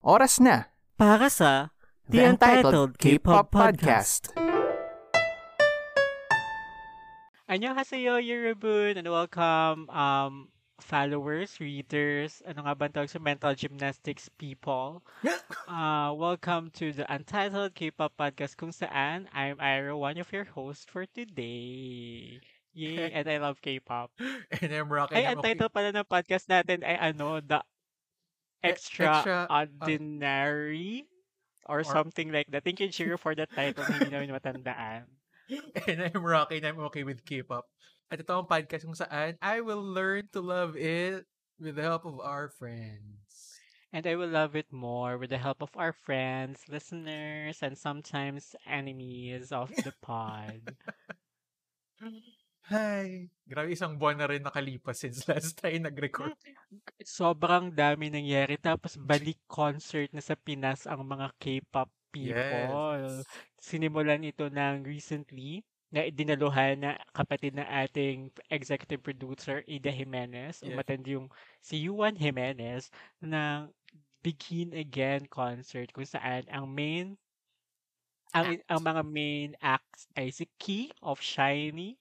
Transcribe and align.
Oras 0.00 0.40
na 0.40 0.72
Para 0.96 1.28
sa 1.28 1.76
The 2.08 2.24
Untitled 2.32 2.96
K-Pop 2.96 3.52
Podcast. 3.52 4.32
Annyeonghaseyo, 7.44 8.16
Yorobun, 8.16 8.96
and 8.96 9.04
welcome 9.12 9.92
um, 9.92 10.48
followers, 10.80 11.60
readers, 11.60 12.40
ano 12.48 12.64
nga 12.64 12.72
ba 12.72 12.88
ang 12.88 12.96
tawag 12.96 13.12
sa 13.12 13.20
mental 13.20 13.52
gymnastics 13.52 14.32
people. 14.40 15.04
Uh, 15.70 16.16
welcome 16.16 16.72
to 16.72 16.96
the 16.96 17.04
Untitled 17.12 17.76
K-Pop 17.76 18.16
Podcast 18.16 18.56
kung 18.56 18.72
saan 18.72 19.28
I'm 19.36 19.60
Ira, 19.60 19.92
one 19.92 20.16
of 20.16 20.32
your 20.32 20.48
hosts 20.48 20.88
for 20.88 21.04
today. 21.12 22.40
Yay, 22.72 23.12
and 23.20 23.28
I 23.28 23.36
love 23.36 23.60
K-pop. 23.60 24.16
And 24.64 24.70
I'm 24.72 24.88
rocking 24.88 25.20
Ay, 25.20 25.28
ang 25.28 25.44
title 25.44 25.68
pala 25.68 25.92
ng 25.92 26.08
podcast 26.08 26.48
natin 26.48 26.82
ay 26.88 27.12
ano, 27.12 27.44
The 27.44 27.60
Extraordinary 28.62 31.06
or, 31.66 31.80
Or- 31.80 31.84
something 31.84 32.32
like 32.32 32.50
that. 32.50 32.64
Thank 32.64 32.80
you, 32.80 32.88
Jiro, 32.88 33.16
for 33.16 33.34
the 33.34 33.46
title. 33.46 33.84
Hindi 33.84 34.10
namin 34.10 34.30
matandaan. 34.30 35.04
And 35.86 36.02
I'm 36.02 36.24
rocking, 36.24 36.64
I'm 36.64 36.78
okay 36.90 37.02
with 37.02 37.24
K-pop. 37.26 37.66
At 38.10 38.20
ito 38.22 38.34
ang 38.34 38.46
podcast 38.46 38.86
kung 38.86 38.94
saan 38.98 39.38
I 39.42 39.60
will 39.62 39.82
learn 39.82 40.26
to 40.34 40.40
love 40.42 40.74
it 40.74 41.26
with 41.58 41.76
the 41.78 41.82
help 41.86 42.06
of 42.06 42.18
our 42.22 42.48
friends. 42.50 43.58
And 43.92 44.06
I 44.06 44.14
will 44.14 44.30
love 44.30 44.54
it 44.54 44.70
more 44.70 45.18
with 45.18 45.30
the 45.30 45.38
help 45.38 45.62
of 45.62 45.70
our 45.74 45.92
friends, 45.92 46.62
listeners, 46.70 47.58
and 47.62 47.76
sometimes 47.78 48.54
enemies 48.66 49.50
of 49.50 49.74
the 49.74 49.92
pod. 50.02 50.78
Hi! 52.70 53.26
Grabe, 53.50 53.74
isang 53.74 53.98
buwan 53.98 54.14
na 54.14 54.30
rin 54.30 54.46
nakalipas 54.46 55.02
since 55.02 55.26
last 55.30 55.58
time 55.58 55.90
nag-record. 55.90 56.38
Sobrang 57.02 57.74
dami 57.74 58.14
nangyari. 58.14 58.54
Tapos 58.62 58.94
balik 58.94 59.42
concert 59.50 60.06
na 60.14 60.22
sa 60.22 60.38
Pinas 60.38 60.86
ang 60.86 61.02
mga 61.02 61.34
K-pop 61.42 61.90
people. 62.14 62.38
Yes. 62.38 63.26
Sinimulan 63.58 64.22
ito 64.22 64.46
ng 64.46 64.86
recently 64.86 65.66
na 65.90 66.06
dinaluhan 66.14 66.78
na 66.78 66.94
kapatid 67.10 67.58
na 67.58 67.66
ating 67.82 68.30
executive 68.46 69.02
producer, 69.02 69.66
Ida 69.66 69.90
Jimenez. 69.90 70.62
Yes. 70.62 70.70
Umattend 70.70 71.02
yung 71.10 71.26
si 71.58 71.90
Yuan 71.90 72.14
Jimenez 72.14 72.94
ng 73.18 73.66
Begin 74.22 74.70
Again 74.78 75.26
concert 75.26 75.90
kung 75.90 76.06
saan 76.06 76.46
ang 76.46 76.70
main 76.70 77.18
ang, 78.30 78.62
ang 78.70 78.80
mga 78.82 79.02
main 79.02 79.50
acts 79.58 80.06
ay 80.14 80.30
si 80.30 80.46
Key 80.54 80.94
of 81.02 81.18
Shiny, 81.18 81.98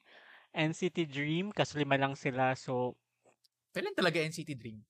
NCT 0.59 1.07
Dream, 1.07 1.55
kaso 1.55 1.79
lima 1.79 1.95
lang 1.95 2.13
sila, 2.13 2.51
so 2.53 2.99
Kailan 3.71 3.95
talaga 3.95 4.19
NCT 4.19 4.51
Dream? 4.53 4.83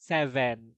seven. 0.00 0.72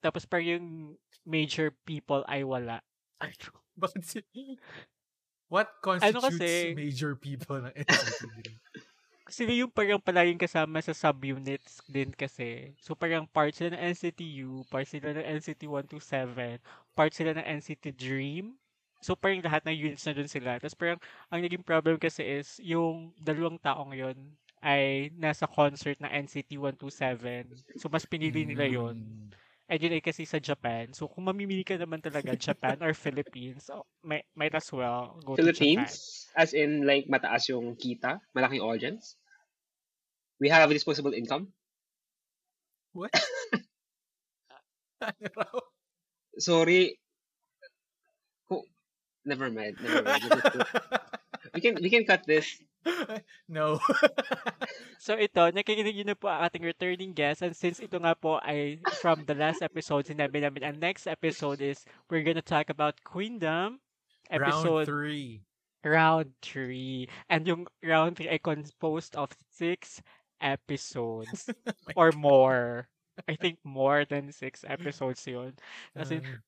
Tapos 0.00 0.24
par 0.24 0.40
yung 0.40 0.96
major 1.22 1.70
people 1.84 2.22
ay 2.26 2.42
wala. 2.42 2.80
Ay, 3.18 3.34
bakit 3.78 4.02
si... 4.02 4.18
What 5.46 5.68
constitutes 5.84 6.16
Ano 6.16 6.26
kasi- 6.32 6.72
major 6.72 7.12
people 7.14 7.60
ng 7.60 7.74
NCT 7.76 8.20
Dream? 8.40 8.56
Sila 9.32 9.48
yung 9.54 9.72
parang 9.72 9.96
palaging 9.96 10.36
kasama 10.36 10.76
sa 10.84 10.92
subunits 10.92 11.80
din 11.88 12.12
kasi. 12.12 12.76
So 12.76 12.92
parang 12.92 13.24
part 13.24 13.56
sila 13.56 13.72
ng 13.72 13.80
NCTU, 13.96 14.68
part 14.68 14.84
sila 14.84 15.16
ng 15.16 15.24
NCT 15.40 15.64
127, 15.72 16.60
part 16.92 17.12
sila 17.16 17.32
ng 17.32 17.46
NCT 17.56 17.96
Dream. 17.96 18.52
So 19.02 19.18
parang 19.18 19.42
lahat 19.42 19.66
ng 19.66 19.74
units 19.90 20.06
na 20.06 20.14
dun 20.14 20.30
sila. 20.30 20.62
Tapos 20.62 20.78
parang 20.78 21.02
ang 21.26 21.42
naging 21.42 21.66
problem 21.66 21.98
kasi 21.98 22.22
is 22.22 22.62
yung 22.62 23.10
dalawang 23.18 23.58
taong 23.58 23.92
yon 23.98 24.14
ay 24.62 25.10
nasa 25.18 25.50
concert 25.50 25.98
ng 25.98 26.06
NCT 26.06 26.54
127. 26.54 27.50
So 27.82 27.90
mas 27.90 28.06
pinili 28.06 28.46
nila 28.46 28.70
yon 28.70 28.94
Mm. 29.02 29.34
And 29.72 29.80
yun 29.80 29.96
ay 29.96 30.04
kasi 30.04 30.28
sa 30.28 30.36
Japan. 30.36 30.92
So 30.92 31.08
kung 31.08 31.24
mamimili 31.26 31.64
ka 31.64 31.80
naman 31.80 32.04
talaga 32.04 32.36
Japan 32.46 32.78
or 32.84 32.92
Philippines, 32.92 33.72
so, 33.72 33.88
may, 34.04 34.22
might 34.36 34.54
as 34.54 34.68
well 34.68 35.16
go 35.24 35.34
to 35.34 35.48
Japan. 35.48 35.88
Philippines, 35.88 36.28
as 36.36 36.52
in 36.52 36.84
like 36.84 37.08
mataas 37.08 37.48
yung 37.48 37.72
kita, 37.74 38.20
malaking 38.36 38.60
audience. 38.60 39.16
We 40.38 40.52
have 40.52 40.68
disposable 40.68 41.16
income. 41.16 41.54
What? 42.92 43.16
ano? 45.00 45.46
Sorry. 46.36 47.01
Never 49.24 49.50
mind. 49.50 49.76
Never 49.82 50.02
mind. 50.02 50.22
we 51.54 51.60
can 51.60 51.74
we 51.80 51.90
can 51.90 52.04
cut 52.04 52.26
this. 52.26 52.58
no. 53.48 53.78
So 55.02 55.18
ito, 55.18 55.50
nakikinig 55.50 55.98
yun 55.98 56.14
na 56.14 56.18
po 56.18 56.30
ang 56.30 56.46
ating 56.46 56.62
returning 56.62 57.10
guest. 57.10 57.42
And 57.42 57.58
since 57.58 57.82
ito 57.82 57.98
nga 57.98 58.14
po 58.14 58.38
ay 58.38 58.78
from 59.02 59.26
the 59.26 59.34
last 59.34 59.58
episode, 59.58 60.06
sinabi 60.06 60.38
namin, 60.38 60.62
ang 60.62 60.78
next 60.78 61.10
episode 61.10 61.58
is, 61.58 61.82
we're 62.06 62.22
gonna 62.22 62.38
talk 62.44 62.70
about 62.70 63.02
Queendom. 63.02 63.82
Round 64.30 64.70
Episode 64.70 64.86
three. 64.86 65.42
round 65.82 66.30
3. 66.42 67.08
And 67.28 67.42
yung 67.46 67.66
round 67.82 68.16
3 68.16 68.30
ay 68.30 68.38
composed 68.38 69.18
of 69.18 69.34
6 69.58 70.00
episodes. 70.40 71.50
or 71.98 72.12
more. 72.14 72.86
I 73.26 73.34
think 73.34 73.58
more 73.66 74.06
than 74.06 74.30
6 74.30 74.64
episodes 74.66 75.26
yun. 75.26 75.58
Kasi, 75.98 76.22
Uh, 76.22 76.38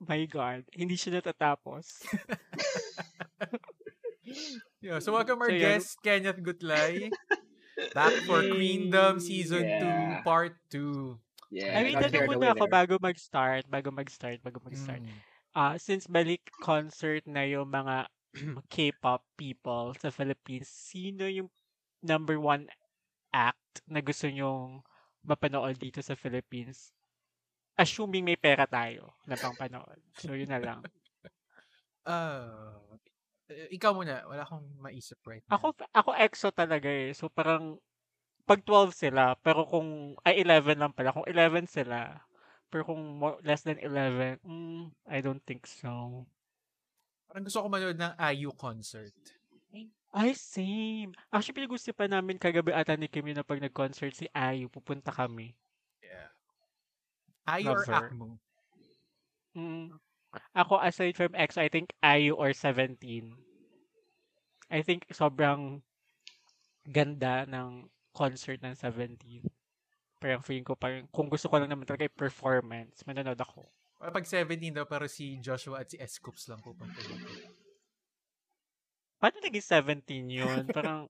my 0.00 0.26
God, 0.28 0.64
hindi 0.74 0.98
siya 0.98 1.20
natatapos. 1.20 2.04
yeah, 4.84 4.98
so 5.00 5.14
welcome 5.14 5.40
our 5.40 5.52
So, 5.52 5.58
guest, 5.58 5.96
Kenneth 6.02 6.40
Gutlay. 6.42 7.08
Back 7.92 8.24
for 8.24 8.40
Yay! 8.40 8.52
Queendom 8.56 9.20
Season 9.20 9.64
Yeah. 9.64 10.20
2, 10.20 10.24
Part 10.24 10.56
2. 10.72 11.16
Yeah. 11.52 11.78
I 11.78 11.84
mean, 11.84 11.96
tanong 11.96 12.26
muna 12.26 12.56
ako 12.56 12.66
bago 12.66 12.94
mag-start, 12.98 13.68
bago 13.70 13.92
mag-start, 13.92 14.42
bago 14.42 14.58
mag-start. 14.64 15.04
Mm. 15.04 15.20
Ah, 15.56 15.74
since 15.80 16.04
balik 16.10 16.42
concert 16.60 17.24
na 17.24 17.46
yung 17.46 17.70
mga 17.70 18.10
K-pop 18.72 19.24
people 19.38 19.96
sa 19.96 20.12
Philippines, 20.12 20.68
sino 20.68 21.24
yung 21.24 21.48
number 22.04 22.36
one 22.36 22.68
act 23.32 23.80
na 23.88 24.00
gusto 24.00 24.28
nyong 24.28 24.84
mapanood 25.24 25.76
dito 25.80 26.04
sa 26.04 26.18
Philippines? 26.18 26.92
Assuming 27.76 28.24
may 28.24 28.40
pera 28.40 28.64
tayo 28.64 29.12
na 29.28 29.36
pang 29.36 29.52
panood. 29.52 30.00
So, 30.16 30.32
yun 30.32 30.48
na 30.48 30.60
lang. 30.60 30.80
Eh, 33.46 33.78
ikaw 33.78 33.94
muna, 33.94 34.26
wala 34.26 34.42
akong 34.42 34.66
maisip 34.82 35.22
right 35.22 35.42
now. 35.46 35.54
Ako, 35.54 35.70
ako 35.94 36.10
EXO 36.18 36.50
talaga 36.50 36.90
eh. 36.90 37.14
So, 37.14 37.30
parang 37.30 37.78
pag 38.42 38.62
12 38.62 38.90
sila, 38.90 39.38
pero 39.38 39.62
kung, 39.66 40.18
ay 40.26 40.42
11 40.42 40.82
lang 40.82 40.90
pala. 40.90 41.14
Kung 41.14 41.26
11 41.30 41.66
sila, 41.70 42.26
pero 42.70 42.82
kung 42.90 43.22
more, 43.22 43.38
less 43.46 43.62
than 43.62 43.78
11, 43.78 44.42
mm, 44.42 44.90
I 45.06 45.18
don't 45.22 45.42
think 45.46 45.66
so. 45.66 46.26
Parang 47.30 47.46
gusto 47.46 47.62
ko 47.62 47.70
manood 47.70 47.98
ng 47.98 48.14
IU 48.34 48.50
concert. 48.54 49.14
Ay, 50.16 50.32
same. 50.32 51.12
Actually, 51.28 51.60
pinag-usapan 51.60 52.08
namin 52.08 52.40
kagabi 52.40 52.72
ata 52.72 52.96
ni 52.96 53.04
Kim 53.04 53.28
na 53.30 53.44
pag 53.44 53.60
nag-concert 53.60 54.16
si 54.16 54.24
Ayu, 54.32 54.72
pupunta 54.72 55.12
kami. 55.12 55.52
IU 57.46 57.70
or 57.70 57.82
Lover. 57.86 58.08
ACMO? 58.10 58.28
Mm. 59.56 59.86
Ako, 60.52 60.82
aside 60.82 61.16
from 61.16 61.32
X, 61.32 61.56
I 61.56 61.72
think 61.72 61.94
Ayu 62.04 62.36
or 62.36 62.52
17. 62.52 63.32
I 64.68 64.80
think 64.82 65.06
sobrang 65.08 65.80
ganda 66.84 67.46
ng 67.48 67.88
concert 68.12 68.60
ng 68.60 68.74
17. 68.76 69.46
Parang 70.20 70.42
feeling 70.44 70.66
ko, 70.66 70.74
parang, 70.76 71.08
kung 71.08 71.30
gusto 71.30 71.48
ko 71.48 71.56
lang 71.56 71.70
naman 71.72 71.86
talaga 71.88 72.04
yung 72.04 72.20
performance, 72.20 73.00
manonood 73.08 73.38
ako. 73.40 73.64
Or 73.96 74.12
pag 74.12 74.28
17 74.28 74.76
daw, 74.76 74.84
pero 74.84 75.08
si 75.08 75.40
Joshua 75.40 75.80
at 75.84 75.88
si 75.88 75.96
S-Coops 75.96 76.52
lang 76.52 76.60
pupunta 76.60 77.00
dito. 77.00 77.32
Paano 79.16 79.40
naging 79.40 79.64
17 80.04 80.28
yun? 80.28 80.62
Parang, 80.68 81.08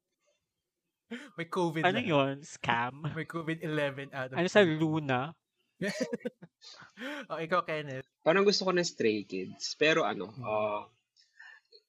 May 1.38 1.46
COVID 1.46 1.82
ano 1.86 1.98
lang. 1.98 2.06
yun? 2.06 2.34
Scam? 2.42 3.02
May 3.14 3.26
COVID-11 3.26 4.10
out 4.10 4.34
of 4.34 4.38
Ano 4.38 4.48
sa 4.50 4.62
20. 4.62 4.78
Luna? 4.78 5.34
oh, 7.30 7.38
ikaw, 7.38 7.62
Kenneth. 7.66 8.08
Parang 8.24 8.42
gusto 8.42 8.64
ko 8.66 8.72
ng 8.72 8.86
Stray 8.86 9.22
Kids. 9.28 9.76
Pero 9.78 10.02
ano, 10.02 10.32
Hmm. 10.32 10.44
ah 10.46 10.84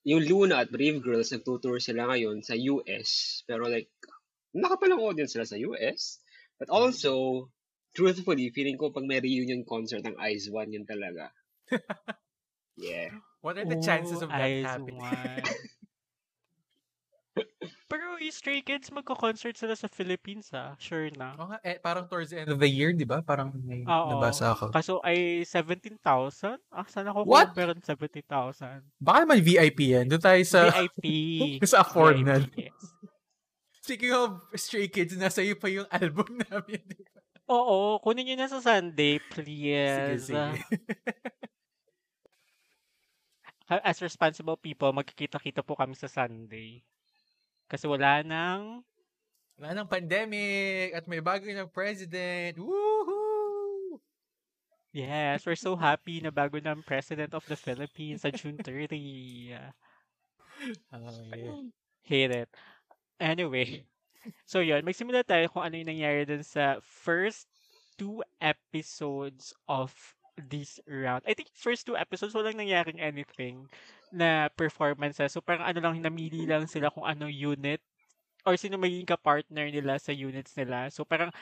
yung 0.08 0.24
Luna 0.24 0.64
at 0.64 0.72
Brave 0.72 1.04
Girls, 1.04 1.36
nagtutour 1.36 1.84
sila 1.84 2.08
ngayon 2.08 2.40
sa 2.40 2.56
US. 2.56 3.44
Pero 3.44 3.68
like, 3.68 3.92
nakapalang 4.56 5.04
audience 5.04 5.36
sila 5.36 5.44
sa 5.44 5.60
US. 5.60 6.24
But 6.56 6.72
Hmm. 6.72 6.80
also, 6.88 7.12
truthfully, 7.92 8.50
feeling 8.56 8.80
ko 8.80 8.96
pag 8.96 9.04
may 9.04 9.20
reunion 9.20 9.68
concert 9.68 10.08
ng 10.08 10.16
Eyes 10.16 10.48
One, 10.48 10.72
yun 10.72 10.88
talaga. 10.88 11.36
Yeah. 12.78 13.10
What 13.42 13.58
are 13.58 13.66
the 13.66 13.76
chances 13.82 14.22
of 14.22 14.30
that 14.30 14.42
Eyes 14.42 14.64
happening? 14.64 15.02
Pero 18.18 18.26
yung 18.26 18.34
Stray 18.34 18.66
Kids, 18.66 18.90
magko-concert 18.90 19.54
sila 19.54 19.78
sa 19.78 19.86
Philippines, 19.86 20.50
ah. 20.50 20.74
Sure 20.82 21.14
na. 21.14 21.38
Nga, 21.38 21.58
eh, 21.62 21.78
parang 21.78 22.10
towards 22.10 22.34
the 22.34 22.42
end 22.42 22.50
of 22.50 22.58
the 22.58 22.66
year, 22.66 22.90
di 22.90 23.06
ba? 23.06 23.22
Parang 23.22 23.54
may 23.62 23.86
Oo. 23.86 24.18
nabasa 24.18 24.58
ako. 24.58 24.74
Kaso 24.74 24.98
ay 25.06 25.46
17,000? 25.46 26.02
Ah, 26.74 26.82
saan 26.90 27.06
ako 27.06 27.30
What? 27.30 27.54
meron 27.54 27.78
70,000? 27.78 28.82
Baka 28.98 29.18
naman 29.22 29.38
VIP 29.38 29.94
yan. 29.94 30.10
Doon 30.10 30.18
tayo 30.18 30.42
sa... 30.50 30.74
VIP. 30.74 31.06
sa 31.70 31.86
afford 31.86 32.26
na. 32.26 32.42
VIP, 32.42 32.74
yes. 32.74 32.82
Speaking 33.86 34.10
of 34.10 34.42
Stray 34.58 34.90
Kids, 34.90 35.14
nasa 35.14 35.46
iyo 35.46 35.54
pa 35.54 35.70
yung 35.70 35.86
album 35.94 36.42
namin. 36.42 36.82
di 36.90 36.98
ba? 37.06 37.22
Oo, 37.54 38.02
kunin 38.02 38.26
niyo 38.26 38.36
na 38.36 38.50
sa 38.50 38.58
Sunday, 38.58 39.22
Sige, 39.30 39.38
please. 39.46 40.26
sige. 40.26 40.58
Ha- 43.70 43.84
As 43.86 44.02
responsible 44.02 44.58
people, 44.58 44.90
magkikita-kita 44.90 45.62
po 45.62 45.78
kami 45.78 45.94
sa 45.94 46.10
Sunday. 46.10 46.82
Kasi 47.68 47.86
wala 47.88 48.24
nang... 48.24 48.82
Wala 49.60 49.84
ng 49.84 49.90
pandemic 49.90 50.96
at 50.96 51.06
may 51.06 51.20
bago 51.20 51.46
ng 51.48 51.70
president. 51.70 52.56
Woohoo! 52.58 54.00
Yes, 54.96 55.46
we're 55.46 55.60
so 55.60 55.76
happy 55.76 56.24
na 56.24 56.34
bago 56.34 56.58
ng 56.58 56.82
President 56.82 57.30
of 57.38 57.46
the 57.46 57.60
Philippines 57.60 58.26
sa 58.26 58.34
June 58.34 58.58
30. 58.58 59.54
Oh, 60.90 61.14
yeah. 61.30 61.62
Hate 62.02 62.34
it. 62.34 62.50
Anyway, 63.22 63.86
so 64.50 64.58
yun, 64.58 64.82
magsimula 64.82 65.22
tayo 65.22 65.54
kung 65.54 65.62
ano 65.62 65.78
yung 65.78 65.94
nangyari 65.94 66.26
dun 66.26 66.42
sa 66.42 66.82
first 66.82 67.46
two 67.98 68.26
episodes 68.42 69.54
of 69.70 69.94
this 70.50 70.82
round. 70.90 71.22
I 71.30 71.38
think 71.38 71.54
first 71.54 71.86
two 71.86 71.98
episodes, 71.98 72.34
walang 72.34 72.58
nangyaring 72.58 72.98
anything 72.98 73.70
na 74.12 74.48
performances. 74.54 75.32
So 75.34 75.44
parang 75.44 75.68
ano 75.68 75.80
lang, 75.84 76.00
namili 76.00 76.48
lang 76.48 76.66
sila 76.70 76.92
kung 76.92 77.06
ano 77.08 77.28
unit 77.28 77.82
or 78.48 78.56
sino 78.56 78.80
magiging 78.80 79.10
ka-partner 79.10 79.68
nila 79.68 80.00
sa 80.00 80.16
units 80.16 80.56
nila. 80.56 80.88
So 80.88 81.04
parang, 81.04 81.36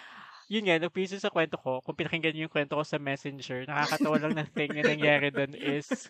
yun 0.50 0.66
nga, 0.66 0.82
nagpiso 0.82 1.18
sa 1.22 1.30
kwento 1.30 1.58
ko, 1.62 1.82
kung 1.86 1.98
pinakinggan 1.98 2.34
niyo 2.34 2.50
yung 2.50 2.56
kwento 2.56 2.78
ko 2.78 2.84
sa 2.86 2.98
messenger, 2.98 3.70
nakakatawa 3.70 4.18
lang 4.22 4.34
na 4.38 4.46
thing 4.58 4.74
na 4.74 4.86
nangyari 4.86 5.30
dun 5.30 5.54
is, 5.54 6.10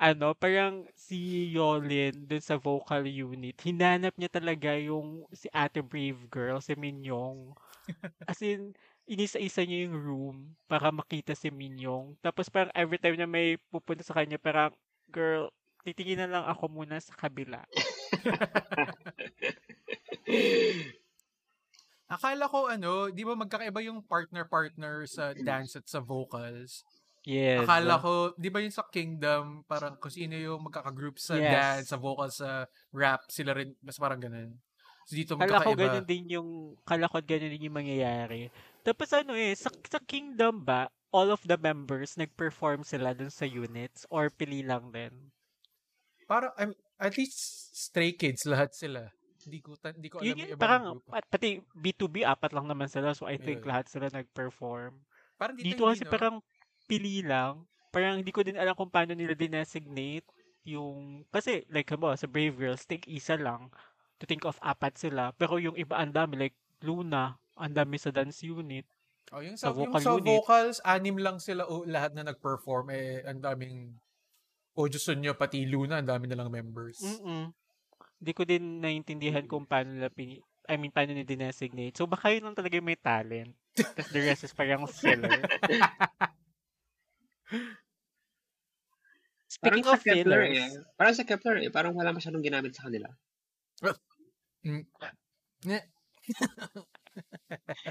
ano, 0.00 0.32
parang 0.32 0.88
si 0.96 1.50
Yolin 1.52 2.24
dun 2.24 2.40
sa 2.40 2.56
vocal 2.56 3.04
unit, 3.04 3.56
hinanap 3.60 4.16
niya 4.16 4.30
talaga 4.32 4.72
yung 4.80 5.28
si 5.32 5.48
ate 5.52 5.84
Brave 5.84 6.28
Girl, 6.32 6.60
si 6.64 6.72
Minyong. 6.76 7.52
As 8.24 8.40
in, 8.40 8.72
inisa-isa 9.04 9.64
niya 9.64 9.84
yung 9.88 9.96
room 10.00 10.36
para 10.64 10.88
makita 10.88 11.36
si 11.36 11.52
Minyong. 11.52 12.16
Tapos 12.24 12.48
parang 12.48 12.72
every 12.72 12.96
time 12.96 13.16
na 13.20 13.28
may 13.28 13.60
pupunta 13.68 14.00
sa 14.00 14.16
kanya, 14.16 14.40
parang, 14.40 14.72
girl, 15.12 15.52
titingin 15.84 16.24
na 16.24 16.28
lang 16.30 16.44
ako 16.48 16.68
muna 16.72 16.96
sa 17.00 17.12
kabila. 17.12 17.60
Akala 22.04 22.44
ko 22.52 22.68
ano, 22.68 23.08
di 23.08 23.24
ba 23.24 23.32
magkakaiba 23.32 23.80
yung 23.84 24.04
partner-partner 24.04 25.08
sa 25.08 25.32
dance 25.32 25.80
at 25.80 25.88
sa 25.88 26.04
vocals? 26.04 26.84
Yes. 27.24 27.64
Akala 27.64 27.96
ko, 27.96 28.36
di 28.36 28.52
ba 28.52 28.60
yung 28.60 28.72
sa 28.76 28.84
Kingdom, 28.84 29.64
parang 29.64 29.96
kung 29.96 30.12
sino 30.12 30.36
yung 30.36 30.68
magkaka-group 30.68 31.16
sa 31.16 31.40
Yes. 31.40 31.48
dance, 31.48 31.86
sa 31.88 31.96
vocals, 31.96 32.36
sa 32.44 32.68
rap, 32.92 33.24
sila 33.32 33.56
rin, 33.56 33.72
mas 33.80 33.96
parang 33.96 34.20
ganun. 34.20 34.52
So 35.08 35.16
dito 35.16 35.36
Kala 35.36 35.64
ko 35.64 35.72
magkakaiba. 35.72 35.80
ganun 35.80 36.04
din 36.08 36.24
yung, 36.36 36.48
kala 36.84 37.08
ko 37.08 37.16
ganun 37.24 37.52
din 37.52 37.66
yung 37.72 37.76
mangyayari. 37.80 38.52
Tapos 38.84 39.08
ano 39.16 39.32
eh, 39.32 39.56
sa, 39.56 39.72
sa 39.88 39.98
Kingdom 40.04 40.60
ba, 40.60 40.92
all 41.08 41.32
of 41.32 41.40
the 41.48 41.56
members 41.56 42.20
nag-perform 42.20 42.84
sila 42.84 43.16
dun 43.16 43.32
sa 43.32 43.48
units 43.48 44.04
or 44.12 44.28
pili 44.28 44.60
lang 44.60 44.92
din? 44.92 45.32
Parang, 46.28 46.52
I'm, 46.60 46.76
at 47.00 47.16
least 47.16 47.36
Stray 47.72 48.12
Kids, 48.12 48.44
lahat 48.44 48.76
sila. 48.76 49.08
Hindi 49.44 49.60
ko, 49.64 49.76
ta- 49.80 49.96
hindi 49.96 50.08
ko 50.12 50.20
alam 50.20 50.28
Yun 50.28 50.36
yun, 50.36 50.48
parang, 50.60 50.84
group. 51.00 51.04
pat- 51.08 51.28
pati 51.32 51.64
B2B, 51.72 52.28
apat 52.28 52.52
lang 52.52 52.68
naman 52.68 52.88
sila. 52.92 53.16
So 53.16 53.24
I 53.24 53.40
think 53.40 53.64
Ayun. 53.64 53.70
lahat 53.72 53.86
sila 53.88 54.12
nag-perform. 54.12 55.00
Parang 55.40 55.56
dito, 55.56 55.64
Dito 55.64 55.82
kasi 55.88 56.04
no? 56.04 56.12
parang 56.12 56.36
pili 56.84 57.24
lang. 57.24 57.64
Parang 57.88 58.20
hindi 58.20 58.32
ko 58.32 58.44
din 58.44 58.60
alam 58.60 58.76
kung 58.76 58.92
paano 58.92 59.16
nila 59.16 59.32
dinesignate 59.32 60.28
yung... 60.64 61.24
Kasi, 61.28 61.68
like, 61.68 61.92
mo, 61.96 62.16
sa 62.16 62.24
Brave 62.26 62.56
Girls, 62.56 62.84
think 62.88 63.04
isa 63.06 63.36
lang. 63.36 63.68
To 64.18 64.24
think 64.24 64.48
of 64.48 64.56
apat 64.64 64.96
sila. 64.96 65.30
Pero 65.36 65.60
yung 65.60 65.76
iba, 65.76 66.00
ang 66.00 66.10
dami. 66.10 66.40
Like, 66.40 66.56
Luna, 66.80 67.36
ang 67.58 67.74
dami 67.74 67.96
sa 67.98 68.10
dance 68.10 68.42
unit. 68.42 68.86
Oh, 69.32 69.40
yung 69.40 69.56
sa 69.56 69.70
sa, 69.70 69.72
yung 69.72 69.88
vocal 69.88 70.02
sa 70.02 70.12
unit. 70.18 70.26
vocals, 70.26 70.76
anim 70.84 71.16
lang 71.16 71.38
sila 71.40 71.64
o, 71.64 71.86
lahat 71.88 72.12
na 72.12 72.28
nag-perform. 72.28 72.92
Eh, 72.92 73.24
ang 73.24 73.40
daming 73.40 73.96
Ojo 74.74 74.98
Sunyo, 74.98 75.38
pati 75.38 75.64
Luna, 75.64 76.02
ang 76.02 76.10
dami 76.10 76.26
nilang 76.26 76.50
members. 76.50 76.98
Mm-mm. 77.00 77.54
Hindi 78.18 78.32
ko 78.34 78.42
din 78.42 78.82
naintindihan 78.82 79.46
kung 79.46 79.64
paano 79.64 79.94
nila 79.94 80.10
pini... 80.10 80.42
I 80.64 80.80
mean, 80.80 80.90
paano 80.90 81.12
nila 81.12 81.28
dinesignate. 81.28 81.92
So, 81.92 82.08
baka 82.08 82.32
yun 82.32 82.48
lang 82.48 82.56
talaga 82.56 82.80
yung 82.80 82.88
may 82.88 82.98
talent. 82.98 83.52
Tapos 83.76 84.10
the 84.10 84.20
rest 84.24 84.48
is 84.48 84.56
parang 84.56 84.88
filler. 84.88 85.44
Parang 89.62 89.80
Speaking 89.80 89.86
sa 89.86 89.94
of 89.94 90.02
Kepler 90.02 90.42
fillers, 90.50 90.58
eh. 90.58 90.70
Parang 90.98 91.14
sa 91.14 91.24
Kepler 91.24 91.56
eh. 91.62 91.70
Parang 91.70 91.94
wala 91.94 92.10
masyadong 92.10 92.42
ginamit 92.42 92.74
sa 92.74 92.90
kanila. 92.90 93.06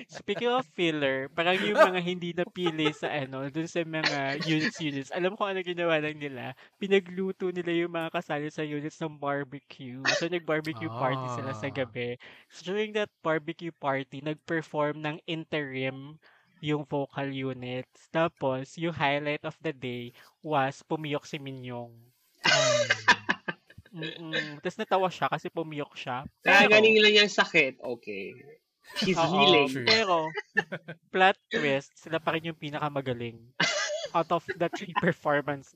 speaking 0.10 0.52
of 0.52 0.68
filler, 0.76 1.28
parang 1.32 1.60
yung 1.62 1.80
mga 1.80 2.00
hindi 2.04 2.30
napili 2.36 2.92
sa 2.92 3.08
ano, 3.10 3.48
dun 3.48 3.68
sa 3.68 3.82
mga 3.82 4.44
units 4.44 4.80
units. 4.80 5.10
Alam 5.12 5.36
ko 5.36 5.48
ano 5.48 5.64
ginawa 5.64 6.00
lang 6.00 6.20
nila. 6.20 6.54
Pinagluto 6.78 7.50
nila 7.50 7.72
yung 7.74 7.94
mga 7.94 8.10
kasali 8.12 8.48
sa 8.52 8.64
units 8.64 9.00
ng 9.00 9.16
barbecue. 9.18 10.04
So 10.20 10.28
nag-barbecue 10.28 10.92
party 10.92 11.26
sila 11.36 11.52
sa 11.56 11.68
Ah. 11.70 11.74
gabi. 11.74 12.16
So 12.52 12.68
during 12.68 12.92
that 12.96 13.12
barbecue 13.24 13.74
party, 13.74 14.20
nag-perform 14.24 15.00
ng 15.00 15.18
interim 15.26 16.20
yung 16.64 16.88
vocal 16.88 17.28
units. 17.28 18.08
Tapos, 18.08 18.80
yung 18.80 18.96
highlight 18.96 19.44
of 19.44 19.52
the 19.60 19.76
day 19.76 20.16
was 20.40 20.80
pumiyok 20.88 21.28
si 21.28 21.36
Minyong. 21.36 21.92
Mm-mm. 23.94 24.58
Tapos 24.58 24.80
natawa 24.80 25.06
siya 25.12 25.28
kasi 25.30 25.54
pumiyok 25.54 25.94
siya. 25.94 26.26
Kaya 26.42 26.66
Pero- 26.66 26.72
galing 26.74 26.98
lang 26.98 27.14
yung 27.14 27.30
sakit. 27.30 27.78
Okay. 27.78 28.34
He's 28.92 29.22
Oo, 29.22 29.24
healing. 29.24 29.70
True. 29.70 29.88
Pero, 29.88 30.36
plot 31.14 31.38
twist, 31.54 31.96
sila 32.00 32.20
pa 32.22 32.36
rin 32.36 32.52
yung 32.54 32.60
pinakamagaling. 32.60 33.54
Out 34.16 34.32
of 34.34 34.46
the 34.56 34.70
three 34.70 34.96
performance. 34.96 35.76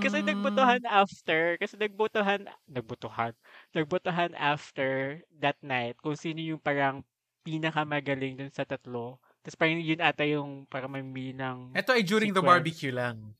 Kasi 0.00 0.18
Mm. 0.18 0.24
nagbotohan 0.24 0.82
after, 0.88 1.54
kasi 1.60 1.76
nagbotohan, 1.76 2.48
nagbotohan, 2.70 3.34
nagbotohan 3.76 4.32
after 4.38 5.20
that 5.38 5.58
night 5.60 5.98
kung 6.00 6.16
sino 6.16 6.40
yung 6.40 6.58
parang 6.62 7.06
pinakamagaling 7.44 8.38
dun 8.38 8.50
sa 8.54 8.64
tatlo. 8.64 9.22
Tapos 9.46 9.58
parang 9.58 9.78
yun 9.82 10.02
ata 10.02 10.26
yung 10.26 10.64
parang 10.70 10.90
mamili 10.94 11.34
ng, 11.36 11.78
Ito 11.80 11.96
ay 11.96 12.04
during 12.04 12.36
the 12.36 12.42
Sequence. 12.42 12.44
barbecue 12.44 12.92
lang. 12.92 13.32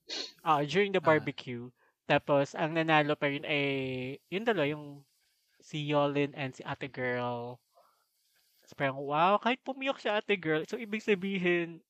ah 0.44 0.62
during 0.67 0.93
the 0.94 1.00
Ah. 1.02 1.28
barbecue. 1.38 1.70
Tapos, 2.11 2.52
ang 2.58 2.75
nanalo 2.75 3.14
pa 3.14 3.31
rin 3.31 3.46
ay, 3.46 4.19
yun 4.28 4.43
dalawa, 4.44 4.67
yung 4.75 4.87
si 5.62 5.82
Yolin 5.88 6.35
and 6.37 6.55
si 6.56 6.62
ate 6.67 6.88
girl. 6.93 7.58
Tapos 8.73 8.81
parang, 8.89 8.97
wow, 9.05 9.37
kahit 9.37 9.61
pumiyok 9.61 10.01
si 10.01 10.09
ate 10.09 10.33
girl. 10.41 10.65
So, 10.65 10.81
ibig 10.81 11.05
sabihin, 11.05 11.85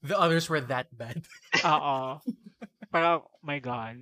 The 0.00 0.16
others 0.16 0.48
were 0.48 0.64
that 0.64 0.88
bad. 0.96 1.28
Oo. 1.68 2.16
Parang, 2.88 3.28
oh 3.28 3.44
my 3.44 3.60
God. 3.60 4.00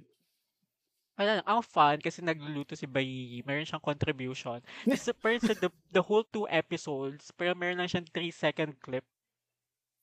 Wala 1.19 1.43
lang, 1.43 1.47
ang 1.51 1.67
fun 1.67 1.99
kasi 1.99 2.23
nagluluto 2.23 2.79
si 2.79 2.87
Bayi. 2.87 3.43
Meron 3.43 3.67
siyang 3.67 3.83
contribution. 3.83 4.63
Tapos 4.87 5.11
parang 5.19 5.43
sa 5.43 5.59
the, 5.59 5.67
the 5.91 5.99
whole 5.99 6.23
two 6.23 6.47
episodes, 6.47 7.35
pero 7.35 7.59
meron 7.59 7.83
lang 7.83 7.91
siyang 7.91 8.07
3 8.15 8.31
second 8.31 8.79
clip. 8.79 9.03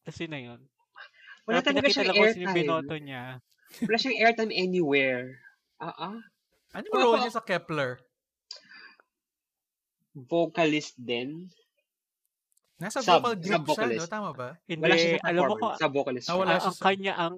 Tapos 0.03 0.19
yun 0.19 0.31
na 0.35 0.41
yun. 0.43 0.61
Wala 1.47 1.63
Parang 1.63 1.63
talaga 1.63 1.87
siyang 1.89 2.11
kung 2.11 2.27
sino 2.27 2.43
yung 2.51 2.51
airtime. 2.51 2.59
binoto 2.67 2.95
niya. 2.99 3.39
Wala 3.87 3.97
siyang 3.97 4.19
airtime 4.19 4.51
anywhere. 4.51 5.39
Ah, 5.79 5.95
ah. 6.11 6.19
Ano 6.75 6.85
yung 6.91 6.99
role 7.01 7.19
niya 7.23 7.39
sa 7.39 7.43
Kepler? 7.47 8.04
Vocalist 10.15 10.95
din. 10.95 11.51
Nasa 12.75 13.03
Sub- 13.03 13.19
vocal 13.19 13.35
group 13.35 13.63
siya, 13.67 13.87
no? 13.91 14.07
Tama 14.07 14.31
ba? 14.31 14.49
Hindi, 14.63 14.83
Wala 14.83 14.95
siya 14.95 15.19
sa 15.19 15.27
alam 15.27 15.43
mo 15.45 15.55
ko. 15.55 15.67
Sa 15.75 15.87
vocalist 15.87 16.25
Ah, 16.25 16.31
siya. 16.31 16.39
wala 16.39 16.51
ang, 16.51 16.59
siya 16.59 16.67
ang 16.67 16.75
sa- 16.75 16.85
kanya, 16.87 17.13
ang, 17.15 17.35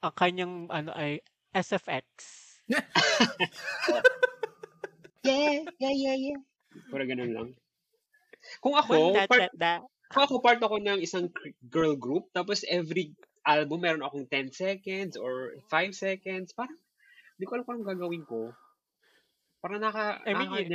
ang 0.00 0.14
kanyang, 0.14 0.54
ano 0.70 0.90
ay, 0.94 1.10
SFX. 1.50 2.06
Yeah, 5.20 5.68
yeah, 5.76 5.92
yeah, 5.92 6.16
yeah. 6.16 6.40
Pura 6.88 7.04
ganun 7.04 7.36
lang. 7.36 7.48
Kung 8.64 8.72
ako, 8.72 9.12
That, 9.12 9.28
part, 9.28 9.40
that, 9.40 9.52
that. 9.60 9.80
kung 10.08 10.24
ako 10.24 10.40
part 10.40 10.60
ako 10.64 10.80
ng 10.80 10.96
isang 11.04 11.28
girl 11.68 11.92
group, 11.92 12.32
tapos 12.32 12.64
every 12.64 13.12
album 13.44 13.84
meron 13.84 14.00
akong 14.00 14.24
10 14.32 14.48
seconds 14.48 15.20
or 15.20 15.60
5 15.68 15.92
seconds, 15.92 16.56
parang, 16.56 16.72
hindi 17.36 17.44
ko 17.44 17.52
alam 17.52 17.64
kung 17.68 17.74
anong 17.76 17.90
gagawin 17.92 18.24
ko. 18.24 18.48
Parang 19.60 19.84
naka, 19.84 20.24
I 20.24 20.32
mean, 20.32 20.72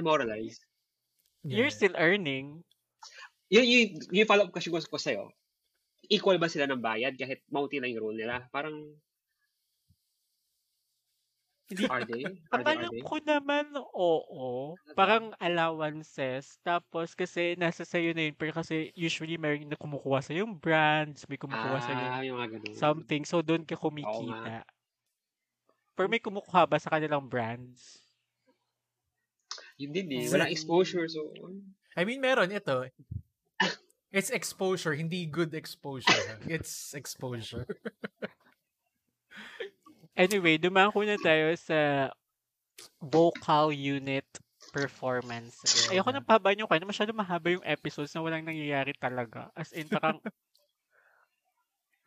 nakaka-demoralize. 1.45 1.57
You're 1.57 1.69
still 1.73 1.95
earning. 1.97 2.63
Yun, 3.53 3.65
yun, 3.65 3.87
yung 4.11 4.29
follow-up 4.29 4.51
question 4.51 4.73
ko 4.73 4.81
ko 4.81 4.97
sa'yo. 4.97 5.29
Equal 6.09 6.37
ba 6.41 6.49
sila 6.49 6.65
ng 6.69 6.81
bayad 6.81 7.13
kahit 7.17 7.41
mountain 7.49 7.81
na 7.85 7.89
yung 7.89 8.01
role 8.01 8.17
nila? 8.17 8.45
Parang, 8.53 8.97
Hindi 11.65 11.89
are 11.89 12.05
they? 12.05 12.23
Are 12.53 12.61
they, 12.61 12.77
are 12.77 12.89
they? 12.93 13.01
ko 13.01 13.17
naman, 13.25 13.73
oo. 13.73 14.77
Parang 14.93 15.33
allowances. 15.41 16.61
Tapos 16.61 17.17
kasi 17.17 17.57
nasa 17.57 17.81
sa'yo 17.81 18.13
na 18.13 18.29
yun. 18.29 18.37
Pero 18.37 18.53
kasi 18.53 18.93
usually 18.93 19.37
meron 19.41 19.65
na 19.73 19.77
kumukuha 19.77 20.21
sa 20.21 20.33
yung 20.37 20.53
brands, 20.61 21.25
may 21.25 21.41
kumukuha 21.41 21.79
sa 21.81 21.93
Ah, 21.97 22.21
yung 22.21 22.37
mga 22.37 22.61
ganun. 22.61 22.75
something. 22.77 23.25
So 23.25 23.41
doon 23.41 23.65
ka 23.65 23.73
kumikita. 23.81 24.61
Pero 25.97 26.07
may 26.11 26.21
kumukuha 26.21 26.69
ba 26.69 26.77
sa 26.77 26.91
kanilang 26.93 27.25
brands? 27.25 28.04
Yun 29.77 29.91
din 29.91 30.07
eh. 30.11 30.25
Walang 30.31 30.51
exposure. 30.51 31.07
So, 31.11 31.31
I 31.95 32.03
mean, 32.07 32.19
meron 32.23 32.51
ito. 32.51 32.87
It's 34.15 34.31
exposure, 34.31 34.95
hindi 34.95 35.27
good 35.27 35.51
exposure. 35.51 36.39
It's 36.47 36.95
exposure. 36.95 37.67
Anyway, 40.15 40.55
dumako 40.55 41.03
na 41.03 41.19
tayo 41.19 41.51
sa 41.59 42.07
vocal 43.03 43.75
unit 43.75 44.23
performance. 44.71 45.59
Ayoko 45.91 46.15
na 46.15 46.23
pahabain 46.23 46.55
yung 46.55 46.71
kanya. 46.71 46.87
Masyado 46.87 47.11
mahaba 47.11 47.51
yung 47.51 47.67
episodes 47.67 48.15
na 48.15 48.23
walang 48.23 48.47
nangyayari 48.47 48.95
talaga. 48.95 49.51
As 49.51 49.75
in, 49.75 49.91
parang... 49.91 50.23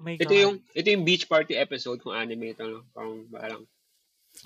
My 0.01 0.15
Ito 0.15 0.31
God. 0.31 0.39
yung 0.39 0.57
ito 0.79 0.89
yung 0.95 1.03
beach 1.03 1.27
party 1.27 1.59
episode 1.59 1.99
kung 1.99 2.15
anime 2.15 2.55
ito. 2.55 2.63
No? 2.63 2.87
Parang 2.95 3.27
parang 3.35 3.63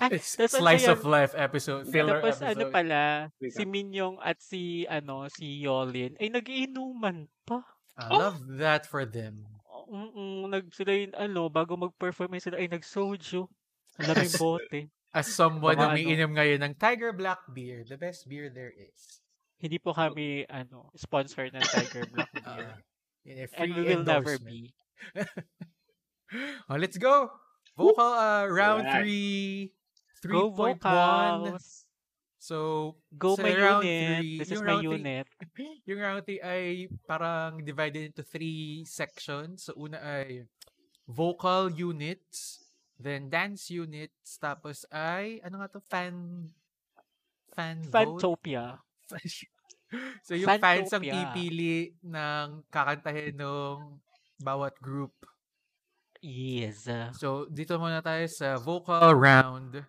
Ah, 0.01 0.09
It's 0.09 0.33
tas 0.33 0.53
ano 0.53 0.61
slice 0.65 0.87
of 0.89 1.01
life 1.03 1.33
episode, 1.37 1.85
filler 1.85 2.17
Tapos 2.17 2.41
episode. 2.41 2.49
ano 2.49 2.63
pala, 2.69 3.01
Wait 3.37 3.53
si. 3.53 3.63
Minyong 3.63 4.17
at 4.17 4.37
si 4.41 4.87
ano 4.89 5.29
si 5.29 5.61
Yolin 5.61 6.17
ay 6.17 6.33
nagiinuman 6.33 7.29
pa. 7.45 7.61
I 7.93 8.09
love 8.09 8.41
that 8.57 8.89
for 8.89 9.05
them. 9.05 9.45
Mm 9.91 10.49
nag 10.49 10.73
sila 10.73 10.91
yung 10.95 11.13
ano 11.13 11.41
bago 11.47 11.77
mag-perform 11.77 12.33
sila 12.41 12.57
ay 12.57 12.71
nag-soju. 12.71 13.45
Ang 14.01 14.05
laming 14.09 14.33
bote. 14.39 14.81
As 15.13 15.29
someone 15.29 15.77
na 15.77 15.93
ano. 15.93 15.93
umiinom 15.93 16.33
ngayon 16.33 16.57
ng 16.65 16.73
Tiger 16.73 17.13
Black 17.13 17.45
beer, 17.53 17.85
the 17.85 17.93
best 17.93 18.25
beer 18.25 18.49
there 18.49 18.73
is. 18.73 19.21
Hindi 19.61 19.77
po 19.77 19.93
kami 19.93 20.49
ano 20.49 20.89
sponsor 20.97 21.53
ng 21.53 21.61
Tiger 21.61 22.09
Black 22.09 22.33
Beer. 22.41 22.81
Uh, 22.81 22.81
And 23.55 23.71
we 23.71 23.83
will 23.87 24.03
never 24.03 24.35
be. 24.35 24.73
Oh, 26.69 26.75
let's 26.81 26.97
go. 26.97 27.29
Vocal 27.77 28.09
uh, 28.13 28.45
round 28.49 28.85
Alright. 28.89 29.05
3, 29.05 29.71
Go 30.25 30.49
3.1. 30.49 30.55
vocals. 30.55 31.85
So, 32.37 32.57
Go 33.15 33.39
sa 33.39 33.43
my 33.43 33.55
round 33.55 33.87
unit. 33.87 34.19
three, 34.19 34.35
This 34.35 34.51
is 34.51 34.53
yung 34.53 34.63
my 34.63 34.67
round 34.67 34.83
three- 34.83 34.95
unit. 34.99 35.25
yung 35.87 35.99
round 35.99 36.23
3 36.27 36.43
ay 36.43 36.63
parang 37.07 37.51
divided 37.63 38.03
into 38.11 38.19
three 38.19 38.83
sections. 38.83 39.63
So, 39.63 39.79
una 39.79 40.03
ay 40.03 40.43
vocal 41.07 41.71
units, 41.71 42.59
then 42.99 43.31
dance 43.31 43.71
units, 43.71 44.35
tapos 44.39 44.83
ay, 44.91 45.39
ano 45.39 45.63
nga 45.63 45.71
to, 45.71 45.79
fan, 45.87 46.47
fan 47.55 47.79
vote? 47.87 48.19
Fantopia. 48.19 48.75
so, 50.27 50.35
yung 50.35 50.51
fans 50.59 50.91
ang 50.91 50.99
Fantopia. 50.99 51.31
pipili 51.31 51.95
ng 52.03 52.67
kakantahin 52.67 53.39
ng 53.39 53.99
bawat 54.43 54.75
group. 54.83 55.15
Yes. 56.19 56.87
So, 57.19 57.47
dito 57.47 57.75
muna 57.75 57.99
tayo 57.99 58.23
sa 58.27 58.59
vocal 58.59 59.11
round. 59.15 59.83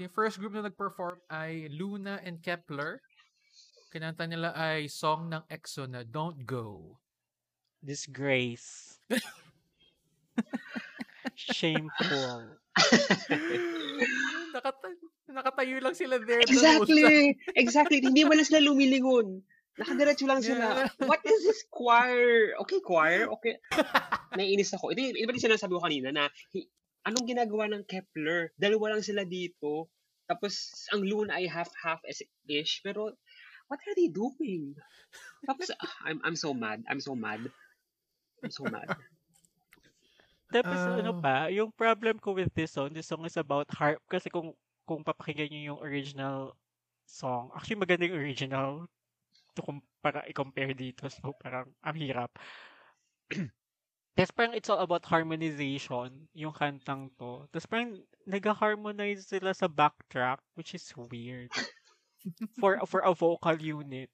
So, 0.00 0.08
yung 0.08 0.16
first 0.16 0.40
group 0.40 0.56
na 0.56 0.64
nag-perform 0.64 1.20
ay 1.28 1.68
Luna 1.68 2.24
and 2.24 2.40
Kepler. 2.40 3.04
Kinanta 3.92 4.24
nila 4.24 4.56
ay 4.56 4.88
song 4.88 5.28
ng 5.28 5.44
EXO 5.44 5.84
na 5.84 6.08
Don't 6.08 6.40
Go. 6.48 6.96
Disgrace. 7.84 8.96
Shameful. 11.36 12.48
Nakata- 14.56 15.04
nakatayo 15.28 15.84
lang 15.84 15.92
sila 15.92 16.16
there. 16.24 16.48
Exactly! 16.48 17.36
Exactly. 17.52 18.00
Hindi 18.00 18.24
mo 18.24 18.32
lang 18.32 18.48
sila 18.48 18.64
lumilingon. 18.64 19.44
Nakadiretso 19.76 20.24
lang 20.24 20.40
sila. 20.40 20.88
Yeah. 20.88 21.04
What 21.04 21.20
is 21.28 21.44
this 21.44 21.68
choir? 21.68 22.56
Okay, 22.64 22.80
choir. 22.80 23.28
Okay. 23.36 23.60
Naiinis 24.40 24.72
ako. 24.72 24.96
Ito, 24.96 25.12
ito 25.12 25.28
ba 25.28 25.36
yung 25.36 25.44
sinasabi 25.44 25.76
ko 25.76 25.84
kanina 25.84 26.08
na 26.08 26.32
anong 27.06 27.26
ginagawa 27.28 27.70
ng 27.70 27.84
Kepler? 27.86 28.52
Dalawa 28.56 28.96
lang 28.96 29.04
sila 29.04 29.24
dito. 29.24 29.88
Tapos, 30.28 30.86
ang 30.94 31.02
Luna 31.02 31.38
ay 31.40 31.50
half-half-ish. 31.50 32.82
Pero, 32.86 33.12
what 33.68 33.80
are 33.82 33.96
they 33.96 34.08
doing? 34.10 34.74
Tapos, 35.46 35.70
ah, 35.82 35.94
I'm, 36.06 36.20
I'm 36.24 36.36
so 36.38 36.54
mad. 36.54 36.84
I'm 36.86 37.00
so 37.02 37.14
mad. 37.16 37.40
I'm 38.42 38.52
so 38.52 38.64
mad. 38.68 38.90
Tapos 40.50 40.82
ano 40.82 41.14
Ah. 41.14 41.22
pa, 41.22 41.36
yung 41.46 41.70
problem 41.70 42.18
ko 42.18 42.34
with 42.34 42.50
this 42.58 42.74
song, 42.74 42.90
this 42.90 43.06
song 43.06 43.22
is 43.22 43.38
about 43.38 43.70
harp. 43.70 44.02
Kasi 44.10 44.26
kung 44.30 44.50
kung 44.82 45.06
papakinggan 45.06 45.46
nyo 45.50 45.62
yung 45.74 45.80
original 45.82 46.58
song, 47.06 47.54
actually 47.54 47.78
maganda 47.78 48.06
yung 48.10 48.18
original 48.18 48.70
to 49.54 49.62
para 50.02 50.26
i-compare 50.26 50.74
dito. 50.74 51.06
So 51.06 51.34
parang 51.38 51.70
ang 51.86 51.96
hirap. 51.98 52.34
Tapos 54.18 54.34
parang 54.34 54.54
it's 54.54 54.68
all 54.68 54.82
about 54.82 55.06
harmonization, 55.06 56.28
yung 56.34 56.52
kantang 56.52 57.08
to. 57.16 57.46
Tapos 57.54 57.66
parang 57.70 58.02
nag-harmonize 58.26 59.30
sila 59.30 59.54
sa 59.54 59.70
backtrack, 59.70 60.42
which 60.58 60.74
is 60.74 60.84
weird. 60.96 61.48
for 62.60 62.76
for 62.84 63.00
a 63.00 63.14
vocal 63.14 63.56
unit. 63.56 64.10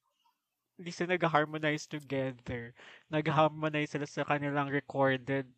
Hindi 0.77 0.93
sila 0.93 1.17
nag-harmonize 1.17 1.89
together. 1.89 2.77
Nag-harmonize 3.09 3.97
sila 3.97 4.05
sa 4.05 4.29
kanilang 4.29 4.69
recorded 4.69 5.49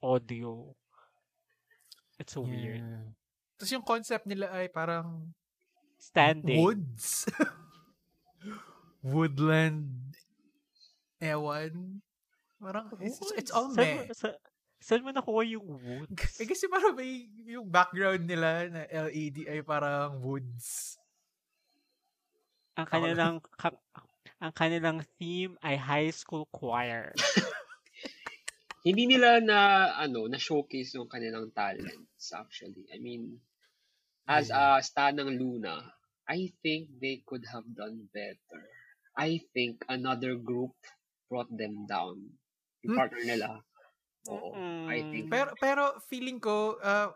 audio. 0.00 0.72
It's 2.16 2.32
so 2.32 2.48
weird. 2.48 2.80
Yeah. 2.80 3.12
Tapos 3.60 3.70
yung 3.70 3.86
concept 3.86 4.24
nila 4.24 4.48
ay 4.50 4.72
parang 4.72 5.36
Standing. 6.00 6.60
woods. 6.60 7.28
Woodland. 9.04 10.16
Ewan. 11.20 12.00
Parang, 12.60 12.86
it's, 13.00 13.20
it's 13.36 13.52
all 13.52 13.68
Saan 13.72 13.78
meh. 13.82 13.94
mo- 14.08 14.16
Sa, 14.16 14.28
saan 14.80 15.02
mo 15.04 15.10
nakuha 15.10 15.42
yung 15.48 15.66
woods? 15.66 16.40
Eh, 16.40 16.46
kasi 16.48 16.68
parang 16.68 16.94
may, 16.96 17.28
yung 17.48 17.68
background 17.68 18.24
nila 18.24 18.68
na 18.68 18.82
LED 18.88 19.48
ay 19.48 19.60
parang 19.64 20.20
woods. 20.20 20.96
ang 22.74 22.90
kanilang 22.90 23.38
ka- 23.54 23.78
ang 24.42 24.50
kanilang 24.50 24.98
theme 25.14 25.54
ay 25.62 25.78
high 25.78 26.10
school 26.10 26.42
choir. 26.50 27.14
Hindi 28.84 29.16
nila 29.16 29.40
na, 29.40 29.58
ano, 29.96 30.28
na 30.28 30.36
showcase 30.36 30.92
yung 30.98 31.08
kanilang 31.08 31.48
talents, 31.56 32.34
actually. 32.36 32.84
I 32.92 33.00
mean, 33.00 33.40
as 34.28 34.52
a 34.52 34.76
stan 34.84 35.16
ng 35.16 35.40
Luna, 35.40 35.80
I 36.28 36.52
think 36.60 36.92
they 37.00 37.24
could 37.24 37.48
have 37.48 37.64
done 37.72 38.08
better. 38.12 38.60
I 39.16 39.40
think 39.56 39.80
another 39.88 40.36
group 40.36 40.76
brought 41.32 41.48
them 41.48 41.88
down. 41.88 42.36
Yung 42.84 42.96
partner 42.96 43.24
nila. 43.24 43.48
Oo. 44.28 44.52
I 44.88 45.00
think. 45.12 45.28
Pero, 45.28 45.50
pero 45.60 45.82
feeling 46.08 46.40
ko, 46.40 46.80
uh, 46.80 47.12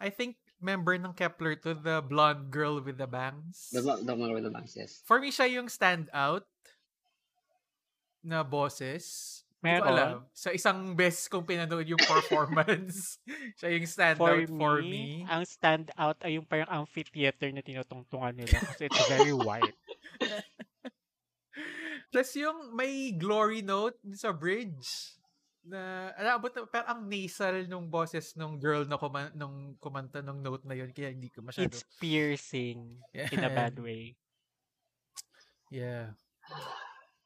I 0.00 0.08
think 0.12 0.36
member 0.60 0.96
ng 0.96 1.12
Kepler 1.16 1.56
to 1.64 1.72
the 1.72 2.04
blonde 2.04 2.52
girl 2.52 2.80
with 2.80 3.00
the 3.00 3.08
bangs. 3.08 3.72
The, 3.72 3.80
the, 3.80 3.96
the, 4.04 4.14
the 4.16 4.52
bangs, 4.52 4.76
yes. 4.76 5.00
For 5.08 5.20
me, 5.20 5.32
siya 5.32 5.48
yung 5.60 5.72
standout 5.72 6.44
na 8.20 8.44
bosses. 8.44 9.40
Hindi 9.60 9.76
ko 9.76 9.84
Meron? 9.84 9.92
alam. 9.92 10.12
Sa 10.32 10.48
isang 10.56 10.96
beses 10.96 11.28
kong 11.28 11.44
pinanood 11.44 11.84
yung 11.84 12.00
performance, 12.00 13.20
siya 13.60 13.76
yung 13.76 13.84
standout 13.84 14.48
For 14.48 14.56
for, 14.56 14.76
me, 14.80 15.24
me. 15.24 15.28
ang 15.28 15.44
standout 15.44 16.16
ay 16.24 16.40
yung 16.40 16.48
parang 16.48 16.84
amphitheater 16.84 17.52
na 17.52 17.60
tinutungtungan 17.60 18.36
nila 18.36 18.56
kasi 18.56 18.88
it's 18.88 19.04
very 19.08 19.36
white. 19.36 19.76
Plus 22.10 22.30
yung 22.36 22.74
may 22.74 23.14
glory 23.14 23.62
note 23.62 23.96
sa 24.18 24.34
bridge 24.34 25.14
na 25.60 26.08
alam 26.16 26.40
but 26.40 26.56
pero 26.72 26.88
ang 26.88 27.04
nasal 27.04 27.68
nung 27.68 27.86
boses 27.92 28.32
nung 28.32 28.56
girl 28.56 28.82
na 28.88 28.96
kuma, 28.96 29.28
nung 29.36 29.76
kumanta 29.76 30.24
nung 30.24 30.40
note 30.40 30.64
na 30.64 30.72
yun 30.72 30.88
kaya 30.90 31.12
hindi 31.12 31.28
ko 31.28 31.44
masyado 31.44 31.68
It's 31.68 31.84
piercing 32.00 32.96
in 33.12 33.40
a 33.44 33.52
bad 33.52 33.76
way. 33.76 34.16
yeah 35.68 36.16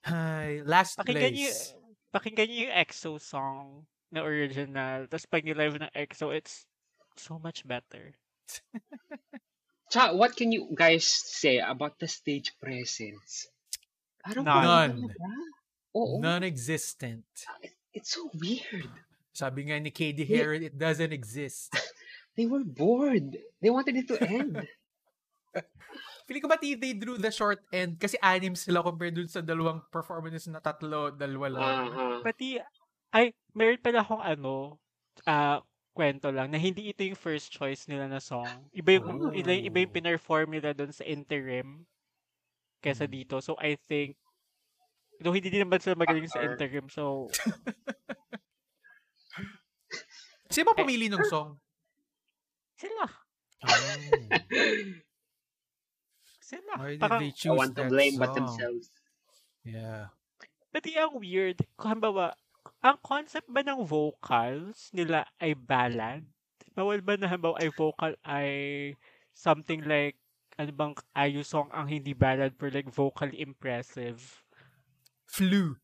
Hi, 0.04 0.60
last 0.68 1.00
Pakinggan 1.00 1.32
niyo, 1.32 1.48
place. 1.48 1.72
pakinggan 2.12 2.44
niyo 2.44 2.60
yung 2.68 2.76
EXO 2.76 3.12
song 3.16 3.88
na 4.12 4.20
original. 4.20 5.08
Tapos 5.08 5.24
pag 5.24 5.48
live 5.48 5.80
ng 5.80 5.88
EXO, 5.96 6.28
it's 6.28 6.68
so 7.16 7.40
much 7.40 7.64
better. 7.64 8.12
Tsaka, 9.88 10.12
what 10.12 10.36
can 10.36 10.52
you 10.52 10.68
guys 10.76 11.08
say 11.08 11.56
about 11.56 11.96
the 11.96 12.08
stage 12.10 12.52
presence? 12.60 13.48
Parang 14.24 14.44
None. 14.44 14.94
Oo. 15.94 16.18
Non-existent. 16.18 17.22
It's 17.94 18.16
so 18.16 18.26
weird. 18.34 18.90
Sabi 19.30 19.68
nga 19.70 19.76
ni 19.78 19.92
Katie 19.92 20.26
Heron, 20.26 20.64
it 20.64 20.74
doesn't 20.74 21.12
exist. 21.12 21.70
They 22.34 22.50
were 22.50 22.66
bored. 22.66 23.38
They 23.62 23.70
wanted 23.70 23.94
it 23.94 24.10
to 24.10 24.18
end. 24.18 24.58
Feeling 26.26 26.42
ko 26.42 26.50
ba 26.50 26.58
they, 26.58 26.74
they 26.74 26.96
drew 26.96 27.14
the 27.14 27.30
short 27.30 27.62
end 27.70 28.00
kasi 28.00 28.18
anim 28.18 28.56
sila 28.58 28.82
compared 28.82 29.14
dun 29.14 29.30
sa 29.30 29.38
dalawang 29.44 29.84
performances 29.92 30.50
na 30.50 30.58
tatlo, 30.58 31.14
dalawa 31.14 31.46
lang. 31.52 31.62
Uh-huh. 31.94 32.16
Pati, 32.24 32.58
ay, 33.14 33.30
meron 33.54 33.78
pala 33.78 34.02
akong 34.02 34.24
ano, 34.24 34.80
ah, 35.28 35.62
kwento 35.94 36.32
lang, 36.34 36.50
na 36.50 36.58
hindi 36.58 36.90
ito 36.90 37.06
yung 37.06 37.14
first 37.14 37.54
choice 37.54 37.86
nila 37.86 38.10
na 38.10 38.18
song. 38.18 38.48
Iba 38.74 38.98
yung, 38.98 39.30
Oh. 39.30 39.30
iba, 39.30 39.52
iba 39.54 39.78
yung 39.84 39.94
pinerform 39.94 40.50
nila 40.50 40.74
doon 40.74 40.90
sa 40.90 41.06
interim 41.06 41.86
kesa 42.84 43.08
Mm. 43.08 43.08
dito. 43.08 43.40
So, 43.40 43.56
I 43.56 43.80
think, 43.80 44.20
though 45.22 45.32
hindi 45.32 45.48
din 45.48 45.64
naman 45.64 45.80
sila 45.80 45.96
magaling 45.96 46.28
sa 46.28 46.44
interim, 46.44 46.92
so, 46.92 47.32
Sino 50.52 50.70
ba 50.70 50.76
pumili 50.76 51.08
ng 51.10 51.24
song? 51.32 51.56
sila. 52.76 53.06
Oh. 53.64 54.28
Sila. 56.44 56.76
Why 56.76 57.00
did 57.00 57.02
Parang, 57.02 57.20
they 57.24 57.32
I 57.32 57.32
choose 57.32 57.56
want 57.56 57.72
to 57.76 57.82
that 57.82 57.88
blame 57.88 58.20
but 58.20 58.36
song? 58.36 58.36
themselves. 58.36 58.92
Yeah. 59.64 60.12
Pati 60.68 60.92
ang 61.00 61.16
weird, 61.16 61.56
kung 61.80 61.96
halimbawa, 61.96 62.36
ang 62.84 63.00
concept 63.00 63.48
ba 63.48 63.64
ng 63.64 63.80
vocals 63.88 64.92
nila 64.92 65.24
ay 65.40 65.56
ballad? 65.56 66.28
Bawal 66.76 67.00
ba 67.00 67.16
na 67.16 67.24
halimbawa 67.30 67.56
ay 67.62 67.70
vocal 67.72 68.12
ay 68.26 68.50
something 69.32 69.80
like, 69.88 70.18
ano 70.54 70.70
bang 70.70 70.94
ayu 71.12 71.42
song 71.42 71.66
ang 71.70 71.86
hindi 71.86 72.14
ballad 72.14 72.54
pero 72.54 72.70
like 72.70 72.90
vocally 72.90 73.40
impressive? 73.40 74.18
Flu. 75.26 75.74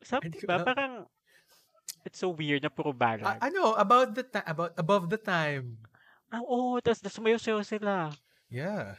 Something 0.00 0.30
Hindi 0.32 0.46
ko 0.46 0.48
ba? 0.48 0.62
Parang, 0.62 0.92
it's 2.06 2.22
so 2.22 2.30
weird 2.30 2.62
na 2.62 2.70
puro 2.70 2.94
ballad. 2.94 3.26
A- 3.26 3.50
ano, 3.50 3.74
about 3.74 4.14
the 4.14 4.22
ti- 4.22 4.46
about 4.46 4.72
above 4.78 5.10
the 5.10 5.18
time. 5.18 5.82
Ah, 6.30 6.42
oo, 6.42 6.78
tapos 6.78 7.02
sumayo-sayo 7.10 7.62
sila. 7.66 8.10
Yeah. 8.46 8.94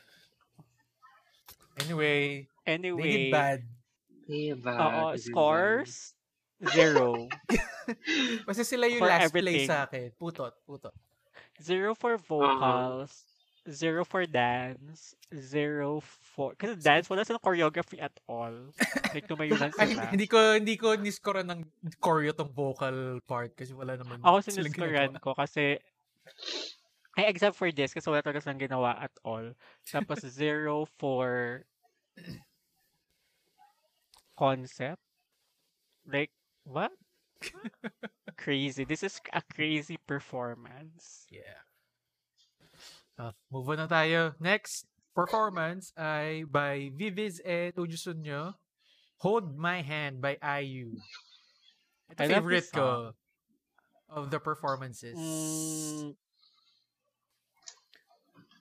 Anyway, 1.80 2.48
they 2.66 2.76
Anyway, 2.76 3.32
did 3.32 3.32
bad. 3.32 3.60
Diba? 4.28 4.74
oo, 4.76 5.16
scores, 5.16 6.12
zero. 6.76 7.32
Basta 8.48 8.68
sila 8.68 8.92
yung 8.92 9.00
For 9.00 9.08
last 9.08 9.32
everything. 9.32 9.64
place 9.64 9.72
sa 9.72 9.88
akin. 9.88 10.12
Putot, 10.20 10.52
putot. 10.68 10.92
Zero 11.58 11.98
for 11.98 12.18
vocals, 12.22 13.26
zero 13.66 14.06
for 14.06 14.26
dance, 14.30 15.18
zero 15.34 16.00
for... 16.00 16.54
Kasi 16.54 16.78
dance, 16.78 17.10
wala 17.10 17.26
silang 17.26 17.42
choreography 17.42 17.98
at 17.98 18.14
all. 18.30 18.54
Like, 19.12 19.26
tumayunan 19.26 19.74
Ay, 19.82 19.98
sila. 19.98 20.06
hindi 20.14 20.28
ko 20.30 20.40
hindi 20.54 20.76
ko 20.78 20.94
niskora 20.96 21.42
ng 21.42 21.66
choreo 21.98 22.32
tong 22.32 22.54
vocal 22.54 23.20
part 23.26 23.58
kasi 23.58 23.74
wala 23.74 23.98
naman 23.98 24.22
Ako 24.22 24.46
ginagawa. 24.46 25.18
ko 25.18 25.32
kasi 25.34 25.82
ay 27.18 27.26
except 27.34 27.58
for 27.58 27.74
this 27.74 27.98
kasi 27.98 28.06
wala 28.06 28.22
talaga 28.22 28.46
silang 28.46 28.62
ginawa 28.62 28.94
at 28.94 29.14
all. 29.26 29.58
Tapos 29.90 30.22
zero 30.30 30.86
for 31.02 31.66
concept. 34.38 35.02
Like, 36.06 36.30
what? 36.64 36.94
crazy. 38.38 38.84
This 38.84 39.04
is 39.04 39.20
a 39.34 39.42
crazy 39.54 39.98
performance. 40.08 41.26
Yeah. 41.32 41.62
Ah, 43.18 43.34
move 43.50 43.70
on 43.70 43.82
na 43.82 43.88
tayo. 43.90 44.38
Next 44.38 44.86
performance 45.18 45.90
ay 45.98 46.46
by 46.46 46.94
Viviz 46.94 47.42
and 47.42 47.74
Uju 47.74 47.98
Sunyo. 47.98 48.54
Hold 49.26 49.58
My 49.58 49.82
Hand 49.82 50.22
by 50.22 50.38
IU. 50.38 50.94
Ito 52.14 52.22
I 52.22 52.28
favorite 52.30 52.70
ko 52.70 53.18
of 54.08 54.30
the 54.30 54.40
performances. 54.40 55.18
Mm, 55.18 56.16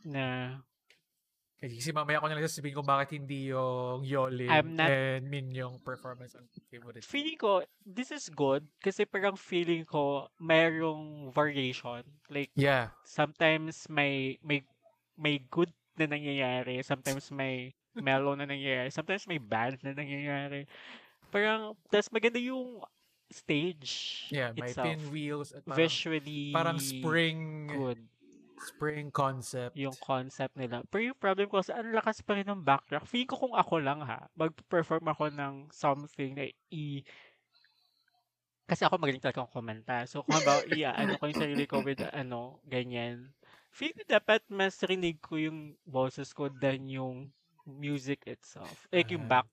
na 0.09 0.57
Kasi 1.69 1.91
mamaya 1.91 2.19
ko 2.19 2.27
na 2.27 2.35
lang 2.35 2.45
sasabihin 2.45 2.75
kung 2.75 2.87
bakit 2.87 3.11
hindi 3.13 3.51
yung 3.51 4.01
Yolin 4.01 4.47
I'm 4.47 4.71
not- 4.73 4.87
and 4.87 5.27
Min 5.27 5.51
yung 5.51 5.81
performance 5.81 6.33
ang 6.33 6.47
favorite. 6.65 7.03
feeling 7.03 7.35
ko, 7.35 7.61
this 7.83 8.09
is 8.09 8.29
good 8.29 8.63
kasi 8.79 9.03
parang 9.03 9.35
feeling 9.35 9.83
ko 9.83 10.31
mayroong 10.37 11.29
variation. 11.31 12.07
Like, 12.29 12.55
Yeah. 12.55 12.95
sometimes 13.03 13.89
may 13.89 14.39
may 14.41 14.63
may 15.15 15.41
good 15.41 15.73
na 15.97 16.07
nangyayari, 16.07 16.81
sometimes 16.81 17.31
may 17.31 17.73
mellow 17.93 18.37
na 18.37 18.45
nangyayari, 18.45 18.93
sometimes 18.93 19.25
may 19.25 19.39
bad 19.39 19.81
na 19.81 19.91
nangyayari. 19.91 20.69
Parang 21.27 21.73
tas 21.89 22.07
maganda 22.09 22.37
yung 22.37 22.85
stage 23.27 24.29
Yeah, 24.31 24.55
may 24.55 24.71
itself. 24.71 24.87
pinwheels 24.87 25.51
at 25.51 25.65
parang, 25.65 25.79
Visually 25.81 26.53
parang 26.53 26.79
spring 26.79 27.67
good 27.67 27.99
spring 28.59 29.13
concept. 29.13 29.77
yung 29.77 29.95
concept 30.01 30.57
nila. 30.57 30.83
Pero 30.89 31.13
yung 31.13 31.21
problem 31.21 31.47
ko, 31.49 31.61
ang 31.61 31.93
lakas 31.93 32.25
pa 32.25 32.37
rin 32.37 32.49
ng 32.49 32.65
backtrack. 32.65 33.05
Feeling 33.05 33.29
ko 33.29 33.37
kung 33.37 33.55
ako 33.57 33.75
lang 33.81 34.01
ha, 34.03 34.27
mag-perform 34.37 35.05
ako 35.13 35.31
ng 35.33 35.55
something 35.73 36.37
na 36.37 36.49
i... 36.73 37.05
Kasi 38.67 38.83
ako 38.83 38.99
magaling 38.99 39.23
talaga 39.23 39.47
akong 39.47 39.55
kumanta. 39.63 40.03
So, 40.11 40.27
kung 40.27 40.43
ba, 40.43 40.59
iya, 40.75 40.91
ano 40.97 41.15
ko 41.21 41.31
yung 41.31 41.39
sarili 41.39 41.71
ko 41.71 41.87
with, 41.87 42.03
ano, 42.11 42.59
ganyan. 42.67 43.31
Feeling 43.71 44.03
ko 44.03 44.05
dapat 44.09 44.43
mas 44.51 44.75
rinig 44.83 45.23
ko 45.23 45.39
yung 45.39 45.79
boses 45.87 46.33
ko 46.35 46.51
than 46.51 46.91
yung 46.91 47.31
music 47.67 48.27
itself. 48.27 48.87
Like 48.91 49.11
yung 49.13 49.27
Ah. 49.29 49.43
back 49.43 49.49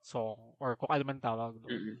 song 0.00 0.56
or 0.58 0.74
kung 0.74 0.90
ano 0.90 1.02
man 1.04 1.20
tawag 1.20 1.60
doon. 1.60 1.70
Mm-mm. 1.70 1.96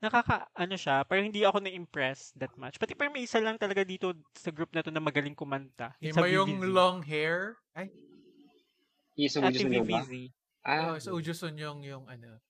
Nakaka, 0.00 0.48
ano 0.56 0.74
siya, 0.80 1.04
parang 1.04 1.28
hindi 1.28 1.44
ako 1.44 1.60
na-impress 1.60 2.32
that 2.40 2.52
much. 2.56 2.80
Pati 2.80 2.96
parang 2.96 3.12
may 3.12 3.28
isa 3.28 3.36
lang 3.36 3.60
talaga 3.60 3.84
dito 3.84 4.16
sa 4.32 4.48
group 4.48 4.72
na 4.72 4.80
to 4.80 4.88
na 4.88 5.00
magaling 5.00 5.36
kumanta. 5.36 5.92
Yung 6.00 6.16
Sa 6.16 6.24
ba 6.24 6.28
yung 6.32 6.56
long 6.72 7.04
hair? 7.04 7.60
Ay, 7.76 7.92
Yung 9.20 9.28
sa 9.28 9.44
Ate 9.44 9.60
Ujusun 9.60 9.76
yun 9.76 9.84
ba? 9.84 10.00
Ah, 10.64 10.92
oh, 10.92 10.96
sa 11.00 11.12
Uju 11.12 11.32
Sunyong 11.32 11.80
yung 11.84 12.04
ano. 12.08 12.40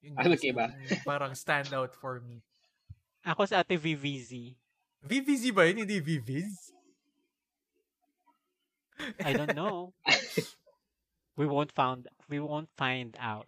Yung 0.00 0.16
Ah, 0.16 0.24
magkaiba. 0.24 0.72
yung 0.84 1.04
parang 1.04 1.32
stand 1.36 1.72
out 1.72 1.92
for 1.96 2.20
me. 2.20 2.40
Ako 3.24 3.44
sa 3.44 3.60
ate 3.60 3.76
VVZ. 3.76 4.56
VVZ 5.04 5.52
ba 5.52 5.68
yun? 5.68 5.84
Hindi 5.84 6.00
VVZ? 6.00 6.72
I 9.20 9.32
don't 9.36 9.54
know. 9.54 9.92
we 11.38 11.46
won't 11.46 11.70
found 11.70 12.08
we 12.26 12.40
won't 12.40 12.72
find 12.74 13.14
out. 13.20 13.46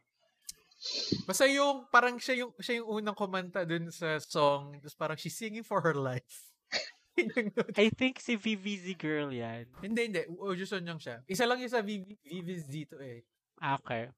Basta 1.28 1.44
yung, 1.44 1.84
parang 1.92 2.16
siya 2.16 2.44
yung, 2.46 2.52
siya 2.56 2.80
yung 2.80 2.88
unang 3.00 3.16
kumanta 3.16 3.68
dun 3.68 3.92
sa 3.92 4.16
song. 4.18 4.80
Tapos 4.80 4.96
parang 4.96 5.18
she's 5.20 5.36
singing 5.36 5.64
for 5.64 5.80
her 5.84 5.94
life. 5.94 6.48
Yung. 7.20 7.52
I 7.76 7.92
think 7.92 8.16
si 8.22 8.38
VVZ 8.38 8.96
girl 8.96 9.28
yan. 9.28 9.68
hindi, 9.84 10.08
hindi. 10.08 10.22
Uju 10.30 10.64
Sunyong 10.64 10.96
siya. 11.02 11.20
Isa 11.28 11.44
lang 11.44 11.60
yung 11.60 11.68
sa 11.68 11.84
VV, 11.84 12.16
VVZ 12.16 12.64
dito 12.70 12.96
eh. 13.02 13.26
Ah, 13.60 13.76
Okay. 13.76 14.08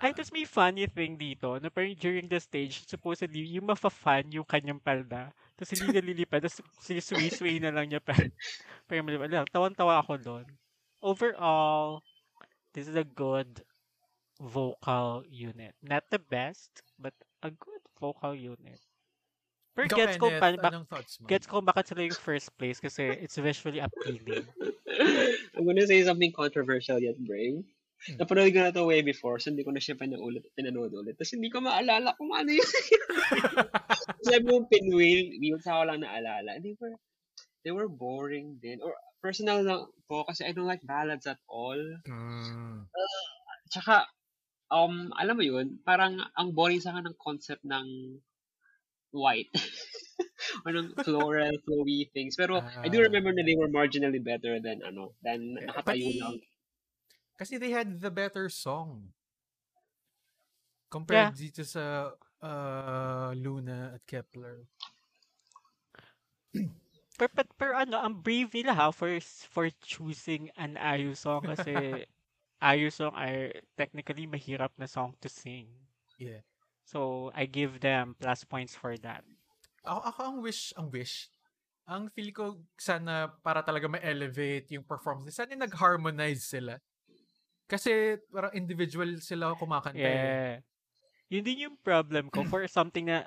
Ay, 0.00 0.16
tapos 0.16 0.32
may 0.32 0.48
funny 0.48 0.88
thing 0.88 1.20
dito, 1.20 1.60
na 1.60 1.68
parang 1.68 1.92
during 2.00 2.24
the 2.32 2.40
stage, 2.40 2.88
supposedly, 2.88 3.44
yung 3.44 3.68
mafa-fan 3.68 4.24
yung 4.32 4.48
kanyang 4.48 4.80
palda. 4.80 5.28
Tapos 5.52 5.76
hindi 5.76 5.84
niya 5.92 6.04
lilipad, 6.04 6.48
tapos 6.48 6.64
sinisway-sway 6.80 7.60
na 7.60 7.68
lang 7.74 7.92
niya 7.92 8.00
pa. 8.00 8.16
Parang 8.88 9.04
malipad 9.04 9.28
lang. 9.28 9.44
Tawan-tawa 9.52 10.00
ako 10.00 10.16
doon. 10.16 10.46
Overall, 11.04 12.00
this 12.72 12.88
is 12.88 12.96
a 12.96 13.04
good 13.04 13.60
vocal 14.40 15.24
unit. 15.28 15.74
Not 15.82 16.04
the 16.10 16.18
best, 16.18 16.82
but 16.98 17.14
a 17.42 17.50
good 17.50 17.82
vocal 18.00 18.34
unit. 18.34 18.80
Pero 19.76 19.92
Ikaw, 19.92 19.98
gets 20.00 20.16
ko, 20.16 20.26
pa, 20.40 20.48
mo? 20.56 20.88
gets 21.28 21.44
ko 21.44 21.60
bakit 21.60 21.92
sila 21.92 22.08
yung 22.08 22.16
first 22.16 22.48
place 22.56 22.80
kasi 22.80 23.12
it's 23.20 23.36
visually 23.36 23.84
appealing. 23.84 24.48
I'm 25.52 25.68
gonna 25.68 25.84
say 25.84 26.00
something 26.00 26.32
controversial 26.32 26.96
yet, 26.96 27.20
Brave. 27.20 27.60
Hmm. 28.08 28.16
Napanood 28.16 28.52
ko 28.56 28.60
na 28.64 28.72
to 28.72 28.88
way 28.88 29.04
before, 29.04 29.36
so 29.36 29.52
hindi 29.52 29.64
ko 29.64 29.76
na 29.76 29.80
siya 29.80 30.00
pinaulit, 30.00 30.48
pinanood 30.56 30.96
ulit. 30.96 31.20
Tapos 31.20 31.36
hindi 31.36 31.52
ko 31.52 31.60
maalala 31.60 32.16
kung 32.16 32.32
ano 32.32 32.56
yun. 32.56 32.70
Sabi 34.28 34.44
mo, 34.48 34.64
pinwheel, 34.68 35.36
wheels 35.40 35.68
ako 35.68 35.92
lang 35.92 36.04
naalala. 36.04 36.56
They 36.60 36.72
were, 36.76 36.96
they 37.64 37.72
were 37.72 37.88
boring 37.88 38.56
din. 38.64 38.80
Or 38.80 38.96
personal 39.20 39.60
lang 39.60 39.92
po, 40.08 40.24
kasi 40.24 40.44
I 40.44 40.56
don't 40.56 40.68
like 40.68 40.84
ballads 40.84 41.28
at 41.28 41.40
all. 41.48 41.80
Mm. 42.08 42.88
Tsaka, 43.72 44.08
um, 44.70 45.12
alam 45.14 45.36
mo 45.36 45.44
yun, 45.44 45.78
parang 45.82 46.18
ang 46.34 46.50
boring 46.52 46.82
sa 46.82 46.94
akin 46.94 47.10
ng 47.12 47.18
concept 47.18 47.62
ng 47.62 48.18
white. 49.12 49.50
or 50.64 50.72
ng 50.72 50.94
floral, 51.02 51.54
flowy 51.66 52.08
things. 52.12 52.36
Pero 52.36 52.60
I 52.60 52.88
do 52.88 53.00
remember 53.02 53.32
na 53.32 53.42
they 53.44 53.56
were 53.56 53.70
marginally 53.70 54.22
better 54.22 54.58
than, 54.60 54.82
ano, 54.82 55.14
than 55.22 55.58
Eh, 55.60 55.66
nakatayo 55.66 56.08
pati- 56.10 56.20
lang. 56.20 56.36
Kasi 57.36 57.60
they 57.60 57.68
had 57.68 58.00
the 58.00 58.08
better 58.08 58.48
song. 58.48 59.12
Compared 60.88 61.36
dito 61.36 61.60
sa 61.66 62.16
uh, 62.40 63.30
Luna 63.36 63.98
at 63.98 64.02
Kepler. 64.08 64.64
Pero, 67.16 67.28
pero, 67.32 67.48
pero 67.60 67.72
ano, 67.76 68.00
ang 68.00 68.16
brave 68.16 68.48
nila 68.56 68.72
ha 68.72 68.88
for 68.88 69.08
for 69.52 69.68
choosing 69.84 70.48
an 70.56 70.80
Ayu 70.80 71.12
song 71.12 71.44
kasi 71.44 71.72
Ayu 72.60 72.88
song 72.88 73.12
ay 73.16 73.52
technically 73.76 74.24
mahirap 74.26 74.72
na 74.80 74.88
song 74.88 75.12
to 75.20 75.28
sing. 75.28 75.68
Yeah. 76.18 76.40
So, 76.86 77.30
I 77.34 77.44
give 77.46 77.80
them 77.80 78.14
plus 78.16 78.44
points 78.44 78.74
for 78.74 78.96
that. 79.04 79.24
Ako, 79.84 80.00
ako 80.02 80.20
ang 80.24 80.38
wish, 80.42 80.62
ang 80.74 80.88
wish, 80.90 81.28
ang 81.86 82.10
feel 82.10 82.30
ko 82.34 82.44
sana 82.78 83.30
para 83.44 83.62
talaga 83.62 83.86
ma-elevate 83.86 84.74
yung 84.74 84.82
performance. 84.86 85.36
Sana 85.38 85.54
nag-harmonize 85.54 86.42
sila. 86.42 86.78
Kasi 87.66 88.18
parang 88.30 88.54
individual 88.54 89.18
sila 89.22 89.54
kumakanta. 89.58 90.06
eh. 90.06 90.06
Yeah. 90.06 90.52
Yun 91.30 91.44
din 91.46 91.64
yung 91.70 91.76
problem 91.82 92.30
ko 92.30 92.46
for 92.46 92.62
something 92.70 93.10
na 93.10 93.26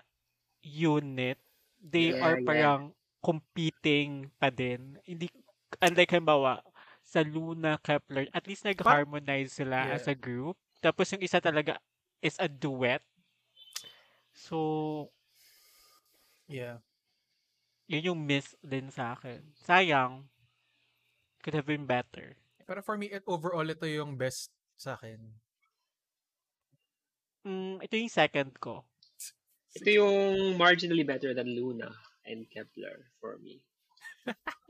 unit, 0.64 1.40
they 1.80 2.16
Yeah, 2.16 2.24
are 2.24 2.38
yeah. 2.40 2.46
parang 2.48 2.82
competing 3.24 4.32
pa 4.40 4.50
din. 4.52 5.00
Hindi, 5.04 5.28
unlike 5.84 6.12
halimbawa, 6.12 6.64
sa 7.10 7.26
Luna, 7.26 7.82
Kepler, 7.82 8.30
at 8.30 8.46
least 8.46 8.62
nag-harmonize 8.70 9.58
sila 9.58 9.90
Yeah. 9.90 9.98
as 9.98 10.06
a 10.06 10.14
group. 10.14 10.54
Tapos 10.78 11.10
yung 11.10 11.26
isa 11.26 11.42
talaga 11.42 11.82
is 12.22 12.38
a 12.38 12.46
duet. 12.46 13.02
So, 14.38 15.10
Yeah. 16.46 16.86
yun 17.90 18.14
yung 18.14 18.22
miss 18.30 18.54
din 18.62 18.94
sa 18.94 19.18
akin. 19.18 19.42
Sayang. 19.66 20.30
Could 21.42 21.58
have 21.58 21.66
been 21.66 21.90
better. 21.90 22.38
Pero 22.70 22.86
for 22.86 22.94
me, 22.94 23.10
it, 23.10 23.26
overall, 23.26 23.66
ito 23.66 23.90
yung 23.90 24.14
best 24.14 24.54
sa 24.78 24.94
akin. 24.94 25.18
Mm, 27.42 27.82
ito 27.82 27.94
yung 27.98 28.14
second 28.14 28.54
ko. 28.62 28.86
Ito 29.74 29.90
yung 29.90 30.18
marginally 30.62 31.02
better 31.02 31.34
than 31.34 31.50
Luna 31.58 31.90
and 32.30 32.46
Kepler 32.54 33.10
for 33.18 33.42
me. 33.42 33.66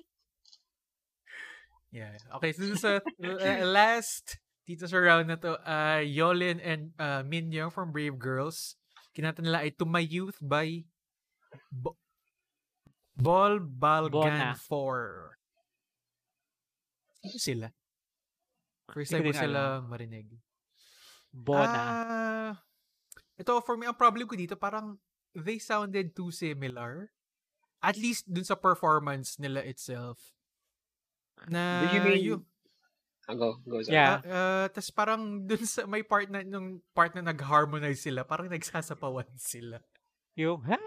Yeah. 1.90 2.14
Okay, 2.38 2.54
so 2.54 2.64
sa 2.78 3.02
uh, 3.24 3.66
last 3.66 4.38
dito 4.70 4.86
sa 4.86 5.02
round 5.02 5.26
na 5.26 5.38
to, 5.42 5.58
uh, 5.66 6.06
Yolin 6.06 6.62
and 6.62 6.94
uh, 7.02 7.26
Minyoung 7.26 7.74
from 7.74 7.90
Brave 7.90 8.22
Girls. 8.22 8.78
Kinanta 9.18 9.42
nila 9.42 9.66
ay 9.66 9.74
To 9.74 9.90
My 9.90 10.06
Youth 10.06 10.38
by 10.38 10.86
Bo- 11.74 11.98
Bol 13.18 13.58
Balgan 13.58 14.54
Bona. 14.54 14.54
4. 14.54 15.34
Sino 17.26 17.40
sila? 17.42 17.68
First 18.94 19.10
time 19.10 19.26
ko 19.26 19.34
sila 19.34 19.82
marinig. 19.82 20.30
Bona. 21.34 21.82
Ah, 21.82 22.54
ito, 23.42 23.58
for 23.66 23.74
me, 23.78 23.90
ang 23.90 23.98
problem 23.98 24.30
ko 24.30 24.38
dito, 24.38 24.54
parang 24.54 25.02
they 25.34 25.58
sounded 25.58 26.14
too 26.14 26.30
similar. 26.30 27.10
At 27.82 27.98
least 27.98 28.30
dun 28.30 28.46
sa 28.46 28.54
performance 28.54 29.42
nila 29.42 29.66
itself. 29.66 30.39
Na, 31.48 31.62
Do 31.82 31.96
you 31.96 32.02
mean- 32.04 32.26
yung- 32.26 32.46
Ah, 33.30 33.38
go, 33.38 33.62
go, 33.62 33.78
sorry. 33.80 33.94
Yeah. 33.94 34.26
Uh, 34.26 34.66
tas 34.74 34.90
parang 34.90 35.46
dun 35.46 35.62
sa 35.62 35.86
may 35.86 36.02
part 36.02 36.26
na 36.28 36.42
nung 36.42 36.82
part 36.98 37.14
na 37.14 37.22
nag-harmonize 37.22 38.02
sila, 38.02 38.26
parang 38.26 38.50
nagsasapawan 38.50 39.30
sila. 39.38 39.78
yung, 40.34 40.66
ha? 40.66 40.82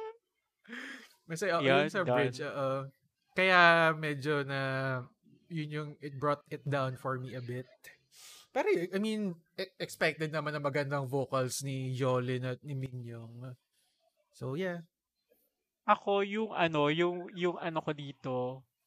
Kasi 1.30 1.46
uh, 1.48 1.62
Yun, 1.62 1.86
yun 1.86 1.88
sa 1.88 2.02
done. 2.02 2.16
bridge, 2.18 2.42
oo. 2.42 2.90
kaya 3.32 3.60
medyo 3.94 4.42
na 4.42 4.60
yun 5.48 5.70
yung 5.70 5.90
it 6.02 6.18
brought 6.18 6.42
it 6.50 6.60
down 6.66 6.98
for 6.98 7.14
me 7.16 7.32
a 7.32 7.40
bit. 7.40 7.64
Pero 8.50 8.68
I 8.68 8.98
mean, 8.98 9.32
e- 9.54 9.72
expected 9.78 10.28
naman 10.28 10.52
na 10.52 10.60
magandang 10.60 11.06
vocals 11.06 11.62
ni 11.62 11.94
Yolin 11.94 12.44
at 12.44 12.60
ni 12.60 12.74
Minyong. 12.74 13.54
So 14.34 14.58
yeah. 14.58 14.82
Ako, 15.84 16.20
yung 16.22 16.50
ano, 16.52 16.90
yung, 16.90 17.30
yung 17.32 17.56
ano 17.56 17.78
ko 17.80 17.90
dito, 17.92 18.34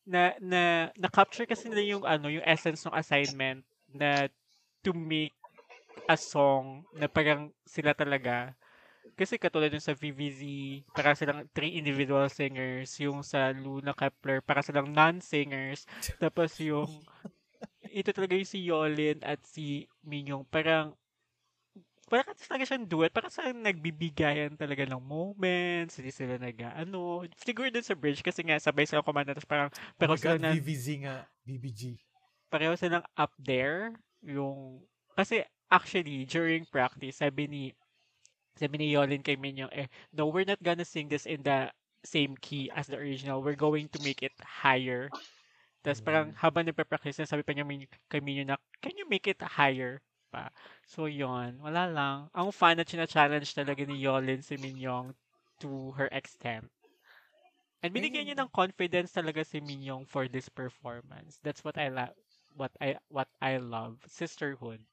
na, 0.06 0.38
na, 0.38 0.94
na-capture 0.96 1.50
kasi 1.50 1.68
nila 1.68 1.98
yung 1.98 2.04
ano, 2.06 2.30
yung 2.30 2.46
essence 2.46 2.86
ng 2.86 2.94
assignment 2.94 3.66
na 3.90 4.30
to 4.86 4.94
make 4.94 5.34
a 6.06 6.14
song 6.14 6.86
na 6.94 7.10
parang 7.10 7.50
sila 7.66 7.98
talaga. 7.98 8.54
Kasi 9.16 9.40
katulad 9.40 9.72
yung 9.72 9.82
sa 9.82 9.96
VVZ, 9.96 10.42
para 10.92 11.16
silang 11.16 11.48
three 11.56 11.80
individual 11.80 12.28
singers. 12.28 12.94
Yung 13.00 13.24
sa 13.24 13.50
Luna 13.56 13.96
Kepler, 13.96 14.44
para 14.44 14.60
silang 14.62 14.92
non-singers. 14.92 15.88
Tapos 16.22 16.58
yung, 16.60 16.90
ito 17.90 18.12
talaga 18.12 18.36
yung 18.36 18.50
si 18.50 18.60
Yolin 18.68 19.24
at 19.24 19.40
si 19.48 19.88
Minyong. 20.04 20.44
Parang, 20.52 20.94
parang 22.06 22.28
kasi 22.30 22.46
talaga 22.46 22.66
siyang 22.70 22.86
duet. 22.86 23.12
Parang 23.12 23.34
sa 23.34 23.50
nagbibigayan 23.50 24.54
talaga 24.54 24.86
ng 24.86 25.02
moments. 25.02 25.98
Hindi 25.98 26.14
sila 26.14 26.38
nag, 26.38 26.58
ano, 26.62 27.26
siguro 27.42 27.68
dun 27.74 27.86
sa 27.86 27.98
bridge 27.98 28.22
kasi 28.22 28.46
nga 28.46 28.62
sabay 28.62 28.86
sila 28.86 29.02
kumanta. 29.02 29.34
Tapos 29.34 29.50
parang, 29.50 29.70
pero 29.98 30.14
oh 30.14 30.20
sila 30.20 30.38
God, 30.38 30.42
na, 30.46 30.52
VVZ 30.54 30.88
nga. 31.02 31.26
VBG. 31.46 31.98
pareho 32.50 32.78
silang 32.78 33.06
up 33.18 33.34
there. 33.42 33.92
Yung, 34.22 34.86
kasi 35.18 35.44
actually, 35.74 36.30
during 36.30 36.66
practice, 36.70 37.20
sabi 37.20 37.50
ni, 37.50 37.64
sabi 38.56 38.80
ni 38.80 38.94
Yolin 38.94 39.26
kay 39.26 39.36
Minyong, 39.36 39.74
eh, 39.74 39.90
no, 40.14 40.30
we're 40.30 40.48
not 40.48 40.62
gonna 40.64 40.88
sing 40.88 41.10
this 41.10 41.26
in 41.28 41.44
the 41.44 41.68
same 42.06 42.38
key 42.40 42.70
as 42.72 42.88
the 42.88 42.96
original. 42.96 43.42
We're 43.42 43.60
going 43.60 43.90
to 43.92 44.00
make 44.06 44.22
it 44.22 44.38
higher. 44.40 45.10
Tapos 45.82 46.02
parang 46.06 46.34
habang 46.38 46.70
nagpa-practice 46.70 47.18
na, 47.18 47.30
sabi 47.30 47.42
pa 47.42 47.54
niya 47.54 47.66
kay 48.10 48.22
Minyong 48.22 48.54
na, 48.54 48.58
can 48.82 48.94
you 48.96 49.10
make 49.10 49.26
it 49.26 49.42
higher 49.42 50.02
pa? 50.36 50.52
So, 50.84 51.08
yon 51.08 51.64
Wala 51.64 51.88
lang. 51.88 52.28
Ang 52.36 52.52
fun 52.52 52.84
at 52.84 52.92
challenge 52.92 53.56
talaga 53.56 53.88
ni 53.88 54.04
Yolin 54.04 54.44
si 54.44 54.60
Minyong 54.60 55.16
to 55.64 55.96
her 55.96 56.12
extent. 56.12 56.68
And 57.80 57.96
binigyan 57.96 58.28
niya 58.28 58.44
ng 58.44 58.52
confidence 58.52 59.16
talaga 59.16 59.48
si 59.48 59.64
Minyong 59.64 60.04
for 60.04 60.28
this 60.28 60.52
performance. 60.52 61.40
That's 61.40 61.64
what 61.64 61.80
I 61.80 61.88
love. 61.88 62.12
What 62.60 62.76
I 62.84 63.00
what 63.08 63.32
I 63.40 63.64
love. 63.64 64.04
Sisterhood. 64.12 64.84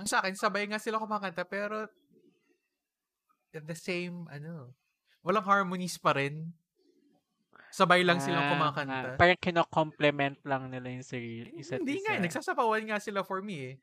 Ang 0.00 0.08
sa 0.08 0.24
akin, 0.24 0.32
sabay 0.32 0.64
nga 0.70 0.80
sila 0.80 0.96
kumakanta, 0.96 1.44
pero 1.44 1.84
at 3.52 3.64
the 3.68 3.76
same, 3.76 4.24
ano, 4.32 4.72
walang 5.20 5.44
harmonies 5.44 6.00
pa 6.00 6.16
rin. 6.16 6.56
Sabay 7.72 8.04
lang 8.04 8.20
silang 8.20 8.46
Ah, 8.46 8.50
kumakanta. 8.52 8.92
ah, 8.92 9.16
parang 9.16 9.40
kino-complement 9.40 10.36
lang 10.44 10.68
nila 10.68 10.92
yung 10.92 11.02
sarili. 11.02 11.48
Isa't 11.56 11.80
Hindi 11.80 11.98
isa. 11.98 12.04
nga, 12.04 12.12
eh, 12.14 12.20
nagsasapawan 12.20 12.84
nga 12.84 13.00
sila 13.00 13.24
for 13.24 13.40
me 13.40 13.72
eh. 13.72 13.74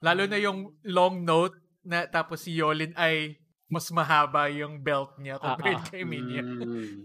Lalo 0.00 0.24
na 0.24 0.40
yung 0.40 0.72
long 0.88 1.20
note 1.20 1.52
na 1.84 2.08
tapos 2.08 2.40
si 2.40 2.56
Yolin 2.56 2.96
ay 2.96 3.36
mas 3.68 3.92
mahaba 3.92 4.48
yung 4.48 4.80
belt 4.80 5.12
niya 5.20 5.36
Ah, 5.36 5.52
compared 5.54 5.84
ah. 5.84 5.88
kay 5.92 6.02
Minya. 6.02 6.40
Mm. 6.40 7.04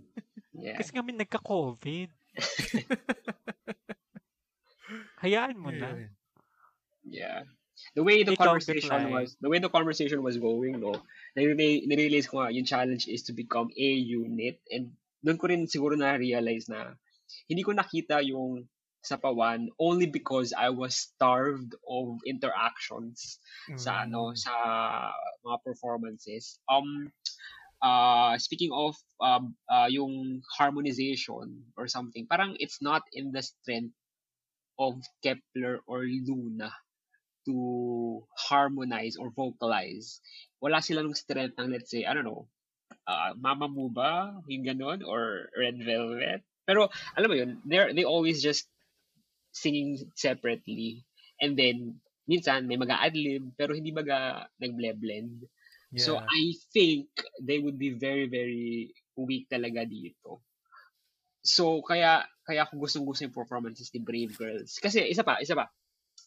Yeah. 0.56 0.80
Kasi 0.80 0.96
kami 0.96 1.12
nagka-COVID. 1.14 2.10
Hayaan 5.20 5.58
mo 5.58 5.70
na. 5.74 5.90
Yun. 5.92 6.10
Yeah. 7.06 7.44
The 7.94 8.04
way 8.04 8.24
the 8.24 8.34
Ikaw, 8.40 8.56
conversation 8.56 9.12
was, 9.12 9.36
the 9.44 9.52
way 9.52 9.60
the 9.60 9.68
conversation 9.70 10.24
was 10.24 10.40
going, 10.40 10.80
no, 10.80 10.96
nare- 11.36 11.84
narealize 11.84 12.28
ko 12.28 12.40
nga, 12.40 12.52
yung 12.52 12.64
challenge 12.66 13.08
is 13.08 13.24
to 13.28 13.34
become 13.36 13.68
a 13.76 13.90
unit. 14.00 14.64
And 14.72 14.96
doon 15.26 15.38
ko 15.42 15.50
rin 15.50 15.66
siguro 15.66 15.98
na-realize 15.98 16.70
na 16.70 16.94
hindi 17.50 17.66
ko 17.66 17.74
nakita 17.74 18.22
yung 18.22 18.70
sapawan 19.06 19.70
only 19.78 20.10
because 20.10 20.54
I 20.54 20.70
was 20.74 20.98
starved 20.98 21.74
of 21.86 22.22
interactions 22.26 23.38
sa 23.78 24.06
ano 24.06 24.34
Mm. 24.34 24.38
sa 24.38 24.54
mga 25.46 25.58
performances. 25.62 26.58
Um 26.70 27.14
uh 27.86 28.34
speaking 28.42 28.74
of 28.74 28.98
um 29.22 29.54
uh, 29.70 29.90
yung 29.90 30.42
harmonization 30.58 31.70
or 31.78 31.86
something, 31.90 32.26
parang 32.26 32.58
it's 32.58 32.82
not 32.82 33.06
in 33.14 33.30
the 33.34 33.42
strength 33.46 33.94
of 34.80 34.98
Kepler 35.24 35.80
or 35.88 36.04
Luna 36.06 36.72
to 37.46 37.56
harmonize 38.50 39.16
or 39.22 39.30
vocalize. 39.32 40.20
Wala 40.62 40.82
silang 40.82 41.14
strength 41.14 41.56
ng 41.62 41.70
let's 41.72 41.92
say, 41.94 42.06
I 42.06 42.14
don't 42.18 42.26
know, 42.26 42.50
uh, 43.08 43.32
Mama 43.38 43.70
Mu 43.70 43.90
ba? 43.90 44.34
Yung 44.50 44.66
ganon? 44.66 45.02
Or 45.06 45.50
Red 45.54 45.82
Velvet? 45.82 46.42
Pero, 46.66 46.90
alam 47.14 47.30
mo 47.30 47.36
yun, 47.38 47.62
they're, 47.66 47.94
they 47.94 48.04
always 48.06 48.42
just 48.42 48.66
singing 49.54 50.02
separately. 50.18 51.06
And 51.38 51.54
then, 51.54 52.02
minsan, 52.26 52.66
may 52.66 52.78
mga 52.78 52.98
adlib, 52.98 53.54
pero 53.54 53.78
hindi 53.78 53.94
baga 53.94 54.50
nag-blend. 54.58 55.46
So, 55.96 56.18
Yeah. 56.20 56.26
I 56.28 56.44
think 56.74 57.08
they 57.40 57.62
would 57.62 57.78
be 57.78 57.96
very, 57.96 58.28
very 58.28 58.92
weak 59.16 59.48
talaga 59.48 59.86
dito. 59.88 60.44
So, 61.46 61.86
kaya, 61.86 62.26
kaya 62.44 62.66
ako 62.66 62.84
gustong-gusto 62.84 63.30
yung 63.30 63.38
performances 63.38 63.94
ni 63.94 64.02
Brave 64.02 64.34
Girls. 64.34 64.82
Kasi, 64.82 65.06
isa 65.06 65.22
pa, 65.22 65.38
isa 65.40 65.54
pa, 65.54 65.70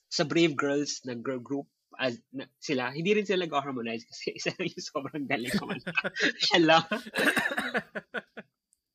sa 0.09 0.25
Brave 0.25 0.55
Girls 0.57 1.03
na 1.05 1.19
girl 1.19 1.43
group, 1.43 1.67
as, 1.99 2.15
na, 2.31 2.47
sila, 2.63 2.95
hindi 2.95 3.11
rin 3.11 3.27
sila 3.27 3.45
nag-harmonize 3.45 4.07
kasi 4.07 4.33
isa 4.39 4.55
lang 4.55 4.71
yung 4.71 4.87
sobrang 4.87 5.27
galing 5.27 5.55
kumanta. 5.59 5.91
Siya 6.47 6.59
lang. 6.63 6.87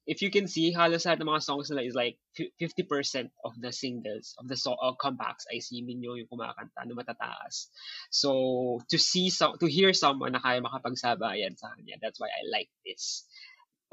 If 0.03 0.19
you 0.19 0.31
can 0.31 0.51
see, 0.51 0.75
halos 0.75 1.07
lahat 1.07 1.23
ng 1.23 1.31
mga 1.31 1.43
songs 1.47 1.71
nila 1.71 1.83
is 1.87 1.95
like 1.95 2.19
fi- 2.35 2.51
50% 2.59 3.31
of 3.47 3.55
the 3.55 3.71
singles, 3.71 4.35
of 4.35 4.51
the 4.51 4.59
so, 4.59 4.75
uh, 4.75 4.95
compacts 4.99 5.47
ay 5.47 5.63
si 5.63 5.79
Minyo 5.79 6.19
yung 6.19 6.27
kumakanta 6.27 6.83
na 6.83 6.91
matataas. 6.91 7.71
So, 8.11 8.83
to 8.91 8.99
see, 8.99 9.31
some, 9.31 9.55
to 9.63 9.67
hear 9.67 9.95
someone 9.95 10.35
na 10.35 10.43
kaya 10.43 10.59
makapagsabayan 10.59 11.55
sa 11.55 11.71
kanya, 11.75 12.03
that's 12.03 12.19
why 12.19 12.27
I 12.27 12.43
like 12.51 12.71
this. 12.83 13.23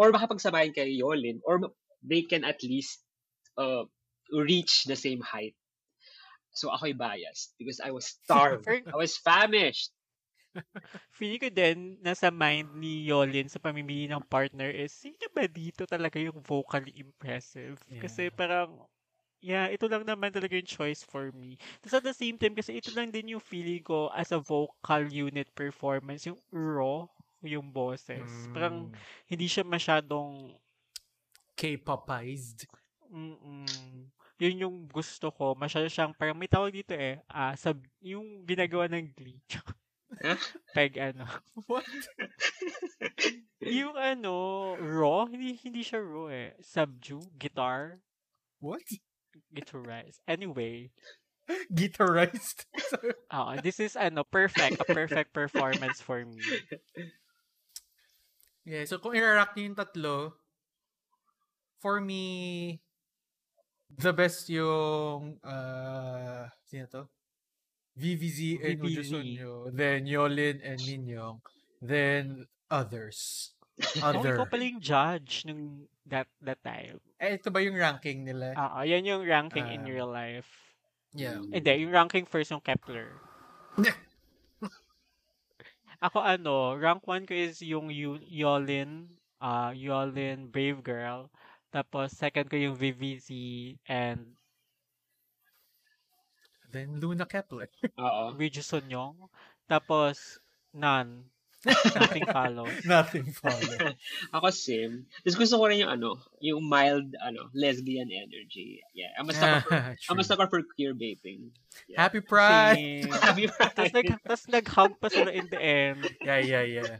Or 0.02 0.10
makapagsabayan 0.10 0.74
kay 0.74 0.98
Yolin, 0.98 1.46
or 1.46 1.70
they 2.02 2.26
can 2.26 2.42
at 2.42 2.58
least 2.66 2.98
uh, 3.54 3.86
reach 4.34 4.90
the 4.90 4.98
same 4.98 5.22
height. 5.22 5.54
So, 6.52 6.70
ako'y 6.70 6.96
biased 6.96 7.54
because 7.58 7.80
I 7.80 7.90
was 7.90 8.06
starved. 8.24 8.66
I 8.92 8.96
was 8.96 9.16
famished. 9.16 9.90
Feeling 11.18 11.40
ko 11.40 11.48
din, 11.50 11.78
nasa 12.02 12.30
mind 12.32 12.74
ni 12.74 13.06
Yolin 13.06 13.46
sa 13.50 13.62
pamimili 13.62 14.10
ng 14.10 14.22
partner 14.26 14.70
is, 14.70 14.90
sino 14.90 15.26
ba 15.30 15.46
dito 15.46 15.86
talaga 15.86 16.18
yung 16.18 16.38
vocally 16.42 16.90
impressive? 16.98 17.78
Kasi 18.00 18.28
Yeah. 18.28 18.34
parang, 18.34 18.82
yeah, 19.42 19.66
ito 19.70 19.86
lang 19.86 20.04
naman 20.06 20.32
talaga 20.34 20.56
yung 20.58 20.68
choice 20.68 21.02
for 21.06 21.30
me. 21.34 21.56
Tapos 21.82 21.96
at 22.00 22.04
the 22.06 22.16
same 22.16 22.36
time, 22.40 22.54
kasi 22.56 22.78
ito 22.80 22.90
lang 22.94 23.10
din 23.14 23.36
yung 23.36 23.42
feeling 23.44 23.82
ko 23.84 24.10
as 24.14 24.32
a 24.34 24.40
vocal 24.42 25.02
unit 25.06 25.48
performance, 25.54 26.26
yung 26.26 26.40
raw, 26.50 27.06
yung 27.44 27.70
boses. 27.70 28.48
Parang, 28.52 28.90
Mm. 28.90 28.96
hindi 29.30 29.46
siya 29.46 29.62
masyadong, 29.66 30.56
K-popized. 31.56 32.66
mm 33.12 34.08
yun 34.40 34.64
yung 34.64 34.76
gusto 34.88 35.28
ko. 35.30 35.52
Masyado 35.52 35.86
siyang, 35.86 36.16
parang 36.16 36.34
may 36.34 36.48
tawag 36.48 36.72
dito 36.72 36.96
eh, 36.96 37.20
ah, 37.28 37.52
sub, 37.54 37.76
yung 38.00 38.42
ginagawa 38.48 38.88
ng 38.88 39.12
Glee. 39.12 39.38
Huh? 40.24 40.34
Peg 40.74 40.98
ano. 40.98 41.28
What? 41.68 41.86
Yung 43.60 43.92
ano, 43.92 44.72
raw, 44.80 45.28
hindi 45.28 45.52
hindi 45.60 45.84
siya 45.84 46.00
raw 46.00 46.32
eh. 46.32 46.56
Subdue, 46.64 47.20
guitar, 47.36 48.00
What? 48.58 48.82
guitarize. 49.52 50.18
Anyway, 50.26 50.90
Guitarized. 51.74 52.66
Oo, 53.34 53.58
this 53.62 53.80
is 53.80 53.98
ano, 53.98 54.22
perfect. 54.22 54.78
A 54.80 54.86
perfect 54.86 55.34
performance 55.34 55.98
for 56.00 56.22
me. 56.22 56.38
yeah, 58.62 58.86
so 58.86 58.98
kung 58.98 59.18
i-rank 59.18 59.54
niyo 59.54 59.72
yung 59.72 59.78
tatlo, 59.78 60.16
for 61.82 61.98
me, 61.98 62.78
the 63.96 64.12
best 64.12 64.46
yung, 64.48 65.38
uh, 65.42 66.46
sino 66.64 66.86
to? 66.86 67.02
VVZ 67.96 68.62
and 68.62 68.76
VVZ. 68.80 69.10
Ujusunyo, 69.12 69.50
then 69.74 70.06
Yolin 70.06 70.62
and 70.62 70.78
Minyong, 70.78 71.38
then 71.82 72.46
others. 72.70 73.50
Oh, 74.04 74.12
Other. 74.12 74.36
ikaw 74.36 74.44
pala 74.44 74.62
yung 74.62 74.80
judge 74.80 75.48
nung 75.48 75.88
that 76.04 76.28
that 76.44 76.60
time. 76.60 77.00
Eh, 77.16 77.40
ito 77.40 77.48
ba 77.48 77.64
yung 77.64 77.76
ranking 77.76 78.28
nila? 78.28 78.52
Oo, 78.52 78.84
yan 78.84 79.04
yung 79.04 79.24
ranking 79.24 79.64
in 79.66 79.84
Ah. 79.84 79.88
real 79.88 80.08
life. 80.08 80.48
yeah. 81.12 81.40
Hindi, 81.40 81.82
yung 81.82 81.92
ranking 81.92 82.24
first 82.24 82.52
yung 82.52 82.60
Kepler. 82.60 83.16
Ako 86.00 86.20
ano, 86.20 86.76
rank 86.76 87.04
1 87.04 87.28
ko 87.28 87.32
is 87.32 87.60
yung 87.60 87.92
Yu- 87.92 88.24
Yolin, 88.24 89.08
uh, 89.40 89.68
Yolin 89.72 90.48
Brave 90.48 90.80
Girl. 90.80 91.28
Tapos 91.70 92.10
second 92.10 92.50
ko 92.50 92.58
yung 92.58 92.74
VVZ 92.74 93.30
and 93.86 94.34
Then 96.70 97.02
Luna 97.02 97.26
Kepler. 97.26 97.66
Oo. 97.98 98.22
Riju 98.38 98.62
Sunyong. 98.62 99.18
Tapos 99.66 100.38
none. 100.70 101.26
Nothing 101.92 102.24
follows. 102.24 102.72
Nothing 102.88 103.28
follow. 103.36 103.92
Ako 104.38 104.48
same. 104.48 105.04
Tapos 105.20 105.36
gusto 105.36 105.60
ko 105.60 105.68
rin 105.68 105.84
yung 105.84 105.92
ano, 105.92 106.16
yung 106.40 106.64
mild 106.64 107.12
ano, 107.20 107.52
lesbian 107.52 108.08
energy. 108.08 108.80
Yeah. 108.96 109.12
I'm 109.20 109.28
a 109.28 109.36
sucker 109.36 109.68
for, 109.68 109.76
I'm 110.08 110.16
a 110.16 110.24
sucker 110.24 110.48
for 110.48 110.64
queer 110.64 110.96
baiting. 110.96 111.52
Happy 111.92 112.24
Pride! 112.24 113.12
Happy 113.12 113.44
Tapos 113.52 113.76
Pride. 113.76 113.92
nag, 113.92 114.06
tapos 114.24 114.44
nag-hug 114.48 114.92
pa 115.04 115.12
sila 115.12 115.30
in 115.36 115.52
the 115.52 115.60
end. 115.60 116.00
Yeah, 116.24 116.40
yeah, 116.40 116.64
yeah. 116.64 116.96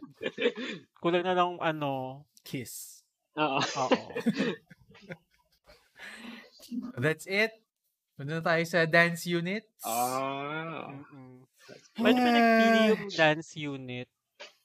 Kulang 1.00 1.24
na 1.24 1.32
lang 1.32 1.56
ano. 1.64 2.28
Kiss. 2.44 2.99
Oo. 3.38 3.60
Oo. 3.60 4.04
That's 6.98 7.26
it. 7.26 7.52
Punta 8.14 8.38
na 8.38 8.44
tayo 8.44 8.62
sa 8.68 8.84
dance 8.84 9.24
unit. 9.26 9.64
Ah. 9.86 10.92
Mm-mm. 10.92 11.46
Paano 11.96 12.18
ba 12.20 12.30
nagpili 12.30 12.78
yung 12.92 13.04
dance 13.14 13.56
unit? 13.56 14.08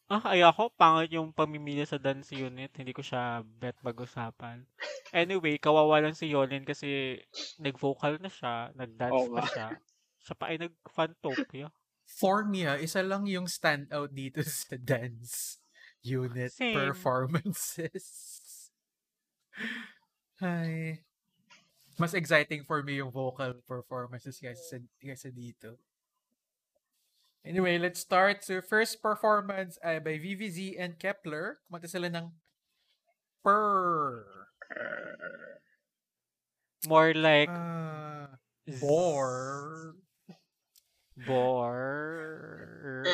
Ah, 0.05 0.37
ay 0.37 0.45
ako, 0.45 0.69
pangit 0.77 1.17
yung 1.17 1.33
pamimili 1.33 1.81
sa 1.81 1.97
dance 1.97 2.29
unit. 2.29 2.69
Hindi 2.77 2.93
ko 2.93 3.01
siya 3.01 3.41
bet 3.41 3.73
mag-usapan. 3.81 4.61
Anyway, 5.09 5.57
kawawa 5.57 5.97
lang 6.03 6.13
si 6.13 6.29
Yolin 6.29 6.61
kasi 6.61 7.17
nag-vocal 7.57 8.21
na 8.21 8.29
siya, 8.29 8.69
nag-dance 8.77 9.15
Oo 9.17 9.33
pa 9.33 9.41
nga. 9.41 9.49
siya. 9.49 9.67
Siya 10.21 10.35
pa 10.37 10.45
ay 10.53 10.57
nag-fantopia. 10.61 11.73
For 12.05 12.45
me, 12.45 12.69
ah, 12.69 12.77
isa 12.77 13.01
lang 13.01 13.25
yung 13.25 13.49
standout 13.49 14.13
dito 14.13 14.45
sa 14.45 14.77
dance 14.77 15.57
unit 16.05 16.53
Same. 16.53 16.77
performances. 16.77 18.34
Ay. 20.41 20.99
Mas 21.95 22.13
exciting 22.13 22.63
for 22.67 22.83
me 22.83 22.99
yung 22.99 23.11
vocal 23.11 23.55
performances 23.63 24.35
kaysa, 24.39 24.83
kaysa 24.99 25.31
dito. 25.31 25.79
Anyway, 27.45 27.77
let's 27.77 28.01
start. 28.01 28.43
So, 28.43 28.59
first 28.59 28.99
performance 28.99 29.77
ay 29.85 30.01
by 30.01 30.17
VVZ 30.19 30.75
and 30.81 30.97
Kepler. 30.99 31.61
Kumanta 31.69 31.87
sila 31.87 32.09
ng 32.11 32.33
Per. 33.45 34.25
More 36.89 37.13
like 37.13 37.49
Uh, 37.49 38.27
z- 38.67 38.81
bore. 38.81 39.93
Bore. 41.23 43.05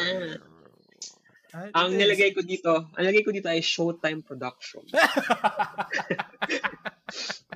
Ah, 1.51 1.83
Ang 1.83 1.99
nilagay 1.99 2.31
ko 2.31 2.39
dito, 2.39 2.71
ang 2.95 3.01
nilagay 3.03 3.27
ko 3.27 3.31
dito 3.35 3.51
ay 3.51 3.59
Showtime 3.59 4.23
Production. 4.23 4.87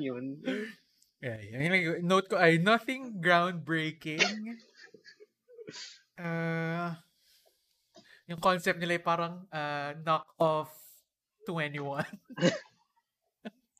Yun. 0.03 0.35
Nilagay 1.23 1.81
ko- 1.87 2.01
note 2.03 2.27
ko 2.27 2.35
ay 2.35 2.59
nothing 2.59 3.15
groundbreaking. 3.23 4.59
Uh, 6.19 6.91
yung 8.27 8.43
concept 8.43 8.83
nila 8.83 8.99
ay 8.99 9.03
parang 9.03 9.47
uh, 9.49 9.95
knock 10.03 10.27
off 10.37 10.69
21. 11.47 12.03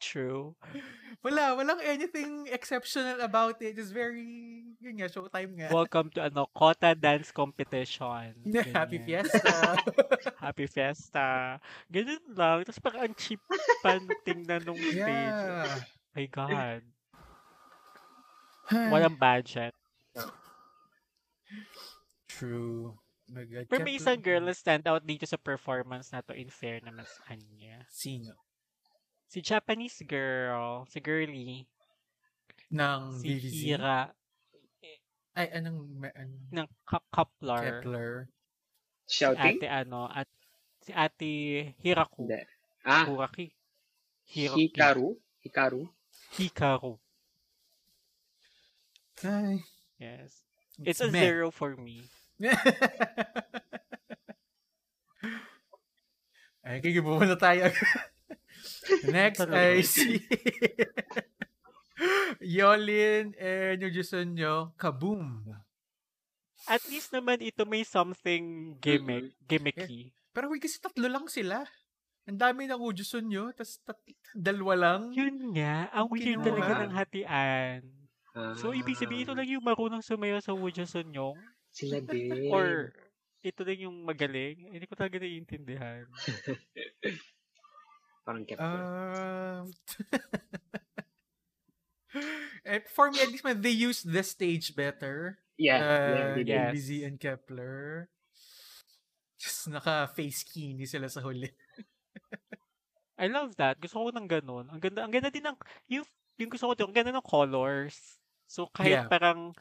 True. 0.06 0.54
Wala, 1.26 1.58
walang 1.58 1.82
anything 1.82 2.46
exceptional 2.54 3.18
about 3.26 3.58
it. 3.58 3.74
It's 3.74 3.90
very, 3.90 4.62
yun 4.78 5.02
nga, 5.02 5.10
showtime 5.10 5.58
nga. 5.58 5.74
Welcome 5.74 6.14
to 6.14 6.30
ano, 6.30 6.46
Kota 6.54 6.94
Dance 6.94 7.34
Competition. 7.34 8.38
Happy 8.78 9.02
Ganyan. 9.02 9.26
Fiesta. 9.26 9.58
Happy 10.38 10.70
Fiesta. 10.70 11.58
Ganun 11.90 12.22
lang. 12.38 12.62
Tapos 12.70 12.78
parang 12.78 13.10
ang 13.10 13.16
cheap 13.18 13.42
pa 13.82 13.98
tingnan 14.22 14.62
nung 14.62 14.78
stage. 14.78 15.02
yeah. 15.02 15.82
My 16.14 16.30
God. 16.30 16.86
Walang 18.94 19.18
budget. 19.18 19.74
True. 22.30 22.94
God. 23.26 23.66
Pero 23.74 23.82
may 23.82 23.98
isang 23.98 24.22
girl 24.22 24.46
na 24.46 24.54
stand 24.54 24.86
out 24.86 25.02
dito 25.02 25.26
sa 25.26 25.42
performance 25.42 26.14
na 26.14 26.22
to 26.22 26.38
in 26.38 26.54
fair 26.54 26.78
naman 26.86 27.10
sa 27.10 27.34
kanya. 27.34 27.82
Sino? 27.90 28.45
Si 29.36 29.44
Japanese 29.44 30.00
girl, 30.08 30.88
si 30.88 31.04
Girly, 31.04 31.68
Ng 32.72 33.20
si 33.20 33.36
VVZ? 33.36 33.52
Hira 33.68 34.08
Ay, 35.36 35.52
anong, 35.52 36.00
anong 36.16 36.40
ng 36.56 36.68
Kepler, 36.88 37.84
Kepler? 37.84 38.32
si 39.04 39.28
Shouting? 39.28 39.60
ate 39.60 39.68
ano, 39.68 40.08
at 40.08 40.32
si 40.80 40.96
ate 40.96 41.76
Hiraku. 41.84 42.32
Hindi. 42.32 42.48
Ah, 42.88 43.04
Kuraki. 43.04 43.52
Hiraki. 44.24 44.72
Hikaru? 44.72 45.20
Hikaru? 45.44 45.84
Hikaru. 46.40 46.96
Ay, 49.20 49.60
Yes. 50.00 50.48
It's 50.80 51.04
a 51.04 51.12
meh. 51.12 51.20
zero 51.20 51.52
for 51.52 51.76
me. 51.76 52.08
Ay, 56.64 56.80
kikibuha 56.80 57.28
na 57.28 57.36
tayo. 57.36 57.68
Next 59.12 59.42
ay 59.46 59.82
si 59.82 60.20
Yolin 62.58 63.32
and 63.36 63.80
yung 63.80 63.94
Jusun 63.94 64.36
nyo, 64.36 64.72
Kaboom. 64.76 65.42
At 66.66 66.82
least 66.90 67.10
naman 67.10 67.40
ito 67.40 67.64
may 67.64 67.82
something 67.82 68.76
gimmick, 68.80 69.34
gimmicky. 69.42 70.12
Pero 70.30 70.50
wait, 70.50 70.60
kasi 70.60 70.78
tatlo 70.78 71.06
lang 71.06 71.26
sila. 71.26 71.64
Ang 72.26 72.36
dami 72.36 72.66
ng 72.66 72.82
Ujusun 72.82 73.24
nyo, 73.24 73.54
tapos 73.54 73.78
tat- 73.86 74.02
dalawa 74.34 74.74
lang. 74.76 75.02
Yun 75.14 75.54
nga, 75.54 75.88
ang 75.94 76.10
weird 76.10 76.36
Kinuha. 76.36 76.44
talaga 76.44 76.72
ng 76.82 76.92
hatian. 76.92 77.80
Ah, 78.34 78.52
So, 78.58 78.74
ibig 78.74 78.98
sabihin, 78.98 79.24
ito 79.24 79.32
lang 79.32 79.48
yung 79.48 79.64
marunong 79.64 80.02
sumayaw 80.02 80.42
sa 80.42 80.52
Wujya 80.52 80.84
Sunyong? 80.84 81.38
Sila 81.70 82.02
din. 82.04 82.50
Or, 82.50 82.92
ito 83.40 83.62
lang 83.62 83.80
yung 83.80 83.96
magaling? 84.04 84.74
Hindi 84.74 84.84
ko 84.84 84.98
talaga 84.98 85.22
naiintindihan. 85.22 86.04
Parang 88.26 88.42
Kepler. 88.44 88.82
Um, 88.82 89.70
eh, 92.66 92.82
for 92.90 93.12
me, 93.12 93.22
at 93.22 93.30
least 93.30 93.44
man, 93.46 93.62
they 93.62 93.74
used 93.76 94.10
the 94.10 94.24
stage 94.24 94.76
better. 94.76 95.40
yeah, 95.58 95.80
Uh, 95.80 96.42
yeah. 96.42 96.72
BZ 96.74 97.06
and 97.06 97.20
Kepler. 97.20 98.10
Just 99.38 99.68
naka-face 99.70 100.44
kini 100.48 100.86
sila 100.90 101.06
sa 101.12 101.22
huli. 101.22 101.52
I 103.22 103.28
love 103.32 103.56
that. 103.62 103.80
Gusto 103.80 104.04
ko 104.04 104.12
ng 104.12 104.28
ganun. 104.28 104.68
Ang 104.74 104.82
ganda, 104.82 105.06
ang 105.06 105.12
ganda 105.14 105.32
din 105.32 105.46
ng, 105.46 105.56
yung, 105.88 106.06
yung 106.36 106.50
gusto 106.52 106.68
ko 106.68 106.74
din, 106.76 106.88
ang 106.90 106.96
ganda 106.96 107.14
ng 107.16 107.24
colors. 107.24 107.96
So, 108.50 108.68
kahit 108.74 109.06
Yeah. 109.06 109.08
parang, 109.08 109.54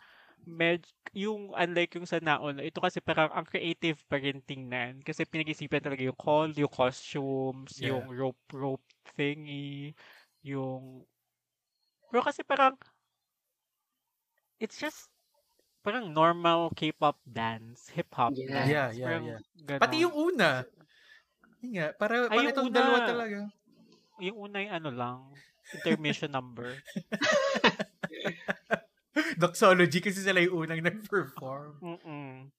med, 0.46 0.82
yung 1.14 1.54
unlike 1.54 1.94
yung 1.94 2.08
sa 2.10 2.18
naon, 2.18 2.58
ito 2.58 2.82
kasi 2.82 2.98
parang 2.98 3.30
ang 3.30 3.46
creative 3.46 4.02
pa 4.10 4.18
rin 4.18 4.42
tingnan. 4.42 4.98
Kasi 5.00 5.22
pinag-isipan 5.24 5.80
talaga 5.80 6.02
yung 6.02 6.18
call, 6.18 6.50
yung 6.58 6.70
costumes, 6.70 7.78
Yeah. 7.78 7.94
yung 7.94 8.10
rope-rope 8.10 8.82
thingy, 9.14 9.94
yung... 10.42 11.06
Pero 12.10 12.22
kasi 12.22 12.42
parang, 12.42 12.74
it's 14.58 14.78
just, 14.78 15.10
parang 15.86 16.10
normal 16.10 16.70
K-pop 16.74 17.18
dance, 17.26 17.88
hip-hop 17.94 18.34
Yeah. 18.34 18.50
dance. 18.50 18.70
Yeah, 18.70 18.88
yeah, 18.90 19.06
Parang 19.06 19.24
yeah. 19.30 19.40
ganon. 19.62 19.82
Pati 19.86 19.96
yung 20.02 20.14
una. 20.14 20.50
Yun 21.62 21.70
nga, 21.78 21.86
para, 21.96 22.14
Ay, 22.26 22.28
para 22.28 22.42
yung 22.42 22.50
itong 22.52 22.68
una. 22.70 22.76
dalawa 22.76 22.98
talaga. 23.06 23.38
Yung 24.18 24.36
una 24.38 24.56
yung 24.62 24.74
ano 24.74 24.90
lang, 24.90 25.18
intermission 25.74 26.30
number. 26.30 26.74
Doxology 29.40 30.02
kasi 30.02 30.20
sila 30.20 30.42
yung 30.42 30.66
unang 30.66 30.82
nag-perform. 30.82 31.78
Mm-mm. 31.78 32.50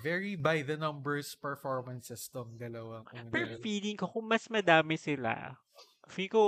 Very 0.00 0.36
by 0.36 0.64
the 0.64 0.76
numbers 0.76 1.36
performances 1.36 2.28
tong 2.32 2.56
dalawang 2.56 3.04
Pero 3.28 3.60
feeling 3.60 3.96
ko, 3.96 4.08
kung 4.08 4.24
mas 4.24 4.48
madami 4.48 4.96
sila, 4.96 5.52
feel 6.08 6.30
ko, 6.32 6.42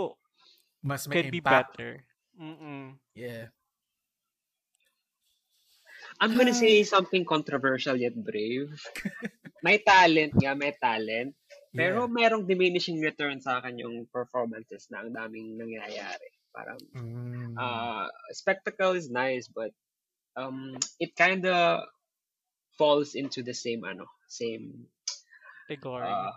Mas 0.81 1.09
may 1.09 1.21
can 1.21 1.33
be 1.33 1.41
impact. 1.41 1.77
better. 1.77 1.93
Mm-mm. 2.37 2.97
Yeah. 3.17 3.49
I'm 6.21 6.37
gonna 6.37 6.53
say 6.57 6.85
something 6.85 7.25
controversial 7.25 7.97
yet 7.97 8.17
brave. 8.17 8.69
May 9.65 9.81
talent 9.81 10.37
nga, 10.37 10.53
may 10.53 10.77
talent. 10.77 11.33
Pero 11.73 12.05
Yeah. 12.07 12.13
merong 12.13 12.45
diminishing 12.45 13.01
return 13.01 13.41
sa 13.41 13.59
akin 13.59 13.81
yung 13.81 14.07
performances 14.09 14.87
na 14.93 15.03
ang 15.03 15.11
daming 15.11 15.57
nangyayari. 15.57 16.31
Parang, 16.55 16.79
Mm. 16.95 17.59
uh, 17.59 18.07
spectacle 18.31 18.95
is 18.95 19.11
nice, 19.11 19.51
but 19.51 19.75
um, 20.38 20.79
it 20.99 21.14
kinda 21.14 21.83
falls 22.79 23.14
into 23.14 23.43
the 23.43 23.55
same, 23.55 23.83
ano, 23.83 24.07
same, 24.31 24.87
Category. 25.67 26.07
uh, 26.07 26.31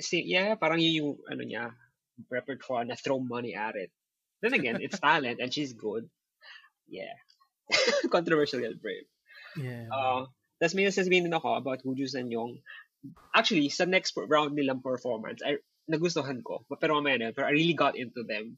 see, 0.00 0.24
yeah, 0.24 0.54
parang 0.56 0.80
yun 0.80 0.92
yung, 1.00 1.12
ano 1.24 1.42
niya, 1.44 1.64
repertoire 2.28 2.84
na 2.84 2.96
throw 2.96 3.18
money 3.18 3.56
at 3.56 3.76
it. 3.76 3.88
Then 4.44 4.52
again, 4.52 4.80
it's 4.84 5.00
talent 5.04 5.40
and 5.40 5.48
she's 5.52 5.72
good. 5.72 6.08
Yeah. 6.84 7.16
Controversial 8.12 8.60
yet 8.60 8.76
brave. 8.80 9.08
yeah. 9.56 9.88
Uh, 9.88 10.28
Tapos 10.60 10.76
may 10.76 10.86
nasasabihin 10.86 11.26
din 11.26 11.34
ako 11.34 11.58
about 11.58 11.80
Woo 11.84 11.96
San 12.06 12.30
Young. 12.30 12.60
Actually, 13.34 13.68
sa 13.68 13.84
next 13.84 14.14
round 14.16 14.54
nilang 14.56 14.80
performance, 14.80 15.42
I, 15.44 15.58
nagustuhan 15.90 16.40
ko. 16.40 16.64
Pero 16.80 16.96
mamaya 16.96 17.18
na, 17.20 17.28
pero 17.36 17.50
I 17.50 17.52
really 17.52 17.74
got 17.76 17.98
into 17.98 18.22
them. 18.24 18.56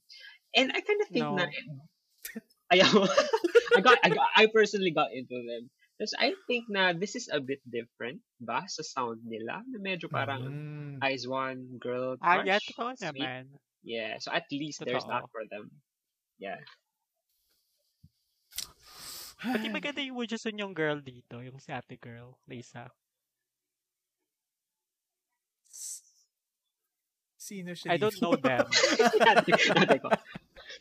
And 0.57 0.73
I 0.73 0.81
kind 0.81 1.01
of 1.05 1.09
think 1.13 1.25
No. 1.29 1.37
na, 1.37 1.47
ayaw, 2.73 2.89
I, 3.77 3.81
got, 3.85 3.99
I, 4.03 4.09
got, 4.09 4.29
I 4.35 4.45
personally 4.49 4.91
got 4.91 5.13
into 5.13 5.37
them. 5.37 5.69
Tapos 5.97 6.13
I 6.21 6.33
think 6.45 6.69
na 6.69 6.93
this 6.93 7.17
is 7.17 7.29
a 7.33 7.41
bit 7.41 7.61
different 7.65 8.21
ba 8.41 8.65
sa 8.69 8.85
sound 8.85 9.25
nila? 9.25 9.65
Na 9.65 9.79
medyo 9.81 10.09
parang 10.13 10.45
Mm. 10.45 11.01
Eyes 11.05 11.29
One, 11.29 11.77
Girl, 11.81 12.17
ah, 12.25 12.41
yeah, 12.45 12.57
Crush, 12.61 12.73
totoo 12.73 12.97
Sweet. 12.97 13.21
naman. 13.21 13.43
Yeah, 13.85 14.17
so 14.21 14.33
at 14.33 14.45
least 14.51 14.81
there's 14.85 15.05
Totoo. 15.05 15.13
that 15.13 15.25
for 15.33 15.45
them. 15.49 15.69
Yeah. 16.41 16.61
Pati 19.41 19.69
maganda 19.69 20.01
yung 20.05 20.17
Woo 20.17 20.27
Sun 20.27 20.57
yung 20.59 20.73
girl 20.73 20.99
dito, 21.01 21.39
yung 21.45 21.61
si 21.61 21.71
ate 21.73 21.97
girl, 22.01 22.37
Lisa. 22.49 22.89
Sino 27.37 27.73
siya 27.79 27.95
I 27.95 27.97
don't 27.97 28.11
dito? 28.11 28.25
know 28.27 28.35
them. 28.37 28.67
Ko. 30.03 30.11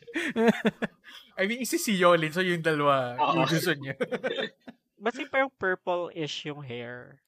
I 1.38 1.44
mean, 1.44 1.60
isi 1.60 1.76
si 1.76 1.92
Yolin, 1.96 2.32
so 2.32 2.40
yung 2.40 2.64
dalawa, 2.64 3.16
Oo. 3.16 3.32
yung 3.36 3.48
gusto 3.48 3.72
niya. 3.72 3.94
Basta 5.04 5.20
parang 5.28 5.52
purple-ish 5.52 6.48
yung 6.48 6.64
hair. 6.64 7.20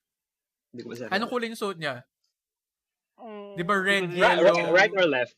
Hindi 0.73 0.81
ko 0.83 0.89
masabi. 0.93 1.11
Anong 1.13 1.31
kulay 1.31 1.47
yung 1.49 1.61
suot 1.61 1.77
niya? 1.77 2.05
Mm, 3.19 3.53
Di 3.57 3.63
ba 3.63 3.75
red, 3.77 4.03
hindi 4.09 4.17
ko- 4.17 4.25
Right, 4.25 4.39
yellow? 4.41 4.57
right, 4.73 4.73
right 4.73 4.95
or 4.95 5.07
left? 5.07 5.35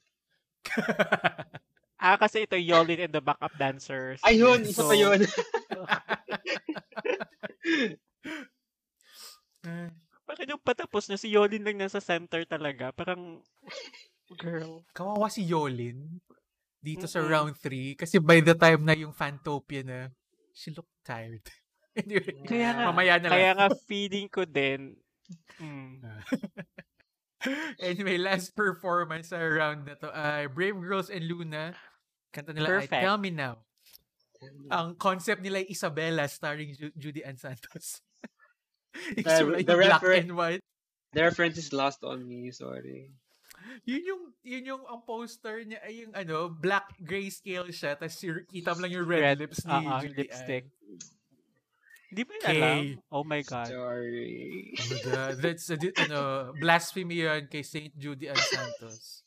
Ah, 2.00 2.16
kasi 2.16 2.48
ito 2.48 2.56
Yolin 2.56 3.04
and 3.04 3.12
the 3.12 3.20
backup 3.20 3.52
dancers. 3.58 4.22
Ayun, 4.24 4.64
isa 4.64 4.80
pa 4.80 4.88
So, 4.88 4.96
yun. 4.96 5.20
Ah, 9.66 9.90
Parang 10.24 10.46
yung 10.48 10.62
patapos 10.62 11.10
na 11.10 11.18
si 11.18 11.34
Yolin 11.34 11.66
lang 11.66 11.76
nasa 11.76 11.98
center 11.98 12.46
talaga. 12.46 12.94
Parang, 12.94 13.42
girl. 14.38 14.86
Kawawa 14.94 15.26
si 15.26 15.42
Yolin 15.42 16.22
dito 16.80 17.04
sa 17.04 17.20
Mm-mm. 17.20 17.30
round 17.30 17.54
3 17.56 17.94
kasi 17.94 18.16
by 18.16 18.40
the 18.40 18.56
time 18.56 18.82
na 18.82 18.96
yung 18.96 19.12
Fantopia 19.12 19.84
na, 19.84 20.08
she 20.52 20.72
looked 20.72 20.92
tired. 21.04 21.44
anyway, 22.00 22.40
Kaya 22.44 22.72
nga, 22.72 22.84
mamaya 22.88 23.20
na 23.20 23.28
lang. 23.28 23.32
kaya 23.36 23.50
nga 23.52 23.66
feeling 23.84 24.26
ko 24.26 24.44
din, 24.44 24.96
mm, 25.60 26.00
anyway, 27.80 28.16
last 28.16 28.52
performance 28.52 29.32
sa 29.32 29.40
round 29.40 29.84
na 29.88 29.96
to 29.96 30.08
ay 30.08 30.48
Brave 30.48 30.76
Girls 30.76 31.08
and 31.08 31.24
Luna. 31.24 31.72
Kanta 32.30 32.52
nila 32.52 32.68
ay 32.68 32.86
Perfect. 32.86 33.02
Tell 33.04 33.18
Me 33.18 33.30
Now. 33.30 33.64
Ang 34.72 34.96
concept 34.96 35.44
nila 35.44 35.60
ay 35.60 35.68
Isabella 35.68 36.24
starring 36.24 36.72
Ju- 36.72 36.94
Judy 36.96 37.20
Ann 37.20 37.36
Santos. 37.36 38.00
The 39.14 39.62
yung 39.62 39.64
black 39.64 40.00
refer- 40.02 40.16
and 40.18 40.32
white. 40.34 40.62
The 41.12 41.26
reference 41.26 41.58
is 41.58 41.74
lost 41.74 42.06
on 42.06 42.22
me, 42.22 42.50
sorry. 42.54 43.10
Yun 43.84 44.02
yung, 44.04 44.22
yun 44.40 44.64
yung 44.66 44.82
ang 44.84 45.00
poster 45.02 45.62
niya 45.62 45.80
ay 45.80 46.04
yung 46.04 46.12
ano, 46.12 46.48
black 46.48 46.94
grayscale 46.98 47.70
siya 47.70 47.94
tapos 47.94 48.18
y- 48.20 48.46
kita 48.46 48.72
mo 48.72 48.80
lang 48.80 48.92
yung 48.92 49.04
red, 49.04 49.22
Red, 49.22 49.38
lips 49.40 49.62
ni 49.62 49.72
ah, 49.72 49.82
ah, 49.86 50.00
Judy 50.00 50.16
lipstick. 50.18 50.64
Ann. 50.66 50.98
Di 52.10 52.22
ba 52.22 52.32
yun 52.32 52.44
alam? 52.44 52.78
Oh 53.08 53.22
my 53.22 53.38
God. 53.40 53.70
Sorry. 53.70 54.74
Oh 54.74 54.84
my 54.84 54.98
God. 55.06 55.32
That's 55.38 55.70
a, 55.70 55.76
di- 55.76 55.94
ano, 55.94 56.20
blasphemy 56.56 57.22
yun 57.22 57.46
kay 57.46 57.62
Saint 57.62 57.94
Judy 57.94 58.26
Ann 58.26 58.34
Santos. 58.36 59.22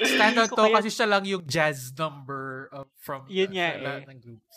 Standout 0.00 0.48
So, 0.48 0.56
to 0.56 0.64
kaya- 0.64 0.76
kasi 0.80 0.88
siya 0.88 1.04
lang 1.04 1.24
yung 1.26 1.44
jazz 1.44 1.92
number 1.92 2.70
of, 2.72 2.88
from 2.96 3.26
Yun 3.28 3.52
uh, 3.52 3.60
eh. 3.60 3.74
lahat 3.76 4.02
ng 4.08 4.20
groups. 4.22 4.56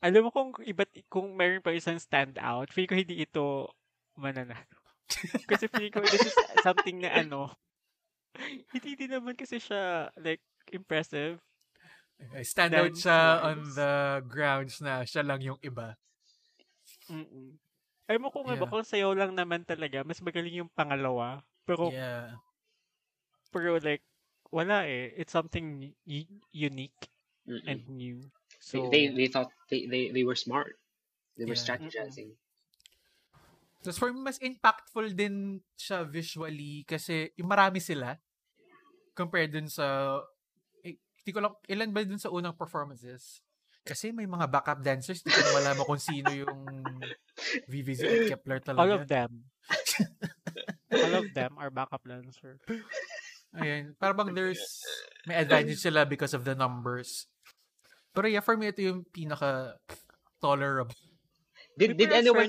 Alam 0.00 0.28
mo 0.28 0.30
kung 0.30 0.52
iba't 0.60 0.88
kung 1.08 1.32
meron 1.32 1.60
pa 1.60 1.72
isang 1.72 1.96
standout, 1.96 2.68
feeling 2.70 2.88
ko 2.88 2.96
hindi 2.96 3.20
ito 3.20 3.72
mananalo. 4.16 4.83
kasi 5.50 5.68
feeling 5.68 5.92
ko 5.92 6.00
this 6.02 6.24
is 6.24 6.34
something 6.62 7.00
na 7.02 7.12
ano, 7.20 7.52
hindi 8.74 8.96
din 8.98 9.14
naman 9.14 9.36
kasi 9.36 9.60
siya 9.60 10.10
like 10.18 10.42
impressive. 10.72 11.38
Uh, 12.18 12.40
Standout 12.46 12.94
siya 12.94 13.18
Dance-wise. 13.42 13.46
on 13.46 13.58
the 13.74 13.92
grounds 14.30 14.76
na 14.80 15.02
siya 15.02 15.22
lang 15.26 15.42
yung 15.42 15.58
iba. 15.60 15.98
Mm-mm. 17.10 17.58
Ay 18.04 18.16
mo 18.20 18.28
kung 18.28 18.44
Yeah. 18.48 18.56
iba 18.60 18.68
kung 18.68 18.84
sayo 18.84 19.12
lang 19.16 19.32
naman 19.32 19.64
talaga, 19.64 20.04
mas 20.04 20.20
magaling 20.20 20.60
yung 20.64 20.72
pangalawa. 20.72 21.40
Pero 21.64 21.88
Yeah. 21.90 22.36
pero 23.50 23.78
like 23.80 24.04
wala 24.52 24.86
eh. 24.86 25.10
It's 25.18 25.34
something 25.34 25.92
y- 26.06 26.30
unique 26.52 27.10
Mm-mm. 27.48 27.66
and 27.66 27.82
new. 27.90 28.18
They, 28.22 28.30
So 28.64 28.88
they, 28.88 29.10
they 29.12 29.28
thought 29.28 29.50
they, 29.68 29.84
they, 29.90 30.08
they 30.14 30.24
were 30.24 30.38
smart. 30.38 30.78
They 31.36 31.44
were 31.44 31.58
Yeah. 31.58 31.64
strategizing. 31.66 32.38
Tapos 33.84 34.00
for 34.00 34.08
me, 34.08 34.24
mas 34.24 34.40
impactful 34.40 35.12
din 35.12 35.60
siya 35.76 36.08
visually 36.08 36.88
kasi 36.88 37.28
yung 37.36 37.52
marami 37.52 37.84
sila 37.84 38.16
compared 39.12 39.52
dun 39.52 39.68
sa 39.68 40.16
eh, 40.80 40.96
hindi 40.96 41.30
ko 41.36 41.44
lang, 41.44 41.52
ilan 41.68 41.92
ba 41.92 42.00
dun 42.00 42.16
sa 42.16 42.32
unang 42.32 42.56
performances? 42.56 43.44
Kasi 43.84 44.16
may 44.16 44.24
mga 44.24 44.48
backup 44.48 44.80
dancers, 44.80 45.20
hindi 45.20 45.36
ko 45.36 45.44
na 45.44 45.56
malaman 45.60 45.84
kung 45.84 46.00
sino 46.00 46.32
yung 46.32 46.60
VVZ 47.70 48.00
at 48.08 48.20
Kepler 48.32 48.60
talaga. 48.64 48.80
all 48.80 48.92
of 48.96 49.04
them. 49.04 49.30
all 51.04 51.14
of 51.20 51.28
them 51.36 51.52
are 51.60 51.68
backup 51.68 52.00
dancer. 52.08 52.56
Ayun. 53.52 53.92
Para 54.00 54.16
bang 54.16 54.32
there's, 54.32 54.80
may 55.28 55.36
advantage 55.36 55.84
sila 55.84 56.08
because 56.08 56.32
of 56.32 56.48
the 56.48 56.56
numbers. 56.56 57.28
Pero 58.16 58.32
yeah, 58.32 58.40
for 58.40 58.56
me, 58.56 58.72
ito 58.72 58.80
yung 58.80 59.04
pinaka 59.12 59.76
tolerable. 60.40 60.96
Did, 61.76 62.00
did 62.00 62.16
anyone... 62.16 62.48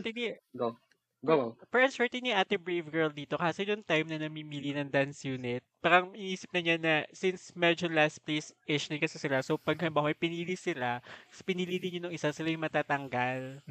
Go. 0.55 0.79
Go. 1.25 1.57
Pero 1.73 1.89
swerte 1.89 2.21
ni 2.21 2.31
Ate 2.31 2.55
Brave 2.61 2.87
Girl 2.93 3.09
dito 3.09 3.35
kasi 3.35 3.65
yung 3.65 3.81
time 3.81 4.05
na 4.13 4.29
namimili 4.29 4.71
ng 4.77 4.87
dance 4.87 5.25
unit, 5.25 5.65
parang 5.81 6.13
iisip 6.13 6.53
na 6.53 6.61
niya 6.61 6.77
na 6.77 6.93
since 7.11 7.49
medyo 7.57 7.89
last 7.89 8.21
place-ish 8.21 8.87
na 8.93 9.01
kasi 9.01 9.17
sila, 9.17 9.41
so 9.41 9.57
pag 9.57 9.81
halimbawa 9.81 10.13
pinili 10.13 10.53
sila, 10.53 11.01
pinili 11.43 11.81
din 11.81 11.99
yun 11.99 12.09
ng 12.09 12.15
isa, 12.15 12.29
sila 12.29 12.53
yung 12.53 12.63
matatanggal. 12.63 13.65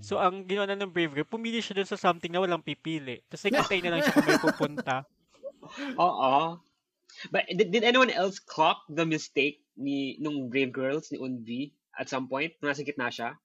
So 0.00 0.22
ang 0.22 0.46
ginawa 0.46 0.70
na 0.70 0.86
ng 0.86 0.94
Brave 0.94 1.12
Girl, 1.18 1.28
pumili 1.28 1.58
siya 1.58 1.82
dun 1.82 1.90
sa 1.90 1.98
something 1.98 2.30
na 2.30 2.40
walang 2.40 2.62
pipili. 2.62 3.20
Tapos 3.26 3.44
nagkantay 3.50 3.78
na 3.82 3.90
lang 3.92 4.00
siya 4.06 4.14
kung 4.14 4.28
may 4.30 4.40
pupunta. 4.40 4.96
Oo. 6.00 6.62
But 7.30 7.46
did, 7.46 7.70
did 7.70 7.84
anyone 7.86 8.10
else 8.10 8.42
clock 8.42 8.84
the 8.90 9.06
mistake 9.06 9.62
ni 9.78 10.18
nung 10.18 10.50
Brave 10.50 10.74
Girls 10.74 11.10
ni 11.10 11.18
Unvi 11.18 11.72
at 11.94 12.10
some 12.10 12.26
point? 12.26 12.54
Nung 12.58 12.74
nasa 12.74 12.82
gitna 12.82 13.10
siya? 13.10 13.38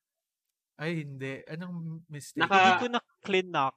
Ay, 0.80 1.04
hindi. 1.04 1.44
Anong 1.44 2.08
mistake? 2.08 2.40
Naka- 2.40 2.56
Hindi 2.56 2.74
ko 2.80 2.88
na 2.88 3.02
clean 3.20 3.50
knock. 3.52 3.76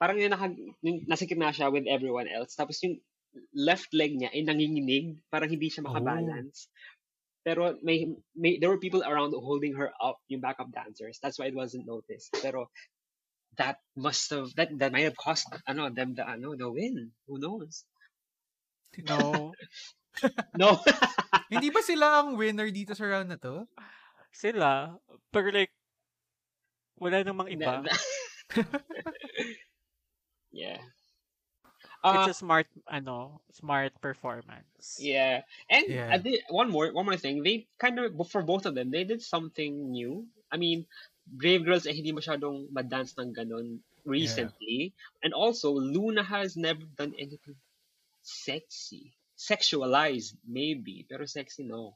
Parang 0.00 0.18
yung, 0.18 0.32
naka, 0.34 0.50
yung 0.82 0.98
nasa 1.06 1.24
gitna 1.28 1.54
siya 1.54 1.70
with 1.70 1.86
everyone 1.86 2.26
else. 2.26 2.58
Tapos 2.58 2.82
yung 2.82 2.98
left 3.54 3.94
leg 3.94 4.18
niya 4.18 4.34
ay 4.34 4.42
nanginginig. 4.42 5.22
Parang 5.30 5.46
hindi 5.46 5.70
siya 5.70 5.86
makabalance. 5.86 6.66
Pero 7.46 7.78
may, 7.80 8.10
may 8.34 8.58
there 8.58 8.68
were 8.68 8.82
people 8.82 9.00
around 9.06 9.32
holding 9.32 9.78
her 9.78 9.94
up, 10.02 10.18
yung 10.26 10.42
backup 10.42 10.68
dancers. 10.74 11.22
That's 11.22 11.38
why 11.38 11.48
it 11.48 11.56
wasn't 11.56 11.86
noticed. 11.86 12.34
Pero 12.42 12.68
that 13.56 13.78
must 13.96 14.28
have 14.30 14.52
that 14.54 14.70
that 14.78 14.92
might 14.92 15.08
have 15.08 15.18
cost 15.18 15.48
ano 15.66 15.90
them 15.90 16.14
the 16.14 16.22
ano 16.26 16.52
the 16.58 16.68
win. 16.68 17.14
Who 17.30 17.38
knows? 17.38 17.86
No. 19.06 19.54
No. 20.58 20.74
hindi 21.54 21.70
ba 21.70 21.80
sila 21.86 22.20
ang 22.20 22.34
winner 22.34 22.68
dito 22.74 22.98
sa 22.98 23.06
round 23.06 23.30
na 23.30 23.38
to? 23.38 23.62
Sila, 24.34 24.98
pero 25.30 25.54
like, 25.54 25.70
wala 27.00 27.24
namang 27.24 27.48
iba. 27.50 27.82
Yeah. 30.52 30.82
Uh, 32.02 32.26
It's 32.26 32.36
a 32.36 32.40
smart, 32.40 32.66
ano, 32.88 33.40
smart 33.52 33.92
performance. 34.00 34.98
Yeah, 34.98 35.42
and 35.70 35.86
Yeah. 35.86 36.10
I 36.10 36.18
did 36.18 36.42
one 36.48 36.72
more 36.72 36.90
one 36.92 37.06
more 37.06 37.20
thing. 37.20 37.44
They 37.44 37.68
kind 37.78 37.98
of 38.00 38.16
for 38.28 38.42
both 38.42 38.64
of 38.66 38.74
them, 38.74 38.90
they 38.90 39.04
did 39.04 39.22
something 39.22 39.92
new. 39.92 40.26
I 40.50 40.56
mean, 40.56 40.88
Brave 41.28 41.62
Girls 41.64 41.86
eh 41.86 41.94
hindi 41.94 42.10
masyadong 42.10 42.72
madance 42.72 43.14
ng 43.20 43.30
ganun 43.36 43.78
recently, 44.08 44.96
and 45.22 45.36
also 45.36 45.70
Luna 45.70 46.24
has 46.24 46.56
never 46.56 46.82
done 46.96 47.14
anything 47.20 47.54
sexy, 48.24 49.12
sexualized 49.36 50.40
maybe, 50.48 51.04
pero 51.04 51.28
sexy 51.28 51.62
no. 51.68 51.94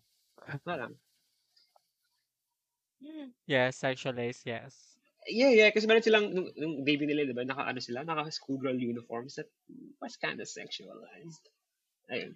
Lang. 0.69 0.95
Yes, 3.45 3.81
sexualized, 3.85 4.49
yes. 4.49 4.94
Yeah, 5.29 5.53
yeah. 5.53 5.71
Kasi 5.73 5.89
meron 5.89 6.05
silang, 6.05 6.33
nung, 6.33 6.49
nung 6.57 6.85
debut 6.85 7.09
nila, 7.09 7.25
di 7.25 7.33
ba, 7.33 7.45
naka, 7.45 7.65
ano 7.65 7.81
sila, 7.81 8.05
naka 8.05 8.29
schoolgirl 8.29 8.77
uniforms 8.77 9.37
that 9.41 9.49
was 10.01 10.17
kind 10.21 10.41
of 10.41 10.49
sexualized. 10.49 11.45
Ayun. 12.13 12.35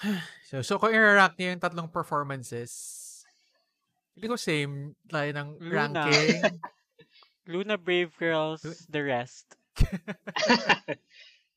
So, 0.50 0.64
so 0.64 0.80
kung 0.80 0.90
i-rank 0.90 1.36
niyo 1.36 1.54
yung 1.54 1.62
tatlong 1.62 1.86
performances, 1.92 2.72
hindi 4.16 4.26
ko 4.26 4.34
same 4.34 4.96
tayo 5.06 5.30
ng 5.30 5.48
Luna. 5.60 6.02
ranking. 6.02 6.58
Luna 7.52 7.76
Brave 7.76 8.10
Girls, 8.16 8.64
Lu- 8.64 8.80
the 8.88 9.02
rest. 9.04 9.46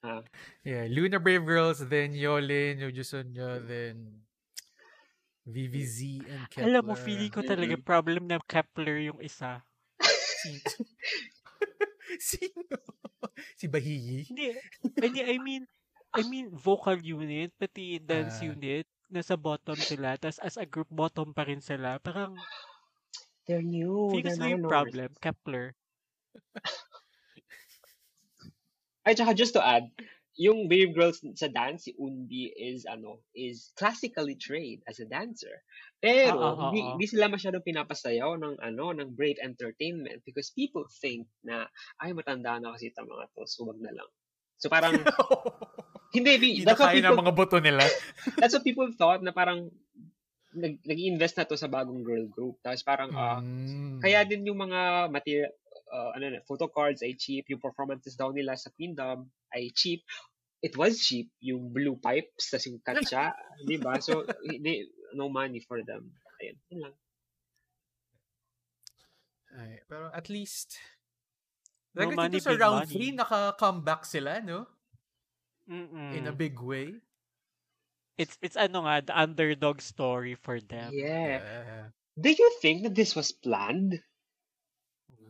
Ah, 0.04 0.20
yeah, 0.68 0.86
Luna 0.92 1.16
Brave 1.20 1.48
Girls, 1.48 1.80
then 1.88 2.12
Yolin, 2.12 2.84
Yuju 2.84 3.08
Sunyo, 3.08 3.64
then 3.64 4.20
VVZ 5.44 6.24
and 6.24 6.44
Kepler. 6.48 6.66
Alam 6.72 6.84
mo, 6.88 6.94
feeling 6.96 7.32
ko 7.32 7.44
talaga 7.44 7.76
problem 7.76 8.32
na 8.32 8.40
Kepler 8.40 9.12
yung 9.12 9.20
isa. 9.20 9.60
Sino? 10.44 10.64
Sino? 12.32 12.76
Si 13.60 13.66
Bahiyi? 13.68 14.28
Hindi, 14.32 14.56
hindi, 15.00 15.20
I 15.24 15.38
mean, 15.40 15.64
I 16.14 16.22
mean, 16.28 16.48
vocal 16.54 16.96
unit, 17.00 17.52
pati 17.60 18.00
dance 18.00 18.40
Ah. 18.40 18.54
unit, 18.56 18.88
nasa 19.12 19.36
bottom 19.36 19.76
sila, 19.76 20.16
tapos 20.16 20.40
as 20.40 20.56
a 20.56 20.66
group, 20.68 20.88
bottom 20.88 21.34
pa 21.36 21.44
rin 21.44 21.60
sila. 21.60 22.00
Parang, 22.00 22.38
they're 23.44 23.66
new. 23.66 24.12
feeling 24.14 24.38
ko 24.40 24.48
yung 24.48 24.68
problem, 24.70 25.10
Kepler. 25.20 25.76
Ay, 29.04 29.20
tsaka 29.20 29.36
just 29.36 29.52
to 29.52 29.60
add, 29.60 29.92
yung 30.34 30.66
Brave 30.66 30.98
Girls 30.98 31.22
sa 31.38 31.46
dance, 31.46 31.86
si 31.86 31.94
Undi 31.94 32.50
is, 32.58 32.90
ano, 32.90 33.22
is 33.38 33.70
classically 33.78 34.34
trained 34.34 34.82
as 34.90 34.98
a 34.98 35.06
dancer. 35.06 35.62
Pero, 36.02 36.42
Ah, 36.42 36.50
ah, 36.50 36.54
ah, 36.58 36.62
hindi, 36.74 36.82
hindi 36.82 37.06
sila 37.06 37.30
masyadong 37.30 37.62
pinapasayaw 37.62 38.42
ng, 38.42 38.56
ano, 38.58 38.86
ng 38.98 39.14
Brave 39.14 39.38
Entertainment 39.46 40.26
because 40.26 40.50
people 40.50 40.90
think 40.90 41.30
na, 41.46 41.70
ay, 42.02 42.18
matanda 42.18 42.58
na 42.58 42.74
kasi 42.74 42.90
itong 42.90 43.06
mga 43.06 43.30
to, 43.38 43.46
so 43.46 43.70
wag 43.70 43.78
na 43.78 43.94
lang. 43.94 44.10
So 44.58 44.74
parang, 44.74 44.98
hindi, 46.18 46.64
that's 46.66 46.82
what 46.82 46.94
people, 46.98 47.14
mga 47.22 47.34
boto 47.38 47.58
nila. 47.62 47.86
that's 48.42 48.54
what 48.58 48.66
people 48.66 48.90
thought 48.98 49.22
na 49.22 49.34
parang, 49.34 49.70
nag, 50.54 50.82
nag-invest 50.86 51.38
na 51.38 51.46
to 51.50 51.58
sa 51.58 51.70
bagong 51.70 52.02
girl 52.06 52.26
group. 52.30 52.58
Tapos 52.66 52.82
parang, 52.82 53.10
Mm. 53.14 54.02
kaya 54.02 54.26
din 54.26 54.46
yung 54.50 54.58
mga 54.62 55.10
material, 55.14 55.54
uh, 55.94 56.10
ano 56.18 56.26
na, 56.30 56.40
photo 56.46 56.66
cards 56.70 57.06
ay 57.06 57.14
cheap, 57.18 57.46
yung 57.54 57.62
performances 57.62 58.18
daw 58.18 58.34
nila 58.34 58.58
sa 58.58 58.74
Queendom 58.74 59.30
ay 59.54 59.72
cheap. 59.74 60.04
It 60.64 60.80
was 60.80 61.04
cheap, 61.04 61.28
yung 61.44 61.76
blue 61.76 62.00
pipes, 62.00 62.48
tas 62.48 62.64
yung 62.66 62.80
katsa, 62.80 63.36
di 63.68 63.76
ba? 63.76 64.00
So, 64.00 64.24
hindi, 64.48 64.88
no 65.12 65.28
money 65.28 65.60
for 65.60 65.84
them. 65.84 66.08
Ayun, 66.40 66.58
yun 66.72 66.80
lang. 66.88 66.96
Ay, 69.54 69.84
pero 69.86 70.08
at 70.16 70.32
least, 70.32 70.80
No 71.94 72.10
no 72.10 72.18
money, 72.18 72.42
sa 72.42 72.56
big 72.56 72.64
round 72.64 72.90
money. 72.90 73.12
3, 73.14 73.22
naka-comeback 73.22 74.02
sila, 74.08 74.42
no? 74.42 74.66
Mm-mm. 75.70 76.18
In 76.18 76.26
a 76.26 76.34
big 76.34 76.58
way. 76.58 76.98
It's, 78.18 78.38
it's 78.42 78.58
ano 78.58 78.88
nga, 78.88 79.06
the 79.06 79.14
underdog 79.14 79.82
story 79.82 80.34
for 80.34 80.58
them. 80.58 80.90
Yeah. 80.94 81.44
Yeah. 81.44 81.86
Do 82.18 82.30
you 82.30 82.50
think 82.62 82.84
that 82.84 82.96
this 82.96 83.16
was 83.16 83.32
planned? 83.32 84.02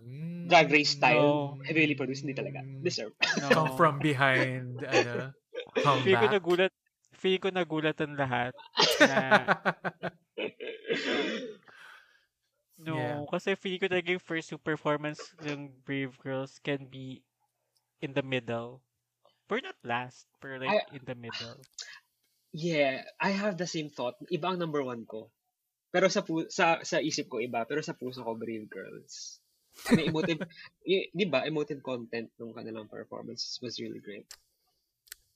Mm, 0.03 0.51
Drag 0.51 0.67
race 0.69 0.91
No. 0.93 0.97
style? 0.99 1.29
Heavily 1.63 1.95
produced? 1.95 2.27
Hindi 2.27 2.35
talaga. 2.35 2.59
Deserve. 2.83 3.15
No. 3.39 3.47
Come 3.49 3.71
from 3.73 3.95
behind, 3.97 4.83
ano, 4.83 5.31
Feeling 6.03 6.19
ko 6.19 6.27
comeback. 6.27 6.33
nagulat, 6.35 6.73
feeling 7.15 7.41
ko 7.41 7.49
nagulatan 7.49 8.11
lahat 8.13 8.51
na 8.99 9.19
No, 12.75 12.97
Yeah. 12.99 13.23
kasi 13.31 13.55
feeling 13.55 13.79
ko 13.79 13.87
talaga 13.87 14.11
yung 14.11 14.23
first 14.23 14.49
two 14.51 14.59
performance 14.59 15.21
ng 15.39 15.71
Brave 15.87 16.19
Girls 16.19 16.59
can 16.59 16.89
be 16.89 17.23
in 18.03 18.11
the 18.11 18.25
middle. 18.25 18.83
But 19.47 19.63
not 19.63 19.77
last, 19.85 20.27
but 20.41 20.59
like 20.59 20.83
I- 20.83 20.89
in 20.91 21.03
the 21.05 21.15
middle. 21.15 21.61
Yeah, 22.51 23.07
I 23.17 23.31
have 23.33 23.57
the 23.57 23.69
same 23.69 23.87
thought. 23.89 24.19
Iba 24.27 24.53
ang 24.53 24.59
number 24.59 24.83
one 24.83 25.05
ko. 25.07 25.31
Pero 25.89 26.09
sa 26.09 26.21
pu- 26.25 26.49
sa 26.49 26.81
sa 26.81 26.97
isip 26.99 27.29
ko 27.29 27.37
iba, 27.39 27.63
pero 27.65 27.79
sa 27.81 27.93
puso 27.93 28.25
ko 28.25 28.33
Brave 28.35 28.65
Girls. 28.67 29.39
May 29.91 30.07
emotive, 30.07 30.39
y- 30.87 31.09
di 31.11 31.25
ba, 31.25 31.43
emotive 31.43 31.81
content 31.81 32.29
ng 32.39 32.53
kanilang 32.53 32.87
performance 32.87 33.57
was 33.59 33.81
really 33.81 33.99
great. 33.99 34.25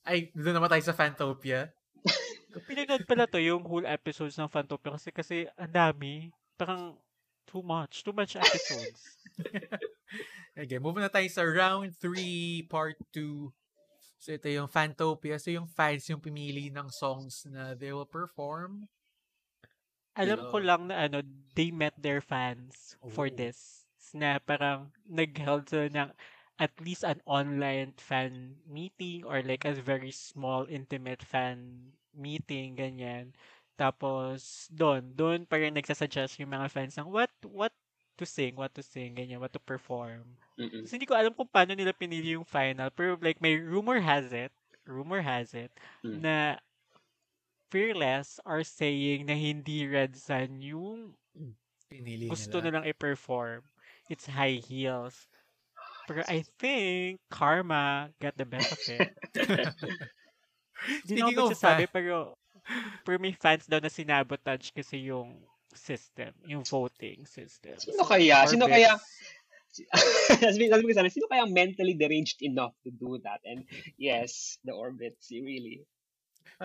Ay, 0.06 0.32
doon 0.32 0.56
naman 0.56 0.72
tayo 0.72 0.84
sa 0.84 0.96
Fantopia. 0.96 1.68
Pinanood 2.68 3.04
pala 3.04 3.28
to 3.28 3.36
yung 3.42 3.60
whole 3.66 3.84
episodes 3.84 4.38
ng 4.40 4.48
Fantopia 4.48 4.96
kasi 4.96 5.10
kasi 5.12 5.36
ang 5.58 5.68
dami. 5.68 6.32
Parang 6.56 6.96
too 7.44 7.60
much. 7.60 8.00
Too 8.00 8.16
much 8.16 8.36
episodes. 8.36 9.00
Okay, 10.58 10.82
move 10.82 10.98
na 10.98 11.06
tayo 11.06 11.28
sa 11.30 11.46
round 11.46 11.94
3, 12.02 12.66
part 12.66 12.98
2. 13.14 13.46
So, 14.18 14.34
ito 14.34 14.50
yung 14.50 14.66
Fantopia. 14.66 15.38
So, 15.38 15.54
yung 15.54 15.70
fans 15.70 16.10
yung 16.10 16.18
pimili 16.18 16.74
ng 16.74 16.90
songs 16.90 17.46
na 17.46 17.78
they 17.78 17.94
will 17.94 18.08
perform. 18.08 18.90
Alam 20.18 20.50
ko 20.50 20.58
Hello. 20.58 20.66
lang 20.66 20.82
na 20.90 21.06
ano, 21.06 21.22
they 21.54 21.70
met 21.70 21.94
their 21.94 22.18
fans 22.18 22.98
for 23.14 23.30
Oh. 23.30 23.38
This. 24.12 24.16
Na 24.16 24.38
parang 24.40 24.88
nag-held 25.08 25.68
sila 25.68 25.88
ng 25.92 26.10
at 26.58 26.72
least 26.82 27.04
an 27.06 27.22
online 27.22 27.94
fan 28.00 28.58
meeting 28.66 29.22
or 29.22 29.42
like 29.46 29.62
a 29.64 29.76
very 29.78 30.10
small 30.10 30.66
intimate 30.66 31.22
fan 31.22 31.92
meeting, 32.16 32.74
ganyan. 32.74 33.30
Tapos, 33.78 34.66
doon, 34.74 35.14
doon 35.14 35.46
parang 35.46 35.70
nagsasuggest 35.70 36.34
yung 36.42 36.50
mga 36.50 36.66
fans 36.66 36.98
ng 36.98 37.06
what, 37.06 37.30
what 37.46 37.70
to 38.18 38.26
sing, 38.26 38.58
what 38.58 38.74
to 38.74 38.82
sing, 38.82 39.14
ganyan, 39.14 39.38
what 39.38 39.54
to 39.54 39.62
perform. 39.62 40.26
Mm-mm. 40.58 40.82
Kasi 40.82 40.98
hindi 40.98 41.06
ko 41.06 41.14
alam 41.14 41.30
kung 41.30 41.46
paano 41.46 41.78
nila 41.78 41.94
pinili 41.94 42.34
yung 42.34 42.42
final. 42.42 42.90
Pero 42.90 43.14
like, 43.22 43.38
may 43.38 43.54
rumor 43.54 44.02
has 44.02 44.34
it, 44.34 44.50
rumor 44.82 45.22
has 45.22 45.54
it, 45.54 45.70
Mm. 46.02 46.26
na 46.26 46.58
Fearless 47.68 48.40
are 48.48 48.64
saying 48.64 49.28
na 49.28 49.36
hindi 49.36 49.84
Red 49.84 50.16
Sun 50.16 50.64
yung 50.64 51.12
Pinili 51.88 52.28
gusto 52.28 52.60
nila. 52.60 52.80
nilang 52.80 52.88
i-perform. 52.88 53.60
It's 54.08 54.26
high 54.26 54.60
heels. 54.60 55.28
Pero 56.08 56.24
I 56.24 56.44
think 56.60 57.20
Karma 57.28 58.08
got 58.20 58.36
the 58.36 58.48
best 58.48 58.72
of 58.72 58.80
it. 58.88 59.12
Hindi 61.04 61.20
ako 61.20 61.52
magsasabi, 61.52 61.84
fan- 61.86 61.94
pero, 61.94 62.38
pero 63.04 63.16
may 63.20 63.34
fans 63.34 63.68
daw 63.68 63.82
na 63.82 63.92
sinabotage 63.92 64.70
kasi 64.72 65.10
yung 65.10 65.36
system, 65.74 66.32
yung 66.46 66.64
voting 66.64 67.26
system. 67.28 67.76
Sino 67.76 68.06
kaya? 68.06 68.46
Sino 68.48 68.64
Orbis. 68.64 68.74
kaya? 68.78 68.92
sabi, 70.42 70.66
sabi 70.66 70.82
ko 70.86 70.92
sana, 70.96 71.12
sino 71.12 71.28
kaya 71.28 71.44
mentally 71.46 71.94
deranged 71.94 72.40
enough 72.40 72.74
to 72.82 72.90
do 72.90 73.20
that? 73.22 73.42
And 73.44 73.68
yes, 74.00 74.56
the 74.64 74.72
orbits, 74.72 75.28
really. 75.30 75.84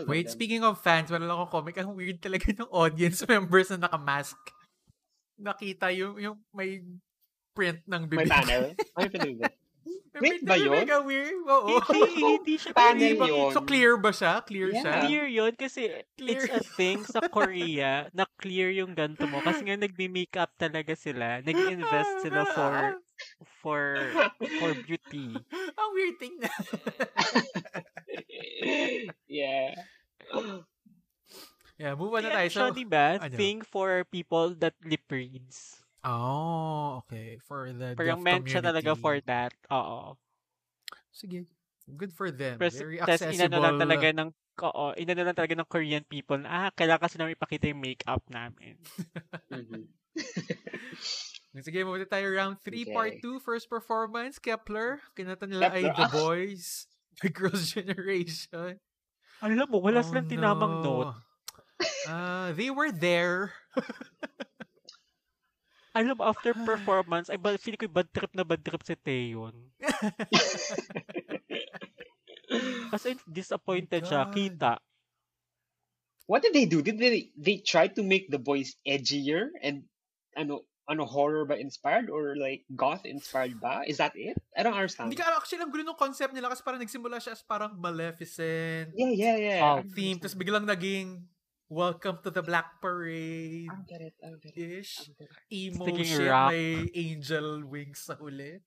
Wait, 0.08 0.26
them. 0.26 0.34
speaking 0.34 0.64
of 0.64 0.82
fans, 0.82 1.12
wala 1.12 1.28
lang 1.28 1.38
akong 1.38 1.62
comic. 1.62 1.78
Ang 1.78 1.94
weird 1.94 2.22
talaga 2.24 2.50
ng 2.58 2.72
audience 2.72 3.22
members 3.28 3.70
na 3.74 3.86
nakamask. 3.86 4.38
Nakita 5.38 5.94
yung, 5.94 6.18
yung 6.18 6.38
may 6.54 6.82
print 7.54 7.80
ng 7.86 8.01
May 8.06 8.18
bibig. 8.20 8.30
panel? 8.30 8.64
Ay, 8.97 9.08
pinag 9.08 9.38
May 10.14 10.38
Print 10.38 10.45
print 10.45 10.45
ba 10.45 10.56
yun? 10.56 10.86
Ang 10.86 11.06
weird. 11.10 11.34
Oo. 11.43 11.82
Hindi, 11.89 12.22
hindi 12.22 12.56
siya 12.56 12.70
Panel 12.72 13.18
yun. 13.18 13.49
So, 13.49 13.66
clear 13.66 13.97
ba 13.97 14.14
siya? 14.14 14.45
Clear 14.45 14.70
Yeah. 14.70 14.82
siya? 14.86 14.93
Clear 15.01 15.26
yun 15.26 15.54
kasi 15.58 15.82
Clear. 16.14 16.38
it's 16.38 16.54
a 16.54 16.62
thing 16.78 17.01
sa 17.01 17.18
Korea 17.26 18.14
na 18.14 18.30
clear 18.38 18.70
yung 18.70 18.93
ganto 18.93 19.26
mo. 19.26 19.41
Kasi 19.41 19.66
nga 19.66 19.74
nagbi-makeup 19.74 20.54
talaga 20.54 20.93
sila. 20.93 21.41
Nag-invest 21.41 22.22
sila 22.22 22.45
for 22.54 23.01
for 23.58 23.82
for 24.62 24.72
beauty. 24.86 25.34
Ang 25.74 25.89
weird 25.97 26.16
thing 26.22 26.38
na. 26.38 26.51
yeah. 29.26 29.74
yeah, 31.78 31.93
move 31.97 32.14
on 32.14 32.22
na 32.22 32.38
tayo. 32.38 32.49
siya, 32.49 32.70
So, 32.70 32.74
di 32.74 32.86
ba? 32.86 33.18
ano? 33.18 33.34
Thing 33.34 33.66
for 33.66 34.06
people 34.08 34.54
that 34.62 34.78
lip 34.86 35.10
reads. 35.10 35.83
Oh, 36.06 37.04
okay. 37.04 37.38
For 37.47 37.72
the 37.74 37.95
Parang 37.95 38.20
deaf 38.20 38.26
meant 38.26 38.45
siya 38.47 38.62
talaga 38.64 38.91
for 38.97 39.20
that. 39.28 39.54
Oo. 39.72 40.18
Sige. 41.12 41.45
Good 41.97 42.14
for 42.14 42.32
them. 42.32 42.58
Pero 42.60 42.72
Very 42.72 42.99
accessible. 42.99 43.36
inano 43.36 43.58
lang 43.60 43.76
talaga 43.80 44.08
ng 44.16 44.30
Oo, 44.62 44.93
inano 44.93 45.26
lang 45.26 45.34
talaga 45.34 45.58
ng 45.58 45.66
Korean 45.66 46.06
people 46.06 46.38
na, 46.38 46.70
ah, 46.70 46.70
kailangan 46.78 47.10
kasi 47.10 47.18
namin 47.18 47.34
ipakita 47.34 47.74
yung 47.74 47.82
makeup 47.82 48.22
namin. 48.30 48.78
Mhm. 49.49 49.89
Sige, 51.62 51.82
na 51.86 52.06
tayo 52.06 52.28
round 52.34 52.58
3, 52.62 52.86
Okay. 52.86 52.93
part 52.93 53.14
2. 53.22 53.41
First 53.41 53.66
performance, 53.70 54.38
Kepler. 54.38 55.01
Kinata 55.18 55.45
nila 55.49 55.74
ay 55.74 55.89
Kepler, 55.89 55.97
The 55.97 56.06
ah. 56.10 56.14
Boys. 56.14 56.86
The 57.22 57.30
Girls' 57.30 57.74
Generation. 57.74 58.78
Alam 59.41 59.68
mo, 59.70 59.78
wala 59.82 60.01
Oh, 60.01 60.06
silang 60.06 60.26
tinamang 60.30 60.82
no. 60.82 60.86
note. 60.86 61.14
Uh, 62.08 62.51
they 62.54 62.70
were 62.70 62.91
there. 62.91 63.54
Alam 65.94 66.18
after 66.26 66.58
performance, 66.58 67.30
ay 67.30 67.38
feeling 67.62 67.78
ko 67.78 67.86
bad 67.86 68.10
trip 68.10 68.34
na 68.34 68.41
bad 68.41 68.66
trip 68.66 68.82
si 68.82 68.98
Taeyon. 68.98 69.54
Kasi 72.89 73.14
disappointed 73.30 74.02
siya, 74.02 74.26
God. 74.26 74.34
kita. 74.34 74.74
What 76.26 76.41
did 76.41 76.58
they 76.58 76.66
do? 76.66 76.82
Did 76.82 76.98
they 76.98 77.30
they 77.38 77.62
try 77.62 77.91
to 77.94 78.02
make 78.02 78.32
the 78.32 78.39
boys 78.41 78.74
edgier 78.88 79.54
and 79.62 79.86
ano 80.34 80.66
ano 80.88 81.06
horror 81.06 81.46
ba 81.46 81.56
inspired 81.56 82.10
or 82.10 82.34
like 82.39 82.64
goth 82.74 83.06
inspired 83.06 83.60
ba? 83.60 83.84
Is 83.86 84.00
that 84.00 84.16
it? 84.16 84.39
I 84.56 84.64
don't 84.64 84.74
understand. 84.74 85.12
Hindi 85.12 85.20
ka 85.20 85.36
actually 85.36 85.62
ang 85.62 85.72
gulo 85.72 85.84
ng 85.84 86.00
concept 86.00 86.32
nila 86.32 86.50
kasi 86.50 86.64
parang 86.64 86.82
nagsimula 86.82 87.20
siya 87.20 87.36
as 87.36 87.44
parang 87.44 87.76
Maleficent 87.76 88.96
Yeah, 88.96 89.14
yeah, 89.14 89.38
yeah. 89.38 89.60
Oh, 89.62 89.80
theme, 89.94 90.18
tapos 90.18 90.36
biglang 90.39 90.64
naging 90.64 91.28
Welcome 91.74 92.22
to 92.22 92.30
the 92.30 92.46
Black 92.46 92.78
Parade 92.78 93.66
I 93.66 93.74
don't 93.74 93.90
get 93.90 94.02
it. 94.06 94.14
I 94.22 94.30
don't 94.30 94.44
get 94.46 94.54
it. 94.54 94.86
ish. 94.86 94.94
I 94.94 95.10
don't 95.10 95.18
get 95.18 95.30
it. 95.34 95.42
Emo 95.50 95.82
Sticking 95.82 96.06
shit, 96.06 96.30
rock. 96.30 96.50
may 96.54 96.86
angel 96.94 97.66
wings 97.66 98.06
sa 98.06 98.14
huli. 98.14 98.62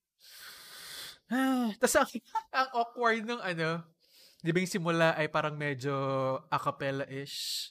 Tapos 1.78 1.94
ang, 2.02 2.10
ang 2.50 2.68
awkward 2.74 3.22
ng 3.22 3.38
ano, 3.38 3.86
di 4.42 4.50
ba 4.50 4.58
yung 4.58 4.74
simula 4.74 5.14
ay 5.14 5.30
parang 5.30 5.54
medyo 5.54 5.94
a 6.50 6.58
cappella-ish. 6.58 7.70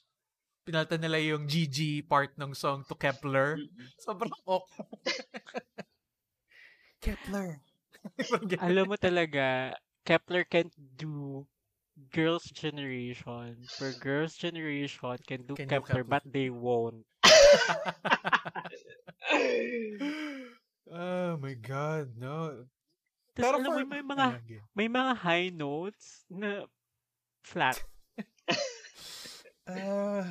Pinalta 0.63 0.95
nila 0.95 1.19
yung 1.19 1.43
GG 1.43 2.07
part 2.07 2.31
ng 2.39 2.55
song 2.55 2.87
to 2.87 2.95
Kepler. 2.95 3.59
Sobrang 3.99 4.31
awkward. 4.47 4.87
Kepler. 7.03 7.59
Alam 8.71 8.87
mo 8.87 8.95
talaga, 8.95 9.75
Kepler 10.07 10.47
can't 10.47 10.71
do 10.95 11.43
Girls' 12.11 12.51
Generation. 12.51 13.55
For 13.79 13.91
Girls' 14.03 14.35
Generation 14.35 15.15
can 15.27 15.47
do 15.47 15.55
Can 15.55 15.67
do 15.67 15.75
Kepler, 15.79 16.03
Kepler. 16.03 16.05
but 16.05 16.23
they 16.27 16.49
won't. 16.49 17.05
oh 20.91 21.37
my 21.37 21.53
God, 21.55 22.11
no. 22.19 22.65
Tapos 23.35 23.59
alam 23.59 23.67
mo, 23.67 23.83
may 23.83 23.99
mga, 24.03 24.25
Ayan, 24.31 24.47
game. 24.47 24.63
may 24.75 24.87
mga 24.87 25.11
high 25.19 25.49
notes 25.51 26.23
na 26.31 26.63
flat. 27.43 27.79
Ah. 29.65 30.21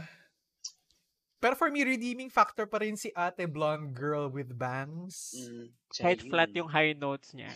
pero 1.43 1.59
for 1.59 1.67
me, 1.67 1.83
redeeming 1.83 2.31
factor 2.31 2.71
pa 2.71 2.79
rin 2.79 2.95
si 2.95 3.11
ate 3.19 3.51
blonde 3.51 3.91
girl 3.91 4.31
with 4.31 4.55
bangs. 4.55 5.35
Mm, 5.35 5.75
Kahit 5.91 6.23
flat 6.23 6.55
yun. 6.55 6.63
yung 6.63 6.71
high 6.71 6.95
notes 6.95 7.35
niya. 7.35 7.51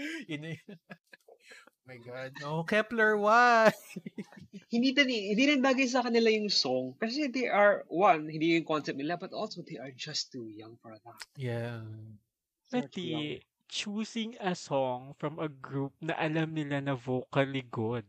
Yun 0.30 0.54
yun. 0.54 0.58
Oh 0.70 1.84
my 1.86 1.98
God. 2.00 2.30
No, 2.40 2.62
Kepler, 2.62 3.18
why? 3.18 3.72
hindi 4.72 4.94
din 4.94 5.10
hindi 5.10 5.44
rin 5.50 5.62
bagay 5.62 5.86
sa 5.90 6.06
kanila 6.06 6.30
yung 6.30 6.46
song 6.46 6.94
kasi 7.02 7.26
they 7.26 7.50
are 7.50 7.82
one 7.90 8.30
hindi 8.30 8.54
yung 8.54 8.66
concept 8.66 8.94
nila 8.94 9.18
but 9.18 9.34
also 9.34 9.66
they 9.66 9.78
are 9.82 9.90
just 9.94 10.30
too 10.30 10.46
young 10.46 10.78
for 10.78 10.94
that. 10.94 11.18
Yeah. 11.34 11.82
Young. 11.82 12.18
Pati, 12.70 13.42
choosing 13.66 14.38
a 14.38 14.54
song 14.54 15.18
from 15.18 15.42
a 15.42 15.50
group 15.50 15.90
na 15.98 16.14
alam 16.14 16.54
nila 16.54 16.78
na 16.78 16.94
vocally 16.94 17.66
good. 17.66 18.06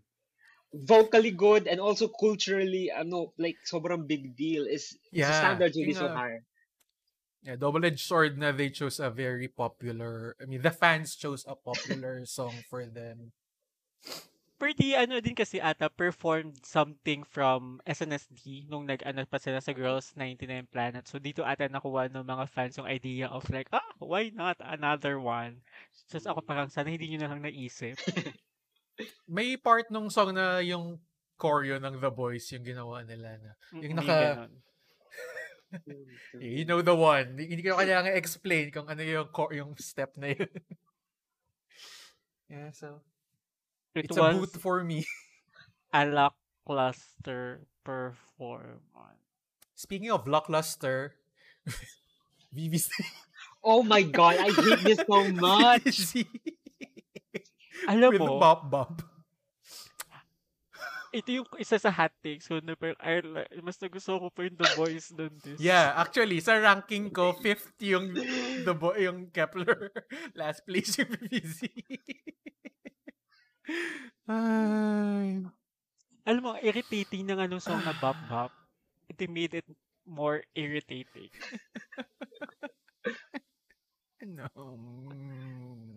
vocally 0.73 1.31
good 1.31 1.67
and 1.67 1.79
also 1.83 2.07
culturally 2.07 2.87
ano 2.91 3.35
like 3.35 3.59
sobrang 3.67 4.07
big 4.07 4.35
deal 4.39 4.63
is 4.63 4.95
Yeah, 5.11 5.27
the 5.27 5.35
standard 5.35 5.71
really 5.75 5.91
yun 5.91 5.99
so 5.99 6.07
high. 6.07 6.39
Yeah, 7.41 7.57
double-edged 7.57 8.05
sword 8.05 8.37
na 8.37 8.53
they 8.53 8.69
chose 8.69 9.01
a 9.01 9.09
very 9.09 9.49
popular, 9.49 10.37
I 10.37 10.45
mean, 10.45 10.61
the 10.61 10.69
fans 10.69 11.17
chose 11.17 11.41
a 11.49 11.57
popular 11.57 12.21
song 12.29 12.53
for 12.69 12.85
them. 12.85 13.33
Pretty 14.61 14.93
ano 14.93 15.17
din 15.17 15.33
kasi 15.33 15.57
ata 15.57 15.89
performed 15.89 16.61
something 16.61 17.25
from 17.25 17.81
SNSD 17.81 18.69
nung 18.69 18.85
nag-ano 18.85 19.25
pa 19.25 19.41
sila 19.41 19.57
sa 19.57 19.73
Girls 19.73 20.13
99 20.13 20.69
Planet. 20.69 21.01
So 21.09 21.17
dito 21.17 21.41
ata 21.41 21.65
nakuha 21.65 22.13
ng 22.13 22.21
mga 22.21 22.45
fans 22.45 22.77
yung 22.77 22.85
idea 22.85 23.25
of 23.25 23.41
like, 23.49 23.65
ah, 23.73 23.81
why 23.97 24.29
not 24.29 24.61
another 24.61 25.17
one? 25.17 25.65
Just 26.13 26.29
ako 26.29 26.45
parang 26.45 26.69
sana 26.69 26.93
hindi 26.93 27.09
nyo 27.09 27.25
na 27.25 27.29
lang 27.33 27.41
naisip. 27.41 27.97
May 29.25 29.57
part 29.57 29.89
nung 29.89 30.13
song 30.13 30.37
na 30.37 30.61
yung 30.61 31.01
choreo 31.41 31.81
ng 31.81 31.97
The 31.97 32.13
Boys 32.13 32.45
yung 32.53 32.61
ginawa 32.61 33.01
nila 33.01 33.41
na. 33.41 33.51
Yung 33.81 33.97
Mm, 33.97 34.05
naka- 34.05 34.21
ganon. 34.37 34.51
You 36.39 36.65
know 36.65 36.81
the 36.83 36.95
one. 36.95 37.39
Hindi 37.39 37.63
ko 37.63 37.79
kailangan 37.79 38.15
explain 38.15 38.71
kung 38.71 38.87
ano 38.87 39.01
yung 39.03 39.27
chor- 39.31 39.55
yung 39.55 39.75
step 39.79 40.15
na 40.19 40.35
yun. 40.35 40.47
yeah, 42.51 42.69
so 42.75 42.99
It 43.95 44.07
it's 44.07 44.15
a 44.15 44.23
was 44.23 44.35
boot 44.35 44.53
for 44.59 44.83
me. 44.83 45.03
a 45.93 46.07
lackluster 46.07 47.67
performance. 47.83 49.27
Speaking 49.75 50.11
of 50.11 50.23
Blockluster, 50.23 51.19
BBC. 52.55 52.91
Oh 53.61 53.85
my 53.85 54.01
god, 54.01 54.41
I 54.41 54.49
hate 54.49 54.81
this 54.81 55.05
so 55.05 55.21
much. 55.37 56.17
Alam 57.85 58.09
with 58.09 58.25
mo, 58.25 58.41
Bop 58.41 58.73
Bop. 58.73 59.05
Ito 61.11 61.29
yung 61.29 61.47
isa 61.59 61.75
sa 61.75 61.91
hot 61.91 62.11
takes 62.19 62.47
ko 62.47 62.57
na 62.59 62.73
parang, 62.73 62.97
la- 63.27 63.47
mas 63.59 63.75
nagusto 63.77 64.15
ko 64.15 64.27
pa 64.31 64.43
yung 64.43 64.55
The 64.55 64.67
Boys 64.73 65.11
than 65.11 65.31
this. 65.43 65.59
Yeah, 65.59 65.91
actually, 65.93 66.39
sa 66.39 66.55
ranking 66.55 67.11
ko, 67.11 67.35
fifth 67.35 67.75
yung 67.83 68.15
the 68.67 68.71
boy, 68.71 69.03
yung 69.03 69.27
Kepler. 69.27 69.91
Last 70.39 70.63
place 70.63 70.95
yung 70.97 71.11
BBC. 71.11 71.67
Ay. 74.31 75.43
Alam 76.23 76.41
mo, 76.41 76.51
irritating 76.57 77.27
ng 77.27 77.39
anong 77.39 77.59
song 77.59 77.83
na 77.83 77.91
Bop 77.97 78.15
Bop. 78.25 78.51
It 79.11 79.19
made 79.27 79.51
it 79.51 79.67
more 80.07 80.39
irritating. 80.55 81.27
No. 84.21 84.47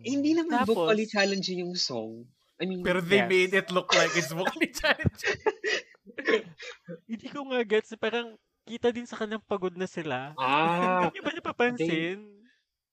Hindi 0.01 0.33
naman 0.33 0.65
Tapos- 0.65 0.75
vocally 0.75 1.05
challenging 1.07 1.63
yung 1.63 1.77
song. 1.77 2.25
I 2.55 2.63
mean, 2.65 2.81
Pero 2.81 3.03
they 3.03 3.19
Yes. 3.19 3.27
made 3.27 3.53
it 3.53 3.67
look 3.69 3.91
like 3.91 4.15
it's 4.15 4.31
vocally 4.31 4.71
challenging. 4.79 5.39
Hindi 7.05 7.27
ko 7.27 7.43
nga 7.51 7.61
gets, 7.67 7.91
parang 7.99 8.39
kita 8.63 8.89
din 8.89 9.05
sa 9.05 9.19
kanilang 9.19 9.43
pagod 9.45 9.75
na 9.75 9.85
sila. 9.85 10.33
ah, 10.39 11.05
Hindi 11.11 11.19
ba 11.21 11.31
napapansin? 11.35 12.19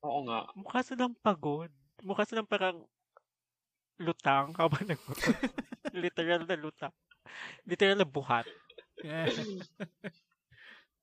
oo 0.03 0.19
nga. 0.27 0.51
Mukha 0.59 0.83
silang 0.83 1.15
pagod. 1.23 1.71
Mukha 2.03 2.27
silang 2.27 2.49
parang 2.51 2.83
lutang 4.03 4.51
habang 4.59 4.83
nagpapagod. 4.83 5.55
Literal 5.95 6.43
na 6.43 6.57
lutang. 6.59 6.95
Literal 7.63 8.03
na 8.03 8.09
buhat. 8.09 8.51
Yeah. 8.99 9.31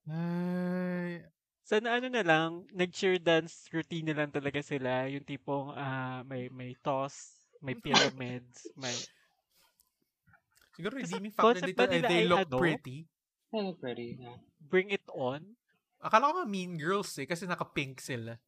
Ay. 0.04 1.24
Sana 1.64 2.02
ano 2.02 2.10
na 2.10 2.26
lang, 2.26 2.66
nag-cheer 2.74 3.22
dance 3.22 3.70
routine 3.70 4.10
na 4.12 4.26
lang 4.26 4.34
talaga 4.34 4.60
sila. 4.60 5.06
Yung 5.08 5.24
tipong 5.24 5.72
ah, 5.78 6.26
may 6.26 6.50
may 6.52 6.74
toss, 6.82 7.39
may 7.60 7.76
pyramids, 7.76 8.68
may... 8.76 8.94
Siguro 10.80 10.96
redeeming 10.96 11.36
factor 11.36 11.60
dito 11.64 11.84
ay 11.84 12.00
they 12.00 12.24
look 12.24 12.48
ano? 12.48 12.58
pretty. 12.58 13.04
Oh, 13.52 13.76
pretty. 13.76 14.16
Yeah. 14.16 14.40
Bring 14.62 14.94
it 14.94 15.04
on. 15.12 15.58
Akala 16.00 16.32
ko 16.32 16.34
nga 16.40 16.48
Mean 16.48 16.80
Girls 16.80 17.12
eh, 17.20 17.28
kasi 17.28 17.44
naka-pink 17.44 18.00
sila. 18.00 18.40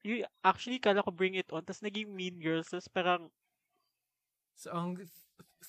You, 0.00 0.24
actually, 0.40 0.80
kala 0.80 1.04
ko 1.04 1.12
bring 1.12 1.36
it 1.36 1.50
on. 1.52 1.60
Tapos 1.66 1.84
naging 1.84 2.08
Mean 2.08 2.40
Girls. 2.40 2.70
Tapos 2.72 2.88
parang, 2.88 3.28
So, 4.56 4.72
ang 4.74 4.96
th- 4.98 5.12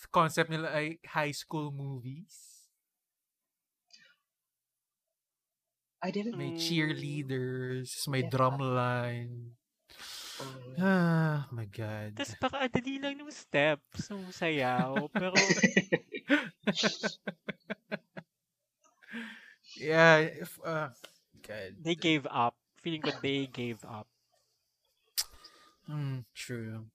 concept 0.09 0.49
nila 0.49 0.71
ay 0.73 0.97
high 1.05 1.35
school 1.35 1.69
movies. 1.69 2.65
I 5.99 6.09
didn't 6.15 6.39
May 6.39 6.55
Mm. 6.55 6.61
cheerleaders, 6.63 8.07
may 8.07 8.23
Yeah. 8.23 8.31
drum 8.31 8.55
um, 10.39 10.75
Ah, 10.79 11.43
my 11.51 11.67
God. 11.67 12.15
tapos 12.15 12.35
baka 12.39 12.63
adali 12.63 12.99
lang 13.03 13.19
yung 13.19 13.31
steps 13.31 14.07
ng 14.07 14.31
sayaw. 14.31 15.11
Pero, 15.11 15.35
Yeah, 19.75 20.17
if, 20.19 20.59
uh, 20.65 20.89
God. 21.45 21.75
they 21.81 21.95
gave 21.95 22.27
up. 22.27 22.55
Feeling 22.79 23.01
ko 23.03 23.11
they 23.21 23.45
gave 23.47 23.83
up. 23.83 24.07
Mm, 25.89 26.23
true. 26.33 26.87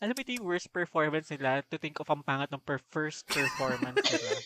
Alam 0.00 0.14
mo 0.16 0.20
ito 0.24 0.32
yung 0.34 0.48
worst 0.48 0.72
performance 0.72 1.30
nila 1.30 1.62
to 1.68 1.78
think 1.78 2.00
of 2.00 2.08
ang 2.10 2.24
pangat 2.24 2.50
ng 2.50 2.62
per 2.64 2.80
first 2.90 3.28
performance 3.28 4.00
nila. 4.02 4.30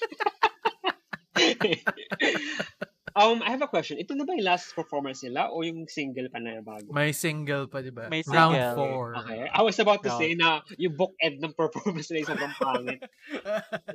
um, 3.16 3.40
I 3.40 3.48
have 3.50 3.64
a 3.64 3.70
question. 3.70 3.96
Ito 3.96 4.12
na 4.12 4.28
ba 4.28 4.36
yung 4.36 4.44
last 4.44 4.76
performance 4.76 5.24
nila 5.24 5.48
o 5.48 5.64
yung 5.64 5.88
single 5.88 6.28
pa 6.28 6.36
na 6.38 6.60
bago? 6.60 6.92
May 6.92 7.16
single 7.16 7.66
pa, 7.66 7.80
di 7.80 7.88
ba? 7.90 8.12
May 8.12 8.20
Round 8.28 8.52
single. 8.52 9.16
4. 9.16 9.20
Okay. 9.24 9.42
I 9.48 9.60
was 9.64 9.76
about 9.80 10.04
to 10.04 10.12
No. 10.12 10.18
say 10.20 10.36
na 10.36 10.60
yung 10.76 10.94
bookend 10.94 11.40
ng 11.40 11.56
performance 11.56 12.12
nila 12.12 12.22
yung 12.22 12.30
sobrang 12.36 12.54
pangit. 12.60 13.00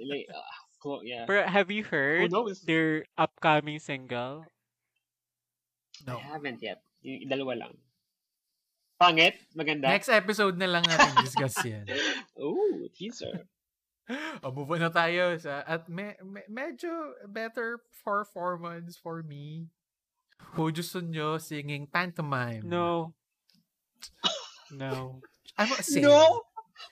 like, 0.02 0.26
uh, 0.34 0.52
cool, 0.82 1.06
yeah. 1.06 1.30
Pero 1.30 1.46
have 1.46 1.70
you 1.70 1.86
heard 1.86 2.28
Who 2.28 2.34
knows? 2.34 2.66
their 2.66 3.06
upcoming 3.16 3.78
single? 3.78 4.44
no. 6.10 6.18
I 6.18 6.34
haven't 6.34 6.66
yet. 6.66 6.82
Yung 7.06 7.30
dalawa 7.30 7.66
lang. 7.70 7.74
Pangit? 8.98 9.38
Maganda? 9.58 9.90
Next 9.90 10.10
episode 10.10 10.58
na 10.58 10.66
lang 10.70 10.86
natin 10.86 11.14
discuss 11.22 11.58
yan. 11.66 11.86
Ooh, 12.42 12.86
teaser. 12.94 13.46
O, 14.44 14.52
move 14.52 14.76
on 14.76 14.82
na 14.84 14.92
tayo 14.92 15.38
sa, 15.40 15.64
at 15.64 15.88
me, 15.88 16.18
me- 16.26 16.50
medyo 16.50 17.16
better 17.30 17.80
performance 18.04 18.98
for 18.98 19.22
me. 19.24 19.70
Hojo 20.58 20.82
Sunyo 20.82 21.38
singing 21.40 21.86
pantomime. 21.86 22.66
No. 22.66 23.14
No. 24.74 25.22
I'm 25.56 25.72
a 25.72 25.84
singer. 25.84 26.10
No! 26.10 26.42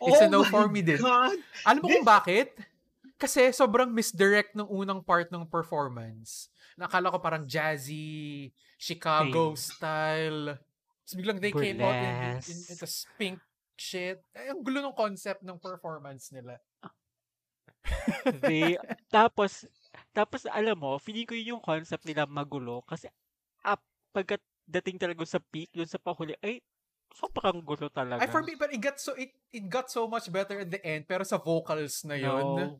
It's 0.05 0.21
a 0.21 0.29
Oh 0.29 0.29
no 0.29 0.41
my 0.45 0.51
for 0.53 0.69
me 0.69 0.85
din. 0.85 1.01
God! 1.01 1.33
Alam 1.65 1.81
mo 1.81 1.87
kung 1.89 2.05
bakit? 2.07 2.53
Kasi 3.17 3.51
sobrang 3.51 3.89
misdirect 3.91 4.53
ng 4.55 4.69
unang 4.69 5.03
part 5.03 5.27
ng 5.33 5.43
performance. 5.49 6.47
Nakala 6.79 7.11
ko 7.11 7.19
parang 7.19 7.43
jazzy, 7.43 8.53
Chicago 8.79 9.57
Same. 9.57 9.59
style. 9.59 10.41
Tapos 11.03 11.15
biglang 11.17 11.41
they 11.41 11.51
came 11.51 11.81
out 11.81 11.97
in, 11.97 12.05
in, 12.05 12.05
in, 12.05 12.37
Burlesque. 12.39 12.71
into 12.71 12.87
pink 13.17 13.39
shit. 13.75 14.21
Ay, 14.31 14.53
ang 14.53 14.61
gulo 14.61 14.79
ng 14.79 14.95
concept 14.95 15.41
ng 15.43 15.57
performance 15.57 16.31
nila. 16.31 16.61
They, 18.43 18.75
tapos, 19.13 19.65
tapos 20.13 20.45
alam 20.49 20.77
mo, 20.77 20.99
feeling 20.99 21.25
ko 21.25 21.33
yun 21.33 21.57
yung 21.57 21.63
concept 21.63 22.05
nila 22.05 22.29
magulo 22.29 22.83
kasi 22.85 23.07
up, 23.65 23.81
pagdating 24.11 24.97
talaga 24.99 25.23
sa 25.25 25.39
peak, 25.39 25.71
yun 25.73 25.89
sa 25.89 26.01
pahuli, 26.01 26.35
ay, 26.43 26.61
sobrang 27.13 27.61
gulo 27.65 27.89
talaga. 27.89 28.21
Ay, 28.21 28.29
for 28.29 28.45
me, 28.45 28.53
but 28.53 28.69
it 28.69 28.81
got 28.81 29.01
so, 29.01 29.17
it, 29.17 29.33
it 29.49 29.65
got 29.67 29.89
so 29.89 30.05
much 30.05 30.29
better 30.29 30.61
in 30.61 30.69
the 30.69 30.81
end, 30.85 31.09
pero 31.09 31.25
sa 31.25 31.41
vocals 31.41 32.05
na 32.05 32.15
yun. 32.15 32.45
No. 32.45 32.67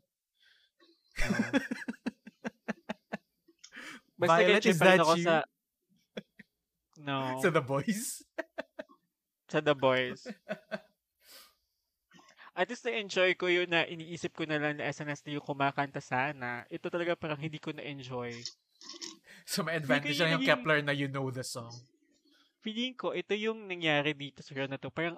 No. 1.20 1.36
Basta 4.20 4.44
Violet, 4.44 4.64
is 4.68 4.78
that 4.78 5.00
ako 5.00 5.14
you? 5.16 5.24
sa... 5.24 5.34
No. 7.08 7.40
Sa 7.40 7.48
The 7.48 7.64
Boys. 7.64 8.20
sa 9.48 9.64
The 9.64 9.72
Boys. 9.72 10.28
At 12.60 12.68
least 12.68 12.84
na-enjoy 12.84 13.40
ko 13.40 13.48
yun 13.48 13.72
na 13.72 13.88
iniisip 13.88 14.36
ko 14.36 14.44
na 14.44 14.60
lang 14.60 14.76
na 14.76 14.92
SNSD 14.92 15.40
yung 15.40 15.46
kumakanta 15.48 16.04
sana. 16.04 16.68
Ito 16.68 16.92
talaga 16.92 17.16
parang 17.16 17.40
hindi 17.40 17.56
ko 17.56 17.72
na-enjoy. 17.72 18.36
So, 19.48 19.64
may 19.64 19.80
advantage 19.80 20.20
lang 20.20 20.36
yung 20.36 20.44
yun- 20.44 20.50
Kepler 20.52 20.84
na 20.84 20.92
you 20.92 21.08
know 21.08 21.32
the 21.32 21.40
song. 21.40 21.72
Feeling 22.60 22.92
ko, 22.92 23.16
ito 23.16 23.32
yung 23.32 23.64
nangyari 23.64 24.12
dito 24.12 24.44
sa 24.44 24.52
na 24.68 24.76
to. 24.76 24.92
Parang 24.92 25.16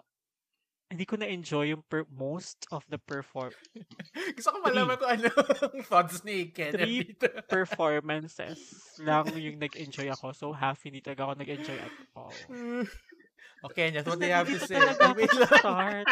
hindi 0.93 1.09
ko 1.09 1.16
na-enjoy 1.16 1.72
yung 1.72 1.82
per- 1.88 2.07
most 2.12 2.68
of 2.68 2.84
the 2.93 3.01
perform 3.01 3.49
Gusto 4.36 4.53
ko 4.53 4.59
malaman 4.61 5.01
kung 5.01 5.09
ano 5.09 5.32
ang 5.32 5.80
thoughts 5.88 6.20
ni 6.20 6.53
Kenneth 6.53 6.84
Three 6.84 7.01
dito. 7.16 7.32
performances 7.49 8.61
lang 9.01 9.24
yung 9.40 9.57
nag-enjoy 9.57 10.12
ako. 10.12 10.36
So, 10.36 10.53
half 10.53 10.84
hindi 10.84 11.01
talaga 11.01 11.26
ako 11.26 11.32
nag-enjoy 11.40 11.78
at 11.80 11.95
all. 12.12 12.36
Okay, 13.64 13.90
Kenneth, 13.90 14.06
what 14.06 14.18
they 14.18 14.30
have 14.30 14.48
to 14.48 14.58
say? 14.58 14.74
Talaga 14.74 15.14
Wait 15.16 15.32
lang. 15.34 15.58
start. 15.58 16.06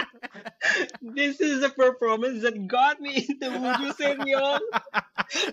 This 1.03 1.40
is 1.40 1.61
the 1.61 1.70
performance 1.70 2.42
that 2.42 2.55
got 2.68 3.01
me 3.01 3.26
into 3.28 3.51
Muju 3.51 3.90
Senyong. 3.98 4.61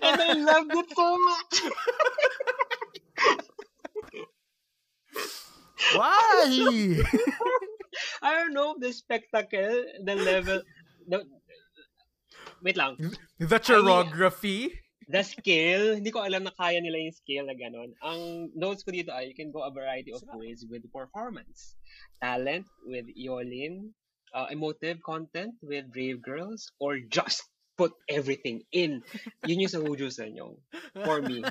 And 0.02 0.20
I 0.22 0.32
loved 0.34 0.70
it 0.74 0.86
so 0.94 1.18
much. 1.18 1.54
Why? 5.94 7.02
I 8.22 8.34
don't 8.34 8.54
know, 8.54 8.76
the 8.78 8.92
spectacle, 8.92 9.84
the 10.04 10.14
level, 10.14 10.62
the, 11.08 11.24
wait 12.62 12.76
lang, 12.76 12.96
The 13.38 13.58
choreography? 13.58 14.70
The 15.08 15.24
scale, 15.24 15.96
hindi 15.96 16.12
ko 16.12 16.20
alam 16.20 16.44
na 16.44 16.52
kaya 16.52 16.84
nila 16.84 17.00
yung 17.00 17.16
scale 17.16 17.48
na 17.48 17.56
ganon. 17.56 17.96
Ang 18.04 18.52
notes 18.52 18.84
ko 18.84 18.92
dito 18.92 19.08
ay, 19.08 19.32
you 19.32 19.36
can 19.36 19.48
go 19.48 19.64
a 19.64 19.72
variety 19.72 20.12
of 20.12 20.20
ways 20.36 20.68
with 20.68 20.84
performance. 20.92 21.80
Talent 22.20 22.68
with 22.84 23.08
Yolin, 23.16 23.96
uh, 24.36 24.52
emotive 24.52 25.00
content 25.00 25.56
with 25.64 25.88
Brave 25.88 26.20
Girls, 26.20 26.68
or 26.76 27.00
just 27.08 27.40
put 27.80 27.94
everything 28.10 28.66
in. 28.74 29.00
Yun 29.46 29.64
yung 29.64 29.72
sa 29.72 29.80
Huju 29.80 30.10
sa 30.12 30.26
inyo. 30.26 30.58
For 31.06 31.22
me. 31.22 31.46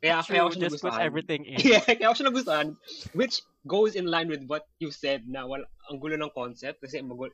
Kaya, 0.00 0.24
kaya 0.24 0.24
True, 0.24 0.40
ako 0.48 0.50
siya 0.56 0.62
just 0.66 0.82
put 0.82 0.96
nagustuhan. 0.96 1.06
everything 1.06 1.42
in. 1.44 1.60
Yeah, 1.76 1.84
kaya 1.84 2.10
ako 2.10 2.14
siya 2.16 2.28
nagustuhan. 2.32 2.68
Which 3.12 3.44
goes 3.68 3.92
in 3.94 4.08
line 4.08 4.32
with 4.32 4.48
what 4.48 4.64
you 4.80 4.90
said 4.90 5.28
na 5.28 5.44
wala, 5.44 5.68
ang 5.92 6.00
gulo 6.00 6.16
ng 6.16 6.32
concept 6.32 6.80
kasi 6.80 7.04
magul, 7.04 7.28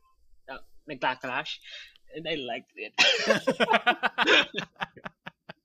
uh, 0.50 0.60
nagka-clash. 0.90 1.62
And 2.12 2.28
I 2.28 2.36
liked 2.36 2.76
it. 2.76 2.92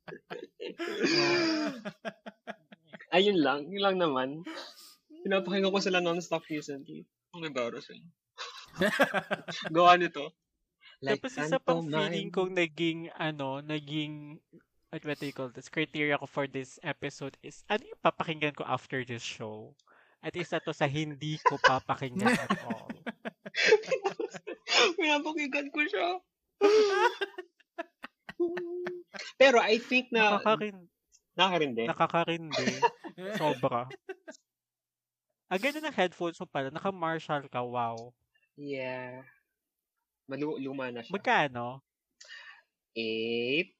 Ayun 3.15 3.39
lang. 3.39 3.71
Yun 3.71 3.83
lang 3.83 3.97
naman. 3.99 4.43
Pinapakinggan 5.23 5.71
ko 5.71 5.79
sila 5.79 6.03
non-stop 6.03 6.43
recently. 6.51 7.07
Ang 7.35 7.47
embarrassing. 7.47 8.03
Gawa 9.75 9.97
nito. 9.97 10.31
Tapos 10.97 11.37
isa 11.37 11.61
pang 11.61 11.85
feeling 11.85 12.33
kong 12.33 12.57
naging, 12.57 13.13
ano, 13.13 13.61
naging, 13.61 14.41
what, 14.89 15.05
what 15.05 15.19
do 15.21 15.29
you 15.29 15.35
call 15.35 15.53
this, 15.53 15.69
criteria 15.69 16.17
ko 16.17 16.25
for 16.25 16.49
this 16.49 16.81
episode 16.81 17.37
is, 17.45 17.61
ano 17.69 17.85
yung 17.85 18.01
papakinggan 18.01 18.57
ko 18.57 18.65
after 18.65 19.05
this 19.05 19.21
show? 19.21 19.77
At 20.25 20.33
isa 20.33 20.57
to 20.65 20.73
sa 20.73 20.89
hindi 20.89 21.37
ko 21.45 21.61
papakinggan 21.61 22.33
at 22.33 22.57
all. 22.65 22.89
Pinapakinggan 24.97 25.69
ko 25.69 25.81
siya. 25.85 26.09
Pero 29.37 29.57
I 29.61 29.77
think 29.77 30.09
na 30.11 30.37
Nakakarin, 30.39 30.77
nakakarindi. 31.37 31.83
nakakarindi. 31.87 32.67
Sobra. 33.39 33.85
Ang 35.47 35.61
ganda 35.63 35.79
ng 35.79 35.95
headphones 35.95 36.37
mo 36.41 36.47
pala, 36.49 36.67
naka-Marshall 36.67 37.47
ka, 37.47 37.63
wow. 37.63 38.11
Yeah. 38.59 39.23
Malu 40.27 40.59
luma 40.59 40.91
na 40.91 40.99
siya. 41.05 41.13
Magkano? 41.15 41.79
Eight. 42.97 43.71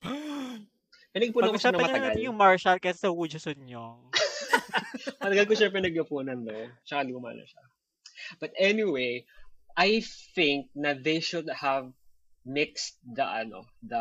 Pinagpunan 1.10 1.50
ko 1.50 1.58
siya 1.58 1.74
ng 1.74 1.82
Pag-usapan 1.82 1.82
na 1.82 1.90
matagal. 1.90 2.06
natin 2.14 2.26
yung 2.30 2.38
Marshall 2.38 2.78
kasi 2.78 2.98
sa 3.02 3.10
Woodja 3.10 3.42
Sunyong. 3.42 4.14
matagal 5.24 5.44
ko 5.50 5.54
siya 5.58 5.74
pinagpunan 5.74 6.46
do. 6.46 6.54
Tsaka 6.86 7.10
luma 7.10 7.34
na 7.34 7.42
siya. 7.42 7.62
But 8.38 8.54
anyway, 8.54 9.26
I 9.74 10.06
think 10.38 10.70
na 10.78 10.94
they 10.94 11.18
should 11.18 11.50
have 11.50 11.90
mixed 12.46 13.02
the 13.02 13.26
ano, 13.26 13.66
the 13.82 13.98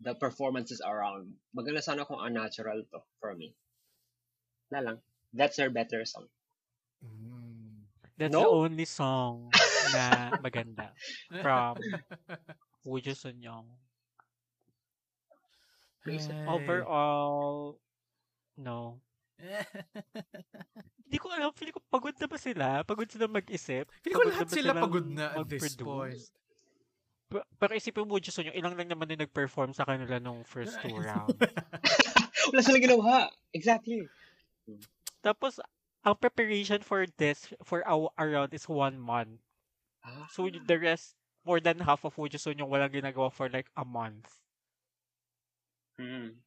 the 0.00 0.14
performances 0.14 0.80
around. 0.84 1.34
Maganda 1.56 1.82
sana 1.82 2.04
kung 2.06 2.22
unnatural 2.22 2.82
to 2.94 3.02
for 3.18 3.34
me. 3.34 3.54
Wala 4.70 4.94
lang. 4.94 4.98
That's 5.34 5.56
their 5.56 5.70
better 5.70 6.04
song. 6.04 6.28
Mm. 7.04 7.84
That's 8.18 8.32
No? 8.34 8.42
the 8.42 8.54
only 8.66 8.86
song 8.86 9.50
na 9.94 10.04
maganda 10.44 10.90
from 11.42 11.78
Woodja 12.82 13.14
Sunyong. 13.14 13.66
Ay. 16.08 16.18
Overall, 16.48 17.76
no. 18.56 18.98
Hindi 21.08 21.18
ko 21.20 21.26
alam, 21.32 21.52
feeling 21.52 21.76
ko 21.76 21.82
pagod 21.88 22.16
na 22.16 22.26
ba 22.28 22.38
sila? 22.40 22.66
Pagod 22.84 23.08
sila 23.08 23.28
mag-isip? 23.28 23.88
Feeling 24.02 24.16
ko 24.16 24.28
lahat 24.28 24.48
sila 24.50 24.72
pagod 24.76 25.06
na 25.08 25.36
at 25.36 25.48
this 25.48 25.76
point. 25.76 26.18
Pero 27.28 27.72
isipin 27.76 28.08
mo, 28.08 28.16
Diyos 28.16 28.40
yung 28.40 28.56
ilang 28.56 28.72
lang 28.72 28.88
naman 28.88 29.12
yung 29.12 29.22
nag-perform 29.28 29.76
sa 29.76 29.84
kanila 29.84 30.16
nung 30.16 30.44
first 30.48 30.80
two 30.80 30.96
round. 31.04 31.36
Wala 32.52 32.60
silang 32.64 32.84
ginawa. 32.84 33.28
Exactly. 33.52 34.08
Tapos, 35.20 35.60
ang 36.00 36.16
preparation 36.16 36.80
for 36.80 37.04
this, 37.20 37.52
for 37.68 37.84
our 37.84 38.08
around 38.16 38.56
is 38.56 38.64
one 38.64 38.96
month. 38.96 39.44
Ah, 40.00 40.24
So, 40.32 40.48
the 40.48 40.78
rest, 40.80 41.12
more 41.44 41.60
than 41.60 41.84
half 41.84 42.04
of 42.08 42.16
Wojo 42.16 42.40
yung 42.56 42.72
walang 42.72 42.92
ginagawa 42.92 43.28
for 43.28 43.52
like 43.52 43.68
a 43.76 43.84
month. 43.84 44.24
Hmm. 46.00 46.40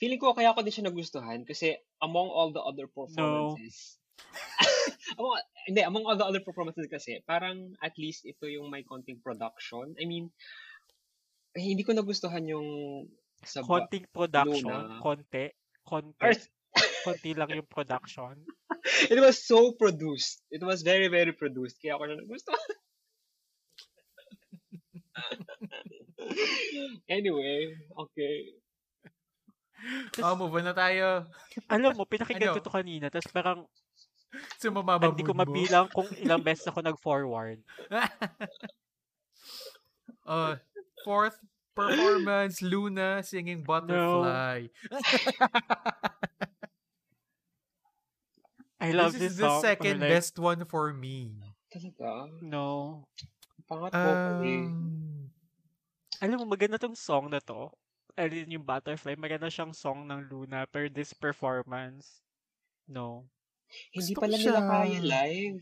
Feeling 0.00 0.20
ko 0.22 0.32
kaya 0.32 0.54
ako 0.54 0.64
din 0.64 0.72
siya 0.72 0.88
nagustuhan 0.88 1.44
kasi 1.44 1.76
among 2.00 2.32
all 2.32 2.54
the 2.54 2.62
other 2.62 2.88
performances. 2.88 4.00
among, 5.18 5.34
hindi, 5.68 5.80
among 5.82 6.04
all 6.06 6.18
the 6.18 6.26
other 6.26 6.42
performances 6.44 6.86
kasi, 6.90 7.20
parang 7.24 7.74
at 7.80 7.94
least 7.96 8.24
ito 8.28 8.46
yung 8.48 8.68
may 8.70 8.82
konting 8.84 9.20
production. 9.22 9.94
I 9.96 10.04
mean, 10.04 10.30
eh, 11.54 11.62
hindi 11.62 11.86
ko 11.86 11.94
nagustuhan 11.94 12.44
yung 12.50 12.68
sa 13.44 13.60
Konting 13.60 14.08
production, 14.08 14.72
Luna. 14.72 14.98
konti, 15.04 15.52
konti, 15.84 16.24
Or- 16.24 16.48
konti 17.06 17.30
lang 17.36 17.52
yung 17.52 17.68
production. 17.68 18.40
It 19.12 19.20
was 19.20 19.44
so 19.44 19.72
produced. 19.76 20.44
It 20.52 20.60
was 20.64 20.80
very, 20.84 21.08
very 21.08 21.32
produced. 21.32 21.80
Kaya 21.80 21.96
ako 21.96 22.04
siya 22.08 22.18
nagustuhan. 22.20 22.72
anyway, 27.08 27.72
okay. 27.96 28.36
Oh, 30.24 30.36
move 30.36 30.56
on 30.56 30.64
na 30.64 30.76
tayo. 30.76 31.28
Alam 31.68 31.92
mo, 31.96 32.08
pinakinggan 32.08 32.52
Ano? 32.52 32.56
ko 32.56 32.64
to 32.64 32.72
kanina, 32.72 33.12
tapos 33.12 33.28
parang 33.30 33.58
So, 34.60 34.70
mamamabud 34.70 35.14
hindi 35.14 35.26
ko 35.26 35.34
mabilang 35.34 35.88
kung 35.92 36.08
ilang 36.18 36.42
beses 36.42 36.66
ako 36.66 36.80
nag-forward. 36.82 37.62
uh, 40.26 40.56
fourth 41.04 41.38
performance, 41.74 42.62
Luna 42.62 43.22
singing 43.22 43.62
Butterfly. 43.62 44.66
I 48.84 48.92
love 48.92 49.16
this 49.16 49.22
this, 49.22 49.32
is 49.32 49.38
the 49.38 49.48
song. 49.48 49.62
second 49.62 50.00
like, 50.00 50.10
best 50.10 50.38
one 50.38 50.64
for 50.68 50.92
me. 50.92 51.40
Talaga? 51.72 52.28
No. 52.44 53.08
Pangat 53.64 53.96
ko 53.96 54.10
eh. 54.44 54.68
Um, 54.68 55.32
Alam 56.20 56.44
mo, 56.44 56.46
maganda 56.52 56.76
tong 56.76 56.94
song 56.94 57.32
na 57.32 57.40
to. 57.40 57.72
Alin 58.14 58.54
yung 58.54 58.62
Butterfly, 58.62 59.18
maganda 59.18 59.50
siyang 59.50 59.74
song 59.74 60.06
ng 60.06 60.30
Luna, 60.30 60.70
pero 60.70 60.86
this 60.86 61.10
performance, 61.10 62.22
no. 62.86 63.26
Hindi 63.90 64.12
Gusto 64.12 64.18
pala 64.18 64.30
ko 64.30 64.36
nila 64.38 64.54
siya. 64.54 64.66
kaya 64.66 64.98
live. 65.00 65.58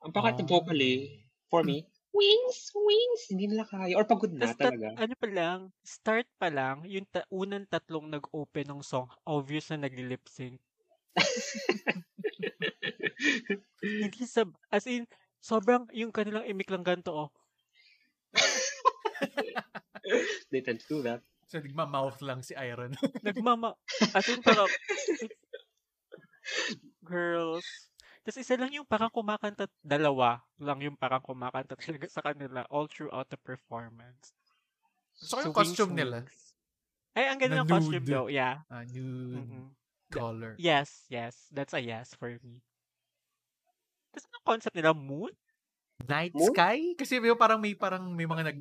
Ang 0.00 0.12
pangat 0.12 0.34
ng 0.36 0.44
Ah. 0.44 0.50
vocal 0.50 0.78
eh. 0.78 0.98
for 1.46 1.62
me, 1.62 1.82
wings, 2.10 2.70
wings, 2.72 3.20
hindi 3.26 3.46
nila 3.46 3.64
kaya. 3.64 3.94
Or 3.94 4.04
pagod 4.04 4.30
na 4.30 4.44
Tas 4.44 4.54
tat- 4.54 4.70
talaga. 4.70 4.86
ano 4.94 5.12
pa 5.14 5.26
lang, 5.26 5.58
start 5.82 6.24
pa 6.38 6.46
lang, 6.46 6.82
yung 6.84 7.04
ta- 7.04 7.26
unang 7.28 7.66
tatlong 7.66 8.06
nag-open 8.06 8.64
ng 8.66 8.80
song, 8.80 9.06
obvious 9.24 9.68
na 9.68 9.82
nagli-lip 9.82 10.22
sync. 10.24 10.56
Hindi 13.82 14.24
sa, 14.24 14.44
as 14.68 14.84
in, 14.86 15.04
sobrang, 15.38 15.84
yung 15.90 16.08
kanilang 16.08 16.44
imik 16.44 16.68
lang 16.68 16.82
ganito, 16.82 17.10
oh. 17.10 17.28
They 20.48 20.60
tend 20.60 20.80
to 20.80 20.86
do 20.88 21.00
that. 21.02 21.20
So, 21.46 21.58
nagma-mouth 21.58 22.20
lang 22.22 22.40
si 22.40 22.54
Iron. 22.54 22.94
Nagmama, 23.20 23.74
as 24.12 24.26
in, 24.28 24.40
parang, 24.40 24.68
girls. 27.10 27.66
Tapos 28.22 28.38
isa 28.38 28.54
lang 28.54 28.70
yung 28.70 28.86
parang 28.86 29.10
kumakanta, 29.10 29.66
dalawa 29.82 30.44
lang 30.60 30.78
yung 30.86 30.94
parang 30.94 31.24
kumakanta 31.24 31.74
talaga 31.74 32.06
sa 32.06 32.22
kanila 32.22 32.62
all 32.70 32.86
throughout 32.86 33.26
the 33.32 33.40
performance. 33.40 34.30
so, 35.18 35.42
yung 35.42 35.50
Swing, 35.50 35.56
costume 35.56 35.92
nila. 35.98 36.22
Ay, 37.16 37.26
ang 37.26 37.42
ganda 37.42 37.58
ng 37.60 37.68
costume 37.68 38.06
daw. 38.06 38.30
Yeah. 38.30 38.62
Ah, 38.70 38.86
nude 38.86 39.42
Mm-mm. 39.42 39.66
color. 40.14 40.54
Yes, 40.62 41.10
yes. 41.10 41.50
That's 41.50 41.74
a 41.74 41.82
yes 41.82 42.14
for 42.14 42.30
me. 42.46 42.62
Tapos 44.14 44.26
ang 44.30 44.46
concept 44.46 44.76
nila, 44.78 44.94
moon? 44.94 45.34
Night 46.06 46.32
Moon? 46.32 46.54
sky? 46.54 46.94
Kasi 46.94 47.18
yung 47.20 47.36
parang 47.36 47.60
may 47.60 47.74
parang 47.76 48.08
may 48.14 48.24
mga 48.24 48.52
nag 48.52 48.58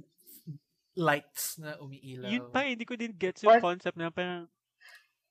lights 1.00 1.56
na 1.62 1.80
umiilaw. 1.80 2.28
Yun 2.28 2.52
pa, 2.52 2.68
hindi 2.68 2.84
ko 2.84 3.00
din 3.00 3.16
gets 3.16 3.46
yung 3.46 3.56
Or- 3.56 3.64
concept 3.64 3.96
na 3.96 4.12
parang 4.12 4.50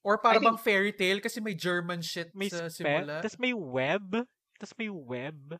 Or 0.06 0.16
para 0.18 0.38
bang 0.38 0.58
fairy 0.58 0.94
tale 0.94 1.20
kasi 1.20 1.42
may 1.42 1.58
German 1.58 2.00
shit 2.00 2.30
may 2.32 2.48
sa 2.48 2.70
spell, 2.70 3.04
simula. 3.04 3.20
tapos 3.20 3.38
may 3.38 3.54
web, 3.54 4.06
tapos 4.56 4.74
may 4.78 4.90
web. 4.90 5.58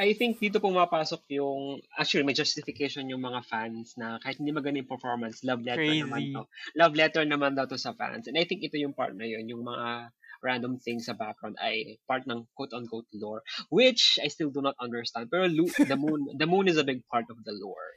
I 0.00 0.16
think 0.16 0.40
dito 0.40 0.56
pumapasok 0.56 1.28
yung, 1.36 1.84
actually 2.00 2.24
may 2.24 2.32
justification 2.32 3.04
yung 3.12 3.20
mga 3.20 3.44
fans 3.44 3.92
na 4.00 4.16
kahit 4.24 4.40
hindi 4.40 4.52
maganda 4.52 4.80
yung 4.80 4.88
performance, 4.88 5.44
love 5.44 5.60
letter 5.60 5.84
naman 5.84 6.32
Crazy. 6.32 6.32
to. 6.32 6.42
Love 6.80 6.94
letter 6.96 7.24
naman 7.28 7.52
daw 7.52 7.68
to 7.68 7.76
sa 7.76 7.92
fans. 7.92 8.24
And 8.24 8.40
I 8.40 8.48
think 8.48 8.64
ito 8.64 8.80
yung 8.80 8.96
part 8.96 9.12
na 9.12 9.28
yun, 9.28 9.44
yung 9.52 9.60
mga 9.60 10.16
random 10.42 10.80
things 10.80 11.06
sa 11.06 11.14
background 11.14 11.60
ay 11.60 12.02
part 12.08 12.24
ng 12.26 12.48
quote-unquote 12.56 13.06
lore, 13.14 13.44
which 13.68 14.18
I 14.18 14.32
still 14.32 14.50
do 14.50 14.64
not 14.64 14.74
understand. 14.80 15.28
Pero 15.28 15.46
Lu- 15.46 15.70
the 15.70 15.96
moon, 16.00 16.34
the 16.40 16.48
moon 16.48 16.66
is 16.72 16.80
a 16.80 16.88
big 16.88 17.04
part 17.06 17.28
of 17.28 17.38
the 17.44 17.52
lore. 17.52 17.92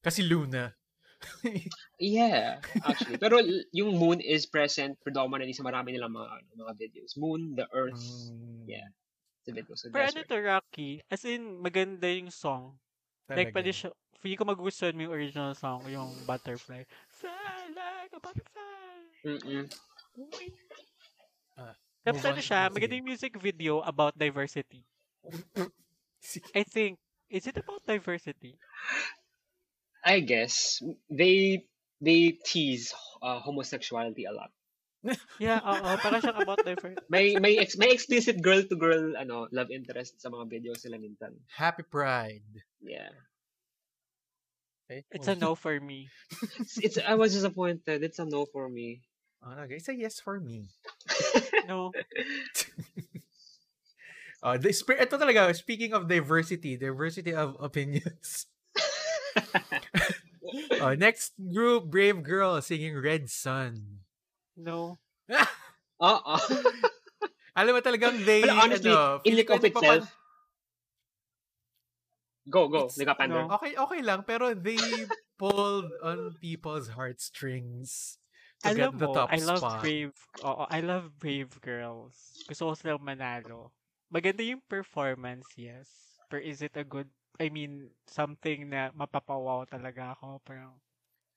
Kasi 0.00 0.22
Luna. 0.22 0.72
Yeah, 1.96 2.60
actually. 2.84 3.16
Pero 3.16 3.40
yung 3.72 3.96
moon 3.96 4.20
is 4.20 4.44
present 4.44 5.00
predominantly 5.00 5.56
sa 5.56 5.64
marami 5.64 5.96
nilang 5.96 6.12
mga 6.12 6.28
ano, 6.28 6.68
mga 6.68 6.74
videos. 6.76 7.16
Moon, 7.16 7.56
the 7.56 7.64
earth, 7.72 7.96
Mm, 7.96 8.68
Yeah. 8.68 8.88
the 9.48 9.52
videos. 9.56 9.80
So 9.80 9.88
Pero 9.88 10.10
ano 10.12 10.20
to, 10.26 10.38
Rocky? 10.42 11.00
As 11.08 11.24
in, 11.24 11.62
maganda 11.62 12.04
yung 12.12 12.28
song. 12.28 12.76
Like, 13.32 13.50
talaga. 13.50 13.54
pwede 13.58 13.70
siya, 13.72 13.88
feeling 14.20 14.38
ko 14.38 14.44
magustuhan 14.44 14.94
mo 14.94 15.08
yung 15.08 15.16
original 15.16 15.52
song, 15.56 15.88
yung 15.88 16.12
Butterfly. 16.28 16.84
Fly 17.08 17.58
like 17.72 18.12
a 18.12 18.20
butterfly. 18.20 19.00
Mm-mm. 19.24 19.64
Ah, 21.56 21.74
Tapos 22.04 22.22
ano 22.28 22.40
siya, 22.44 22.68
Sige. 22.68 22.74
maganda 22.76 22.94
yung 23.00 23.08
music 23.08 23.32
video 23.40 23.80
about 23.82 24.12
diversity. 24.14 24.84
I 26.54 26.62
think, 26.62 27.00
is 27.32 27.46
it 27.48 27.56
about 27.56 27.82
diversity? 27.88 28.58
I 30.06 30.22
guess 30.22 30.78
they 31.10 31.66
they 31.98 32.38
tease 32.46 32.94
uh, 33.18 33.42
homosexuality 33.42 34.30
a 34.30 34.32
lot. 34.32 34.54
Yeah, 35.42 35.60
oo, 35.60 35.98
parang 36.00 36.22
siyang 36.22 36.40
about 36.40 36.64
diversity. 36.64 37.04
May 37.12 37.36
may 37.36 37.58
ex, 37.60 37.76
may 37.76 37.92
explicit 37.92 38.40
girl 38.40 38.62
to 38.64 38.76
girl 38.78 39.14
ano 39.18 39.50
love 39.52 39.68
interest 39.68 40.16
sa 40.22 40.32
mga 40.32 40.48
videos 40.48 40.82
nila 40.86 40.98
minsan. 41.02 41.36
Happy 41.52 41.84
Pride. 41.84 42.64
Yeah. 42.80 43.12
Okay. 44.86 45.02
It's 45.10 45.28
a 45.28 45.34
no 45.34 45.58
for 45.58 45.74
me. 45.82 46.08
It's, 46.62 46.78
it's 46.78 46.98
I 47.02 47.18
was 47.18 47.34
disappointed. 47.34 48.06
It's 48.06 48.22
a 48.22 48.26
no 48.26 48.46
for 48.46 48.70
me. 48.70 49.02
Oh, 49.42 49.52
okay. 49.66 49.82
It's 49.82 49.90
a 49.90 49.98
yes 49.98 50.22
for 50.22 50.38
me. 50.38 50.70
No. 51.66 51.90
Oh, 54.46 54.54
the 54.54 54.70
sp- 54.70 55.00
ito 55.00 55.16
talaga, 55.18 55.50
speaking 55.56 55.90
of 55.96 56.06
diversity, 56.06 56.76
diversity 56.76 57.34
of 57.34 57.56
opinions. 57.58 58.46
oh, 60.82 60.94
next 60.94 61.32
group, 61.38 61.90
Brave 61.90 62.22
Girl 62.22 62.60
singing 62.60 62.96
Red 62.96 63.28
Sun. 63.30 64.04
No. 64.56 64.98
Oo. 66.02 66.36
Alam 67.58 67.72
mo 67.76 67.80
talagang 67.80 68.20
they, 68.28 68.44
But 68.44 68.52
honestly, 68.52 68.92
ano, 68.92 69.24
in 69.24 69.40
ko 69.48 69.56
of 69.56 69.64
ito 69.64 69.72
pa 69.72 69.80
itself, 69.80 70.04
go 72.52 72.68
go. 72.68 72.92
Nagkapander. 72.92 73.48
no. 73.48 73.56
Okay, 73.56 73.72
okay 73.74 74.00
lang, 74.04 74.20
pero 74.28 74.52
they 74.52 74.78
pulled 75.40 75.88
on 76.04 76.36
people's 76.40 76.92
heartstrings 76.92 78.20
to 78.60 78.72
Alam 78.72 78.92
get 78.92 79.00
the 79.00 79.08
mo, 79.08 79.14
top 79.16 79.28
I 79.32 79.40
love 79.40 79.60
spot. 79.64 79.80
Brave, 79.80 80.12
oo, 80.44 80.64
I 80.68 80.80
love 80.84 81.16
Brave 81.16 81.52
Girls. 81.64 82.44
Gusto 82.44 82.72
ko 82.72 82.72
silang 82.76 83.04
manalo. 83.04 83.72
Maganda 84.12 84.44
yung 84.44 84.62
performance, 84.68 85.48
yes. 85.56 85.88
But 86.28 86.44
is 86.44 86.60
it 86.60 86.76
a 86.76 86.84
good, 86.84 87.08
I 87.38 87.48
mean, 87.48 87.90
something 88.06 88.68
na 88.68 88.90
mapapawaw 88.92 89.66
talaga 89.66 90.14
ako. 90.14 90.40
Parang, 90.42 90.76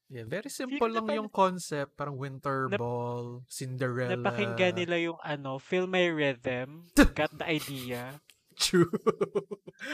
Yeah, 0.10 0.26
very 0.26 0.50
simple 0.50 0.90
lang 0.90 1.06
yung 1.06 1.30
concept. 1.30 1.94
Parang 1.94 2.18
Winter 2.18 2.66
Nap- 2.66 2.82
Ball, 2.82 3.46
Cinderella. 3.46 4.18
napakinggan 4.18 4.74
nila 4.74 4.98
yung 4.98 5.22
ano, 5.22 5.62
Feel 5.62 5.86
My 5.86 6.10
Rhythm, 6.10 6.90
got 7.14 7.30
the 7.38 7.46
idea. 7.46 8.18
True. 8.58 8.90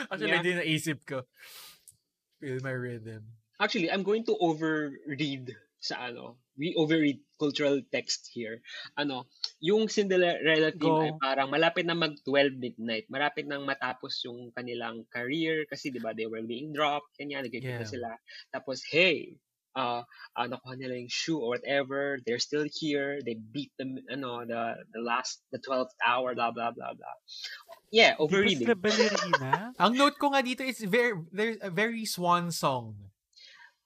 Actually, 0.07 0.31
Yeah. 0.31 0.39
hindi 0.39 0.53
naisip 0.55 1.03
ko. 1.03 1.27
Feel 2.39 2.63
my 2.63 2.71
rhythm. 2.71 3.27
Actually, 3.59 3.91
I'm 3.91 4.07
going 4.07 4.23
to 4.25 4.39
overread 4.39 5.51
sa 5.77 6.07
ano. 6.07 6.39
We 6.55 6.75
overread 6.79 7.19
cultural 7.35 7.83
text 7.91 8.31
here. 8.31 8.63
Ano, 8.95 9.27
yung 9.59 9.91
Cinderella 9.91 10.71
team 10.71 10.95
Go. 10.95 11.03
ay 11.03 11.11
parang 11.19 11.51
malapit 11.51 11.83
na 11.83 11.95
mag-12 11.95 12.55
midnight. 12.55 13.05
Malapit 13.11 13.43
nang 13.43 13.67
matapos 13.67 14.23
yung 14.23 14.55
kanilang 14.55 15.03
career 15.11 15.67
kasi 15.67 15.91
'di 15.91 15.99
ba 15.99 16.15
they 16.15 16.27
were 16.27 16.43
being 16.43 16.71
dropped, 16.71 17.11
kanya 17.19 17.43
nagkikita 17.43 17.83
Yeah. 17.83 17.91
sila. 17.91 18.11
Tapos 18.55 18.87
hey, 18.87 19.35
uh, 19.75 20.01
uh, 20.39 20.47
nakuha 20.47 20.79
nila 20.79 20.95
yung 20.95 21.11
shoe 21.11 21.37
or 21.37 21.59
whatever. 21.59 22.17
They're 22.23 22.41
still 22.41 22.65
here. 22.65 23.19
They 23.21 23.35
beat 23.35 23.75
them, 23.77 23.99
ano, 24.07 24.47
the 24.47 24.87
the 24.95 25.01
last, 25.03 25.43
the 25.51 25.59
12th 25.59 25.93
hour, 26.01 26.33
blah, 26.33 26.55
blah, 26.55 26.71
blah, 26.71 26.95
blah. 26.95 27.15
Yeah, 27.91 28.15
overreading. 28.17 28.65
Ang 29.83 29.93
note 29.99 30.17
ko 30.17 30.31
nga 30.33 30.41
dito 30.41 30.63
is 30.63 30.81
very 30.83 31.13
there's 31.31 31.59
a 31.61 31.69
very 31.69 32.07
swan 32.07 32.49
song. 32.49 33.11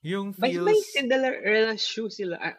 Yung 0.01 0.31
May, 0.39 0.55
feels 0.55 0.65
may 0.65 0.79
Cinderella 0.79 1.75
shoe 1.75 2.07
sila. 2.07 2.39
Ah, 2.39 2.55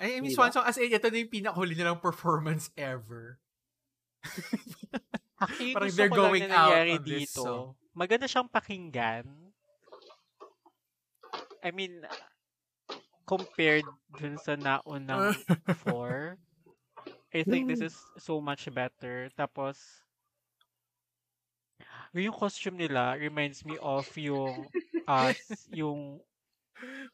I 0.00 0.18
mean 0.24 0.32
Di 0.32 0.36
swan 0.36 0.48
ba? 0.48 0.54
song 0.56 0.66
as 0.66 0.80
in 0.80 0.88
ito 0.88 1.08
na 1.12 1.18
yung 1.20 1.28
pinakahuli 1.32 1.76
nilang 1.76 2.00
performance 2.00 2.72
ever. 2.74 3.36
Actually, 5.42 5.74
Parang 5.74 5.90
they're 5.92 6.08
going 6.08 6.48
na 6.48 6.54
out 6.54 6.86
on 6.88 7.02
this 7.04 7.34
dito. 7.34 7.42
song. 7.44 7.66
Maganda 7.92 8.24
siyang 8.30 8.48
pakinggan. 8.48 9.26
I 11.62 11.70
mean, 11.70 12.02
compared 13.26 13.84
dun 14.16 14.38
sa 14.38 14.56
naunang 14.56 15.34
four, 15.84 16.38
I 17.34 17.42
think 17.44 17.68
this 17.68 17.82
is 17.82 17.94
so 18.18 18.40
much 18.40 18.66
better. 18.72 19.30
Tapos, 19.36 19.78
yung 22.14 22.34
costume 22.34 22.78
nila 22.78 23.14
reminds 23.18 23.62
me 23.64 23.78
of 23.82 24.06
yung 24.18 24.66
us, 25.06 25.38
yung 25.80 26.20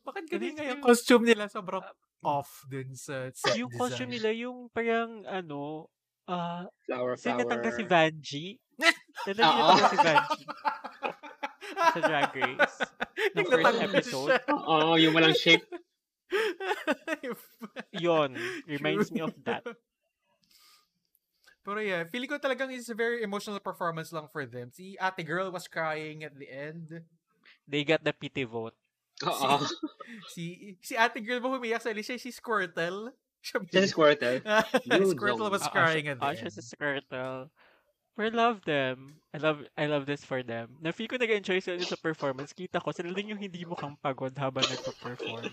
Bakit 0.02 0.24
Ganun 0.32 0.54
nga 0.56 0.64
yung 0.64 0.80
costume 0.80 1.24
nila 1.28 1.44
sobrang 1.52 1.84
off 2.24 2.64
dun 2.66 2.96
sa 2.96 3.28
set 3.30 3.54
yung 3.60 3.70
costume 3.70 4.10
design. 4.10 4.16
nila 4.16 4.30
yung 4.48 4.72
parang 4.72 5.22
ano, 5.28 5.86
ah, 6.26 6.66
flower, 6.88 7.14
flower. 7.14 7.38
natanggal 7.44 7.72
si 7.76 7.84
Oo. 9.44 9.68
natanggal 9.76 9.86
si 9.92 9.98
Vanjie 10.00 10.46
sa 11.94 12.00
Drag 12.00 12.32
Race? 12.32 12.78
Ng 13.34 13.44
Yung 13.44 13.48
first 13.50 13.82
episode? 13.82 14.30
Oo, 14.50 14.96
yung 14.96 15.12
walang 15.14 15.36
shape. 15.36 15.64
Yon, 17.92 18.36
reminds 18.66 19.12
me 19.12 19.20
of 19.20 19.34
that. 19.44 19.64
Pero 21.68 21.84
yeah, 21.84 22.08
feeling 22.08 22.32
ko 22.32 22.40
talagang 22.40 22.72
it's 22.72 22.88
a 22.88 22.96
very 22.96 23.20
emotional 23.20 23.60
performance 23.60 24.08
lang 24.08 24.24
for 24.32 24.48
them. 24.48 24.72
Si 24.72 24.96
ate 24.96 25.20
girl 25.28 25.52
was 25.52 25.68
crying 25.68 26.24
at 26.24 26.32
the 26.32 26.48
end. 26.48 27.04
They 27.68 27.84
got 27.84 28.00
the 28.00 28.16
pity 28.16 28.48
vote. 28.48 28.72
Oo. 29.20 29.60
Si 30.32 30.44
si 30.86 30.96
ate 30.96 31.20
girl 31.20 31.38
ba 31.38 31.52
humiyak 31.52 31.84
sa 31.84 31.92
Alicia? 31.92 32.16
Si 32.16 32.32
Squirtle. 32.32 33.12
Siya 33.44 33.60
si 33.62 33.92
Squirtle. 33.92 34.40
Squirtle 35.12 35.46
don't. 35.46 35.54
was 35.54 35.68
Ah, 35.68 35.72
crying 35.74 36.08
siya- 36.08 36.16
at 36.16 36.18
the 36.18 36.24
ah, 36.24 36.32
end. 36.32 36.38
siya 36.40 36.50
si 36.50 36.62
Squirtle. 36.64 37.52
I 38.18 38.34
love 38.34 38.66
them. 38.66 39.14
I 39.30 39.38
love 39.38 39.62
I 39.78 39.86
love 39.86 40.02
this 40.02 40.26
for 40.26 40.42
them. 40.42 40.74
Na 40.82 40.90
feel 40.90 41.06
ko 41.06 41.14
nag-enjoy 41.14 41.62
sila 41.62 41.78
sa 41.78 41.94
performance. 41.94 42.50
Kita 42.50 42.82
ko, 42.82 42.90
sila 42.90 43.14
din 43.14 43.30
yung 43.30 43.38
hindi 43.38 43.62
mukhang 43.62 43.94
pagod 44.02 44.34
habang 44.34 44.66
nagpa-perform. 44.66 45.46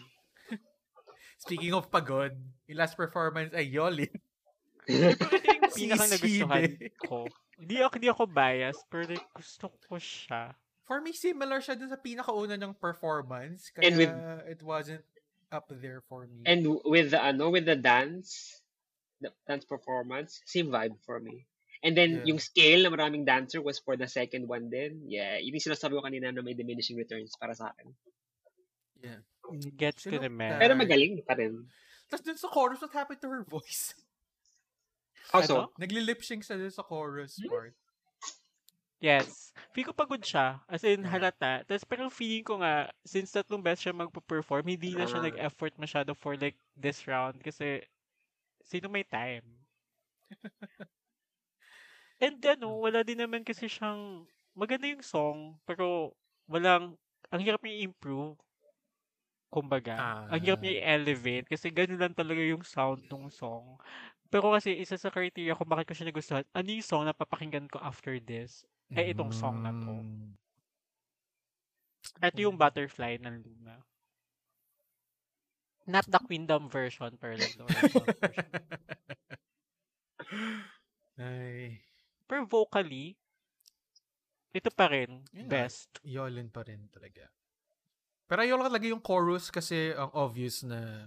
Speaking 1.38 1.78
of 1.78 1.94
pagod, 1.94 2.34
yung 2.66 2.80
last 2.80 2.98
performance 2.98 3.54
ay 3.54 3.70
Yoli. 3.70 4.10
Pero 4.82 5.14
ito 5.14 5.26
yung 5.46 5.70
Si 5.70 5.86
pinakang 5.86 6.10
nagustuhan 6.10 6.64
ko. 6.98 7.18
Hindi 7.54 7.76
ako, 7.86 7.94
hindi 8.02 8.10
ako 8.10 8.24
biased, 8.26 8.84
pero 8.90 9.14
gusto 9.14 9.66
ko 9.86 9.96
siya. 10.02 10.58
For 10.86 11.02
me, 11.02 11.12
similar 11.12 11.60
siya 11.60 11.74
dun 11.74 11.90
sa 11.90 11.98
pinakauna 11.98 12.62
ng 12.62 12.78
performance. 12.78 13.74
Kaya 13.74 13.90
And 13.90 13.96
with- 13.98 14.18
it 14.48 14.62
wasn't 14.62 15.06
up 15.50 15.66
there 15.70 16.02
for 16.06 16.30
me. 16.30 16.46
And 16.46 16.62
with 16.86 17.10
the 17.10 17.22
ano, 17.22 17.50
with 17.50 17.66
the 17.66 17.76
dance, 17.76 18.62
the 19.18 19.34
dance 19.50 19.66
performance, 19.66 20.42
same 20.46 20.70
vibe 20.70 21.02
for 21.02 21.18
me. 21.20 21.50
And 21.82 21.94
then 21.94 22.22
Yeah. 22.22 22.34
yung 22.34 22.40
scale 22.42 22.86
na 22.86 22.90
maraming 22.90 23.26
dancer 23.26 23.62
was 23.62 23.78
for 23.78 23.98
the 23.98 24.06
second 24.06 24.46
one 24.46 24.70
din. 24.70 25.06
Yeah, 25.06 25.38
yun 25.38 25.58
yung 25.58 25.66
sinasabi 25.66 25.98
ko 25.98 26.02
kanina 26.02 26.30
na 26.30 26.42
may 26.42 26.54
diminishing 26.54 26.98
returns 26.98 27.34
para 27.36 27.54
sa 27.54 27.74
akin. 27.74 27.94
yeah. 29.02 29.22
Gets 29.78 30.10
ko 30.10 30.18
Sino 30.18 30.26
naman. 30.26 30.58
ka? 30.58 30.62
Pero 30.62 30.74
magaling 30.74 31.22
pa 31.22 31.38
rin. 31.38 31.70
Tapos 32.10 32.26
dun 32.26 32.38
sa 32.38 32.50
chorus, 32.50 32.82
what 32.82 32.94
happened 32.94 33.22
to 33.22 33.30
her 33.30 33.46
voice? 33.46 33.94
How 35.30 35.42
so? 35.42 35.70
Ano? 35.70 35.78
Nagli-lip 35.78 36.22
sync 36.22 36.42
siya 36.42 36.58
dun 36.58 36.74
sa 36.74 36.82
chorus 36.82 37.38
Hmm? 37.38 37.50
part. 37.50 37.74
Yes. 39.04 39.52
Feel 39.76 39.92
ko 39.92 39.94
pagod 39.94 40.24
siya. 40.24 40.64
As 40.72 40.84
in, 40.88 41.04
Yeah. 41.04 41.12
halata. 41.12 41.68
Tapos 41.68 41.84
parang 41.84 42.08
feeling 42.08 42.48
ko 42.48 42.64
nga, 42.64 42.88
since 43.04 43.36
tatlong 43.36 43.60
beses 43.60 43.84
siya 43.84 43.94
magpa-perform, 43.96 44.64
hindi 44.72 44.96
na 44.96 45.04
siya 45.04 45.20
Ah. 45.20 45.36
nag-effort 45.36 45.76
masyado 45.76 46.16
for 46.16 46.40
like 46.40 46.56
this 46.80 47.04
round. 47.04 47.44
Kasi, 47.44 47.84
sino 48.64 48.88
may 48.92 49.04
time? 49.08 49.66
And 52.22 52.40
ano, 52.48 52.80
wala 52.80 53.04
din 53.04 53.20
naman 53.20 53.44
kasi 53.44 53.68
siyang, 53.68 54.24
maganda 54.56 54.88
yung 54.88 55.04
song, 55.04 55.60
pero 55.68 56.16
walang, 56.48 56.96
ang 57.28 57.42
hirap 57.44 57.60
niya 57.60 57.84
i-improve. 57.84 58.40
Kumbaga. 59.54 60.10
Ang 60.30 60.42
hirap 60.42 60.60
Ah. 60.60 60.66
niya 60.66 60.82
i-elevate 60.82 61.46
kasi 61.46 61.70
ganun 61.70 62.02
lang 62.02 62.14
talaga 62.18 62.42
yung 62.42 62.66
sound 62.66 63.06
ng 63.06 63.30
song. 63.30 63.78
Pero 64.30 64.54
kasi 64.54 64.74
isa 64.78 64.98
sa 64.98 65.10
criteria 65.14 65.58
kung 65.58 65.70
bakit 65.70 65.90
ko 65.90 65.94
siya 65.98 66.10
nagustuhan, 66.14 66.46
ano 66.54 66.70
yung 66.70 66.86
song 66.86 67.06
na 67.10 67.14
papakinggan 67.18 67.70
ko 67.70 67.82
after 67.82 68.18
this? 68.22 68.66
Eh, 68.94 69.16
itong 69.16 69.34
song 69.34 69.66
na 69.66 69.74
to. 69.74 69.90
Mm. 69.90 70.38
Ito 72.22 72.38
yung 72.38 72.58
Butterfly 72.60 73.18
ng 73.18 73.36
Luna. 73.42 73.82
Not 75.86 76.06
the 76.10 76.22
Queendom 76.22 76.70
version, 76.70 77.18
pero 77.18 77.38
like 77.38 77.54
the 77.58 77.66
original 77.66 78.06
version. 78.22 78.50
Ay, 81.16 81.80
Pero 82.26 82.42
vocally, 82.50 83.14
ito 84.50 84.70
pa 84.74 84.90
rin, 84.90 85.22
Yun 85.30 85.46
best. 85.46 86.02
Yolin 86.02 86.50
pa 86.50 86.66
rin 86.66 86.90
talaga. 86.90 87.30
Pero 88.26 88.40
ayaw 88.42 88.58
lang 88.58 88.68
talaga 88.74 88.86
yung 88.90 89.04
chorus 89.04 89.54
kasi 89.54 89.94
ang 89.94 90.10
obvious 90.18 90.66
na 90.66 91.06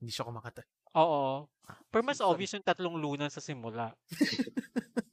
hindi 0.00 0.08
siya 0.08 0.24
kumakata. 0.24 0.64
Oo. 0.96 1.44
Pero 1.92 2.02
mas 2.02 2.24
obvious 2.24 2.56
yung 2.56 2.64
tatlong 2.64 2.96
Luna 2.96 3.28
sa 3.28 3.44
simula. 3.44 3.92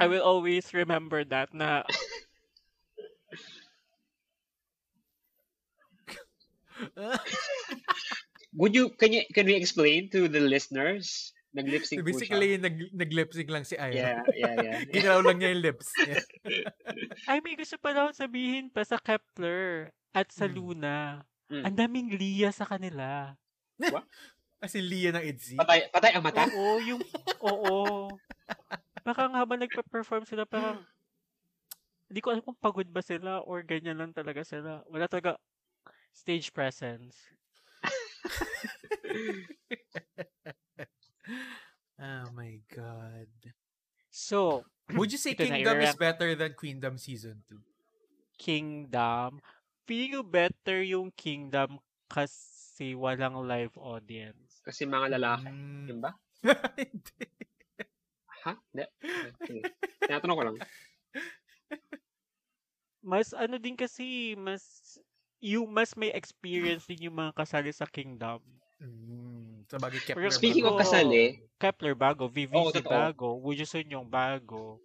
I 0.00 0.06
will 0.06 0.22
always 0.22 0.74
remember 0.74 1.24
that 1.30 1.54
na 1.54 1.82
Would 8.54 8.74
you, 8.74 8.90
can 8.94 9.12
you, 9.12 9.22
can 9.34 9.46
we 9.46 9.54
explain 9.54 10.10
to 10.14 10.28
the 10.28 10.40
listeners? 10.40 11.32
Nag-lip 11.54 11.86
sync 11.86 12.02
po 12.02 12.06
siya. 12.06 12.10
Basically, 12.14 12.50
nag, 12.58 12.76
nag-lip 12.90 13.30
sync 13.30 13.50
lang 13.50 13.62
si 13.62 13.78
Aya. 13.78 13.94
Yeah, 13.94 14.22
yeah, 14.34 14.54
yeah. 14.58 14.78
Ginaw 14.94 15.22
lang 15.22 15.38
niya 15.38 15.54
yung 15.54 15.62
lips. 15.62 15.86
Yeah. 16.02 16.22
ay 17.30 17.38
may 17.42 17.54
gusto 17.54 17.78
pa 17.78 17.94
daw 17.94 18.10
sabihin 18.10 18.70
pa 18.74 18.82
sa 18.82 18.98
Kepler 18.98 19.94
at 20.14 20.30
sa 20.34 20.50
Hmm. 20.50 20.54
Luna. 20.54 21.22
Hmm. 21.50 21.62
Ang 21.62 21.74
daming 21.78 22.08
Lia 22.14 22.50
sa 22.50 22.66
kanila. 22.66 23.38
As 24.58 24.74
in, 24.74 24.86
Lia 24.86 25.14
ng 25.14 25.22
ITZY. 25.22 25.58
Patay, 25.58 25.78
patay 25.94 26.10
ang 26.14 26.24
mata? 26.26 26.46
Oo, 26.50 26.78
yung 26.82 27.02
oo. 27.42 28.10
Parang 29.04 29.36
habang 29.36 29.60
nagpe-perform 29.60 30.24
sila 30.24 30.48
parang 30.48 30.80
hindi 32.08 32.24
ko 32.24 32.32
alam 32.32 32.40
kung 32.40 32.56
pagod 32.56 32.88
ba 32.88 33.04
sila 33.04 33.44
or 33.44 33.60
ganyan 33.60 34.00
lang 34.00 34.16
talaga 34.16 34.40
sila. 34.40 34.80
Wala 34.88 35.04
talaga 35.04 35.36
stage 36.14 36.54
presence. 36.56 37.18
oh 42.00 42.26
my 42.32 42.56
God. 42.72 43.28
So, 44.08 44.64
Would 44.94 45.12
you 45.12 45.20
say 45.20 45.36
na, 45.36 45.44
Kingdom 45.44 45.80
is 45.80 45.96
better 45.96 46.34
than 46.38 46.54
Queendom 46.54 46.96
Season 46.96 47.42
2? 47.50 47.58
Kingdom. 48.38 49.42
Feeling 49.84 50.16
ko 50.16 50.22
better 50.24 50.80
yung 50.80 51.12
Kingdom 51.12 51.76
kasi 52.08 52.94
walang 52.94 53.36
live 53.44 53.74
audience. 53.76 54.64
Kasi 54.64 54.88
mga 54.88 55.18
lalaki. 55.18 55.50
Mm. 55.50 55.84
Yun 55.92 56.00
ba? 56.00 56.16
Hindi. 56.78 57.26
Ha? 58.44 58.52
Hindi. 58.70 58.84
Tinatanong 60.04 60.36
ko 60.36 60.44
lang. 60.44 60.56
Mas 63.04 63.32
ano 63.36 63.56
din 63.60 63.76
kasi, 63.76 64.36
mas 64.36 64.96
yung 65.44 65.68
mas 65.68 65.92
may 65.92 66.08
experience 66.16 66.88
din 66.88 67.12
yung 67.12 67.16
mga 67.20 67.36
kasali 67.36 67.68
sa 67.68 67.84
Kingdom. 67.84 68.40
Mm. 68.80 69.64
Sa 69.68 69.76
bagay 69.76 70.00
Pero 70.12 70.28
Kepler. 70.28 70.32
Speaking 70.32 70.64
of 70.64 70.76
bago. 70.76 70.82
kasali, 70.84 71.40
Kepler 71.60 71.96
bago, 71.96 72.28
VVC 72.28 72.80
totoo. 72.80 72.92
bago, 72.92 73.26
Woojusun 73.40 73.92
yung 73.92 74.08
bago. 74.08 74.80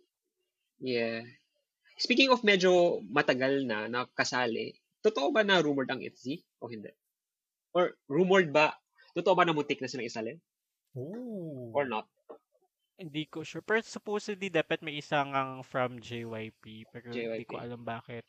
yeah. 0.79 1.23
Speaking 1.99 2.31
of 2.31 2.39
medyo 2.47 3.03
matagal 3.11 3.67
na 3.67 3.91
na 3.91 4.07
kasali, 4.15 4.71
totoo 5.03 5.35
ba 5.35 5.43
na 5.43 5.59
rumored 5.59 5.91
ang 5.91 5.99
ITZY 5.99 6.63
o 6.63 6.71
hindi? 6.71 6.91
Or 7.75 7.91
rumored 8.07 8.55
ba, 8.55 8.71
totoo 9.11 9.35
ba 9.35 9.43
na 9.43 9.51
mutik 9.51 9.83
na 9.83 9.91
silang 9.91 10.07
isalin? 10.07 10.39
Oh. 10.95 11.75
Or 11.75 11.83
not? 11.83 12.07
Hindi 12.99 13.31
ko 13.31 13.47
sure. 13.47 13.63
Pero 13.63 13.79
supposedly 13.79 14.51
dapat 14.51 14.83
may 14.83 14.99
isang 14.99 15.31
ang 15.31 15.63
from 15.63 16.03
JYP. 16.03 16.83
Pero 16.91 17.15
hindi 17.15 17.47
JYP. 17.47 17.55
ko 17.55 17.55
alam 17.63 17.87
bakit 17.87 18.27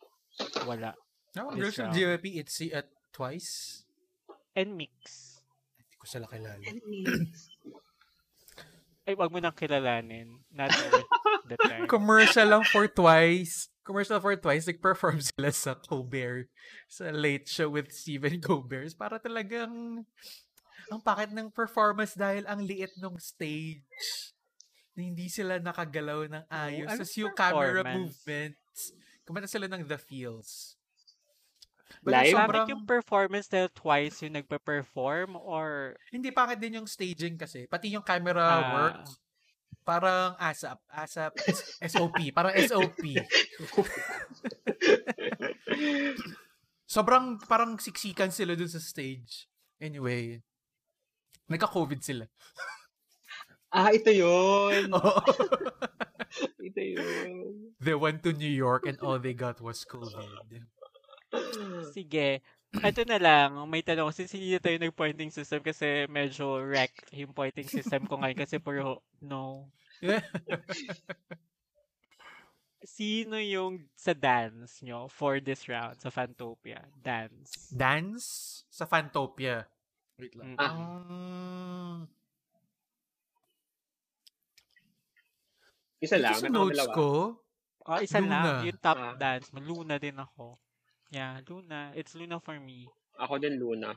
wala. 0.63 0.95
No, 1.35 1.51
girls 1.51 1.75
from. 1.75 1.91
JYP, 1.91 2.39
it's 2.39 2.55
see 2.55 2.71
at 2.71 2.87
twice. 3.11 3.83
And 4.55 4.79
mix. 4.79 5.43
Hindi 5.75 5.95
ko 5.99 6.07
sila 6.07 6.27
kilala. 6.31 6.63
Ay, 9.11 9.19
wag 9.19 9.35
mo 9.35 9.43
nang 9.43 9.59
kilalanin. 9.59 10.39
Not 10.55 10.71
the 11.51 11.59
time. 11.67 11.91
Commercial 11.91 12.47
lang 12.47 12.63
for 12.63 12.87
twice. 12.87 13.67
Commercial 13.83 14.23
for 14.23 14.39
twice. 14.39 14.71
Nag-perform 14.71 15.19
sila 15.35 15.51
sa 15.51 15.75
Colbert. 15.75 16.47
Sa 16.87 17.11
late 17.11 17.51
show 17.51 17.67
with 17.67 17.91
Stephen 17.91 18.39
Colbert. 18.39 18.95
Para 18.95 19.19
talagang 19.19 20.07
ang 20.91 21.03
pakit 21.03 21.35
ng 21.35 21.51
performance 21.51 22.15
dahil 22.15 22.47
ang 22.47 22.63
liit 22.63 22.95
ng 22.99 23.19
stage. 23.19 23.83
Na 25.01 25.09
hindi 25.09 25.33
sila 25.33 25.57
nakagalaw 25.57 26.29
ng 26.29 26.45
ayos. 26.53 26.85
ano 26.93 27.01
Tapos 27.01 27.17
yung 27.17 27.33
camera 27.33 27.81
movements. 27.89 28.93
Kumanta 29.25 29.49
sila 29.49 29.65
ng 29.65 29.89
The 29.89 29.97
Feels. 29.97 30.77
Live? 32.05 32.37
Pangit 32.37 32.69
yung 32.69 32.85
performance 32.85 33.49
dahil 33.49 33.73
twice 33.73 34.21
yung 34.21 34.37
nagpa-perform 34.37 35.41
or 35.41 35.97
Hindi 36.13 36.29
pangit 36.31 36.61
din 36.61 36.77
yung 36.81 36.89
staging 36.89 37.41
kasi. 37.41 37.65
Pati 37.65 37.89
yung 37.97 38.05
camera 38.05 38.45
Ah. 38.45 38.61
work. 38.77 39.09
Parang 39.81 40.37
ASAP. 40.37 40.77
ASAP. 40.93 41.33
SOP. 41.89 42.29
Parang 42.37 42.53
SOP. 42.61 43.01
Sobrang 46.85 47.41
parang 47.49 47.79
siksikan 47.81 48.29
sila 48.29 48.53
dun 48.53 48.69
sa 48.69 48.83
stage. 48.83 49.49
Anyway. 49.81 50.45
Nagka-COVID 51.49 52.05
sila. 52.05 52.29
ah, 53.73 53.91
ito 53.95 54.11
yun. 54.11 54.91
Oo. 54.97 55.23
ito 56.69 56.81
yun. 56.81 57.73
they 57.81 57.95
went 57.95 58.23
to 58.23 58.35
New 58.35 58.51
York 58.51 58.87
and 58.87 58.99
all 59.01 59.19
they 59.19 59.35
got 59.35 59.59
was 59.63 59.83
COVID. 59.87 60.67
sige. 61.95 62.43
Ito 62.71 63.03
na 63.03 63.19
lang, 63.19 63.59
may 63.67 63.83
tanong. 63.83 64.15
Since 64.15 64.39
hindi 64.39 64.55
na 64.55 64.63
tayo 64.63 64.79
nag-pointing 64.79 65.35
system 65.35 65.59
kasi 65.59 66.07
medyo 66.07 66.63
wreck 66.63 66.95
yung 67.11 67.35
pointing 67.35 67.67
system 67.67 68.07
ko 68.07 68.23
ngayon 68.23 68.39
kasi 68.39 68.63
puro 68.63 69.03
no. 69.19 69.67
Sino 72.81 73.37
yung 73.37 73.91
sa 73.93 74.17
dance 74.17 74.81
nyo 74.87 75.11
for 75.11 75.43
this 75.43 75.67
round 75.69 75.99
sa 76.01 76.09
Fantopia? 76.09 76.81
Dance. 76.97 77.69
Dance 77.75 78.63
sa 78.71 78.87
Fantopia. 78.87 79.67
Wait 80.17 80.33
lang. 80.39 80.55
Mm. 80.55 80.59
Ah. 80.63 80.73
Um, 80.73 82.09
Isa 86.01 86.17
lang. 86.17 86.33
sa 86.35 86.43
meron 86.43 86.51
ako 86.51 86.59
notes 86.59 86.79
dalawa. 86.79 86.95
ko, 86.95 87.09
Oh, 87.83 87.97
isa 87.99 88.19
Luna. 88.21 88.29
lang. 88.31 88.61
Yung 88.67 88.79
top 88.79 88.99
Ah. 88.99 89.15
dance. 89.15 89.49
Luna 89.53 89.97
din 89.97 90.15
ako. 90.15 90.61
Yeah, 91.09 91.41
Luna. 91.43 91.91
It's 91.93 92.13
Luna 92.13 92.37
for 92.39 92.57
me. 92.57 92.87
Ako 93.17 93.37
din 93.37 93.57
Luna. 93.57 93.97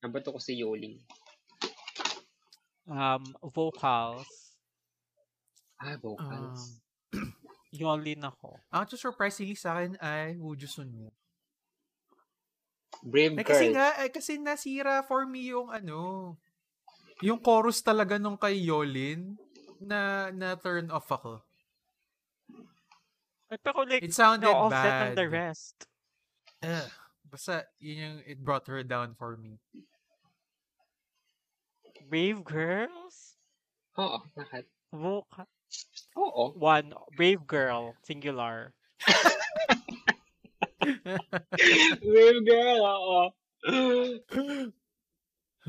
Two 0.00 0.32
ko 0.32 0.38
si 0.38 0.58
Yoling. 0.58 0.98
Um, 2.84 3.22
vocals. 3.46 4.26
Ah, 5.76 5.96
vocals. 5.96 6.82
Yolin 7.72 8.20
ako. 8.20 8.58
ang 8.68 8.82
to 8.84 8.98
surprisingly 8.98 9.54
sa 9.54 9.78
akin 9.78 9.94
ay 9.96 10.34
Woo 10.36 10.58
Sunwoo. 10.58 11.14
Brave 13.00 13.32
Eh, 13.32 13.36
girl. 13.38 13.46
kasi 13.46 13.64
nga, 13.70 13.86
eh, 13.96 14.10
kasi 14.10 14.32
nasira 14.36 15.06
for 15.06 15.24
me 15.24 15.48
yung 15.48 15.70
ano, 15.70 16.34
yung 17.22 17.38
chorus 17.38 17.80
talaga 17.80 18.18
nung 18.18 18.36
kay 18.36 18.58
Yolin 18.60 19.38
na 19.80 20.30
na 20.30 20.54
turn 20.56 20.90
off 20.90 21.08
ako. 21.10 21.40
Ay, 23.50 23.58
pero 23.64 23.82
like, 23.82 24.04
It 24.06 24.14
sounded 24.14 24.46
ng 24.46 24.70
bad. 24.70 25.16
the 25.18 25.26
rest. 25.26 25.88
Ugh. 26.62 26.86
Basta, 27.30 27.66
yun 27.78 27.96
yung, 27.98 28.18
it 28.26 28.38
brought 28.42 28.66
her 28.66 28.82
down 28.82 29.14
for 29.18 29.36
me. 29.38 29.58
Brave 32.10 32.42
Girls? 32.42 33.38
Oo, 33.98 34.22
bakit? 34.34 34.66
Vocal. 34.90 35.46
Oo. 36.18 36.54
One, 36.58 36.90
Brave 37.14 37.46
Girl, 37.46 37.94
singular. 38.02 38.74
Real 42.02 42.40
girl, 42.42 42.80
oo. 42.86 43.22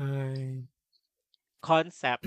Ay. 0.02 0.66
Concept, 1.62 2.26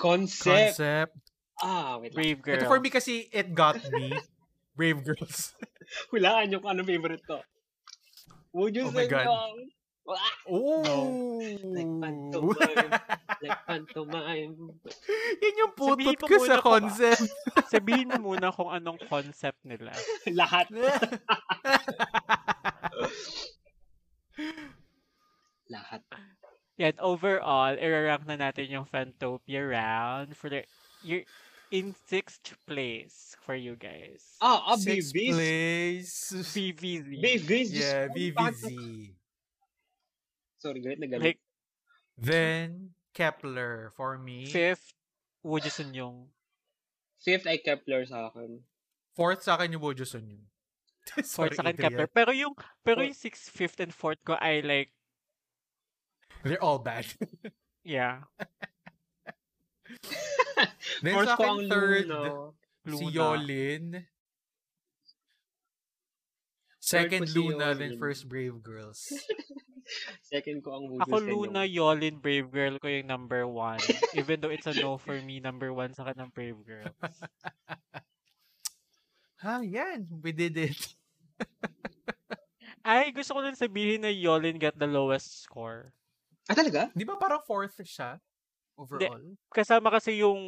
Concept. 0.00 0.80
Concept. 0.80 1.12
Ah, 1.60 2.00
wait 2.00 2.16
lang. 2.16 2.24
Brave 2.24 2.40
Girl. 2.40 2.56
Ito 2.56 2.72
for 2.72 2.80
me 2.80 2.88
kasi, 2.88 3.28
it 3.28 3.52
got 3.52 3.76
me. 3.92 4.16
Brave 4.80 5.04
Girls. 5.04 5.52
Hulaan 6.08 6.48
nyo 6.48 6.64
kung 6.64 6.72
ano 6.72 6.82
favorite 6.88 7.20
ko. 7.28 7.44
Would 8.56 8.72
you 8.72 8.88
Oh 8.88 8.94
sing 8.96 9.12
God. 9.12 9.28
along? 9.28 9.56
Ah, 10.10 10.34
Oh! 10.50 11.38
Like 11.70 11.92
pantomime. 12.02 12.90
like 13.46 13.60
pantomime. 13.62 14.54
Yun 15.38 15.60
yung 15.60 15.72
putot 15.76 16.18
ko 16.18 16.34
muna 16.34 16.48
sa 16.48 16.56
concept. 16.58 17.30
Sabihin 17.70 18.10
mo 18.10 18.18
muna 18.34 18.50
kung 18.50 18.74
anong 18.74 18.98
concept 19.06 19.62
nila. 19.62 19.94
Lahat. 20.34 20.66
Lahat. 25.70 26.02
Yan, 26.80 26.96
overall, 26.96 27.76
i-rank 27.76 28.24
na 28.24 28.40
natin 28.40 28.72
yung 28.72 28.88
Fantopia 28.88 29.60
round 29.60 30.32
for 30.32 30.48
the, 30.48 30.64
you're 31.04 31.28
in 31.68 31.92
sixth 32.08 32.56
place 32.64 33.36
for 33.44 33.52
you 33.52 33.76
guys. 33.76 34.24
Ah, 34.40 34.64
ah, 34.64 34.80
Sixth 34.80 35.12
babies. 35.12 35.36
place. 35.36 36.12
VVZ. 36.32 37.20
Babies. 37.20 37.70
Yeah, 37.76 38.08
ko, 38.08 38.16
VVZ. 38.16 38.64
Sorry, 40.56 40.80
galit 40.80 40.98
na 41.04 41.08
galit. 41.12 41.36
Like, 41.36 41.40
Then, 42.16 42.96
Kepler 43.12 43.92
for 43.96 44.16
me. 44.16 44.48
fifth, 44.48 44.92
Woo 45.44 45.60
Sun 45.60 45.92
yung 45.92 46.28
Fifth 47.20 47.44
ay 47.44 47.60
Kepler 47.60 48.08
sa 48.08 48.32
akin. 48.32 48.60
Fourth 49.12 49.44
sa 49.44 49.60
akin 49.60 49.72
yung 49.76 49.84
Bojo 49.84 50.04
Sun 50.08 50.28
yun. 50.32 50.44
fourth 51.12 51.28
Sorry, 51.28 51.56
sa 51.56 51.64
akin. 51.68 51.76
Kepler. 51.76 52.08
Pero 52.08 52.32
yung, 52.32 52.56
pero 52.84 53.04
yung 53.04 53.16
sixth, 53.16 53.52
fifth, 53.52 53.80
and 53.80 53.92
fourth 53.92 54.20
ko, 54.24 54.36
I 54.40 54.60
like, 54.64 54.92
They're 56.42 56.62
all 56.62 56.78
bad. 56.80 57.06
yeah, 57.84 58.24
Then 61.02 61.14
Fourth 61.16 61.28
sa 61.28 61.34
akin, 61.36 61.68
third, 61.68 62.06
Luna. 62.08 62.52
si 62.84 62.90
Luna. 62.92 63.12
Yolin. 63.12 63.84
Second, 66.80 67.28
si 67.28 67.34
Luna, 67.38 67.74
then 67.76 67.92
Yolin. 67.96 68.00
first 68.00 68.28
Brave 68.28 68.62
Girls. 68.62 69.12
Second 70.30 70.62
ko 70.62 70.78
ang 70.78 70.86
Would 70.88 71.02
Ako 71.02 71.16
Luna, 71.18 71.66
No. 71.66 71.66
Yolin, 71.66 72.22
Brave 72.22 72.48
Girl 72.48 72.78
ko 72.78 72.86
yung 72.88 73.10
number 73.10 73.42
one. 73.44 73.82
Even 74.14 74.40
though 74.40 74.54
it's 74.54 74.70
a 74.70 74.74
no 74.78 74.96
for 74.96 75.18
me, 75.20 75.40
number 75.42 75.74
one 75.74 75.92
sa 75.92 76.06
kanang 76.06 76.32
Brave 76.32 76.62
Girls. 76.64 76.94
ha, 79.42 79.60
yan. 79.66 80.06
We 80.22 80.30
did 80.32 80.56
it. 80.56 80.78
Ay, 82.80 83.12
gusto 83.12 83.34
ko 83.36 83.42
lang 83.44 83.58
sabihin 83.58 84.06
na 84.06 84.12
Yolin 84.14 84.56
got 84.62 84.78
the 84.78 84.88
lowest 84.88 85.42
score. 85.44 85.90
Ah, 86.50 86.56
talaga? 86.58 86.90
Di 86.90 87.06
ba 87.06 87.14
parang 87.14 87.38
fourth 87.46 87.78
siya? 87.86 88.18
Overall? 88.74 89.38
Kasama 89.48 89.86
kasi 89.88 90.18
yung 90.18 90.40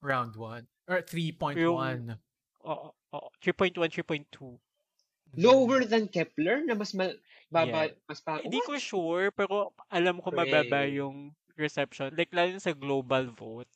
Round 0.00 0.32
1. 0.32 0.64
Or 0.88 1.04
3.1. 1.04 2.16
oh, 2.64 2.96
oh, 3.12 3.28
3.1, 3.44 3.76
3.2. 3.76 4.56
Lower 5.36 5.84
than 5.84 6.08
Kepler 6.08 6.64
na 6.64 6.74
mas 6.74 6.90
ma- 6.90 7.14
baba, 7.46 7.86
Yeah. 7.86 7.94
mas 8.08 8.18
pa. 8.18 8.40
Hindi 8.40 8.58
ko 8.64 8.74
sure, 8.80 9.30
pero 9.30 9.70
alam 9.86 10.18
ko 10.18 10.32
mababa 10.32 10.82
Hooray. 10.82 10.98
yung 10.98 11.36
reception. 11.54 12.10
Like, 12.16 12.32
lalo 12.32 12.56
sa 12.58 12.72
global 12.74 13.30
vote. 13.30 13.68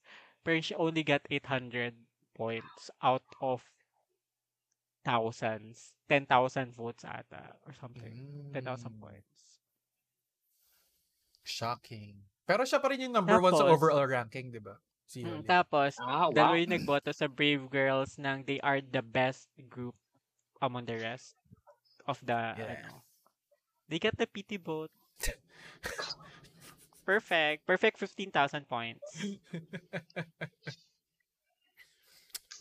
Pero 0.42 0.58
she 0.58 0.74
only 0.74 1.04
got 1.04 1.22
800 1.30 1.94
points 2.34 2.90
out 2.98 3.22
of 3.38 3.62
thousands. 5.04 5.92
10,000 6.08 6.72
votes 6.74 7.04
ata. 7.04 7.54
Or 7.66 7.72
something. 7.76 8.14
10,000 8.52 8.92
Mm. 8.92 9.00
points. 9.00 9.33
Shocking. 11.44 12.18
Pero 12.44 12.64
siya 12.64 12.76
pa 12.76 12.88
rin 12.88 13.00
yung 13.02 13.14
number 13.14 13.38
one 13.38 13.52
sa 13.52 13.62
Tapos- 13.62 13.78
overall 13.78 14.04
ranking, 14.04 14.50
di 14.50 14.58
ba? 14.58 14.74
Si 15.04 15.20
Mm, 15.20 15.22
Yolin. 15.22 15.44
tapos, 15.44 15.94
Ah, 15.98 16.26
wow. 16.26 16.32
dalawa 16.32 16.54
yung 16.58 16.74
nagboto 16.74 17.10
sa 17.10 17.26
Brave 17.26 17.68
Girls 17.68 18.16
ng 18.16 18.42
they 18.42 18.58
are 18.60 18.80
the 18.80 19.00
best 19.00 19.48
group 19.68 19.94
among 20.58 20.84
the 20.84 20.96
rest 20.96 21.36
of 22.04 22.18
the, 22.20 22.32
Yeah. 22.32 22.82
ano. 22.82 23.02
They 23.86 23.98
got 23.98 24.16
the 24.16 24.24
PT 24.24 24.56
vote. 24.56 24.90
Perfect. 27.04 27.64
Perfect 27.64 27.96
15,000 28.00 28.64
points. 28.64 29.04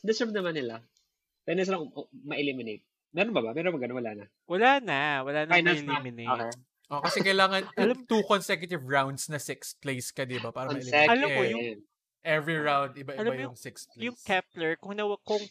Deserve 0.03 0.35
naman 0.35 0.51
nila. 0.53 0.83
Pwede 1.43 1.63
silang 1.63 1.87
um- 1.89 2.11
ma-eliminate. 2.27 2.83
Meron 3.13 3.31
ba 3.31 3.39
ba? 3.39 3.55
Meron 3.55 3.71
ba 3.71 3.79
ganun? 3.79 3.97
Wala 4.03 4.11
na. 4.13 4.25
Wala 4.43 4.69
na. 4.83 4.99
Wala 5.23 5.39
na 5.47 5.51
Finals 5.53 5.79
na. 5.79 5.85
eliminate. 5.95 6.27
Okay. 6.27 6.51
Oh, 6.93 7.01
kasi 7.01 7.19
kailangan 7.19 7.65
Alam- 7.81 8.05
two 8.05 8.21
consecutive 8.23 8.85
rounds 8.85 9.25
na 9.25 9.37
sixth 9.37 9.81
place 9.81 10.13
ka, 10.13 10.23
di 10.23 10.37
ba? 10.37 10.49
Para 10.49 10.69
Consecutive. 10.69 10.93
ma-eliminate. 10.93 11.09
Alam 11.09 11.29
mo, 11.29 11.41
yung- 11.43 11.81
Every 12.23 12.55
round, 12.55 12.95
iba-iba 12.95 13.19
Alam 13.19 13.31
mo 13.35 13.43
yung 13.51 13.59
sixth 13.59 13.91
place. 13.91 14.05
Yung 14.05 14.15
Kepler, 14.15 14.79
kung, 14.79 14.95
nawa, 14.95 15.19
kung, 15.27 15.43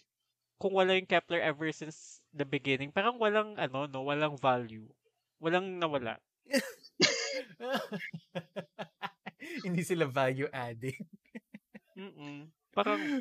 kung 0.56 0.72
wala 0.72 0.96
yung 0.96 1.04
Kepler 1.04 1.44
ever 1.44 1.68
since 1.68 2.22
the 2.32 2.48
beginning, 2.48 2.88
parang 2.88 3.20
walang, 3.20 3.60
ano, 3.60 3.84
no, 3.84 4.00
walang 4.02 4.40
value. 4.40 4.88
Walang 5.36 5.76
nawala. 5.76 6.16
Hindi 9.66 9.82
sila 9.82 10.06
value 10.06 10.48
adding. 10.48 10.96
Mm-mm. 11.98 12.48
Parang, 12.72 13.20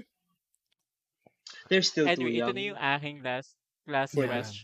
They're 1.67 1.83
still 1.83 2.07
too 2.07 2.11
anyway, 2.15 2.39
ito 2.39 2.47
young. 2.47 2.55
na 2.55 2.63
yung 2.71 2.79
aking 2.79 3.17
last, 3.19 3.51
last 3.83 4.15
Yeah. 4.15 4.27
question. 4.31 4.63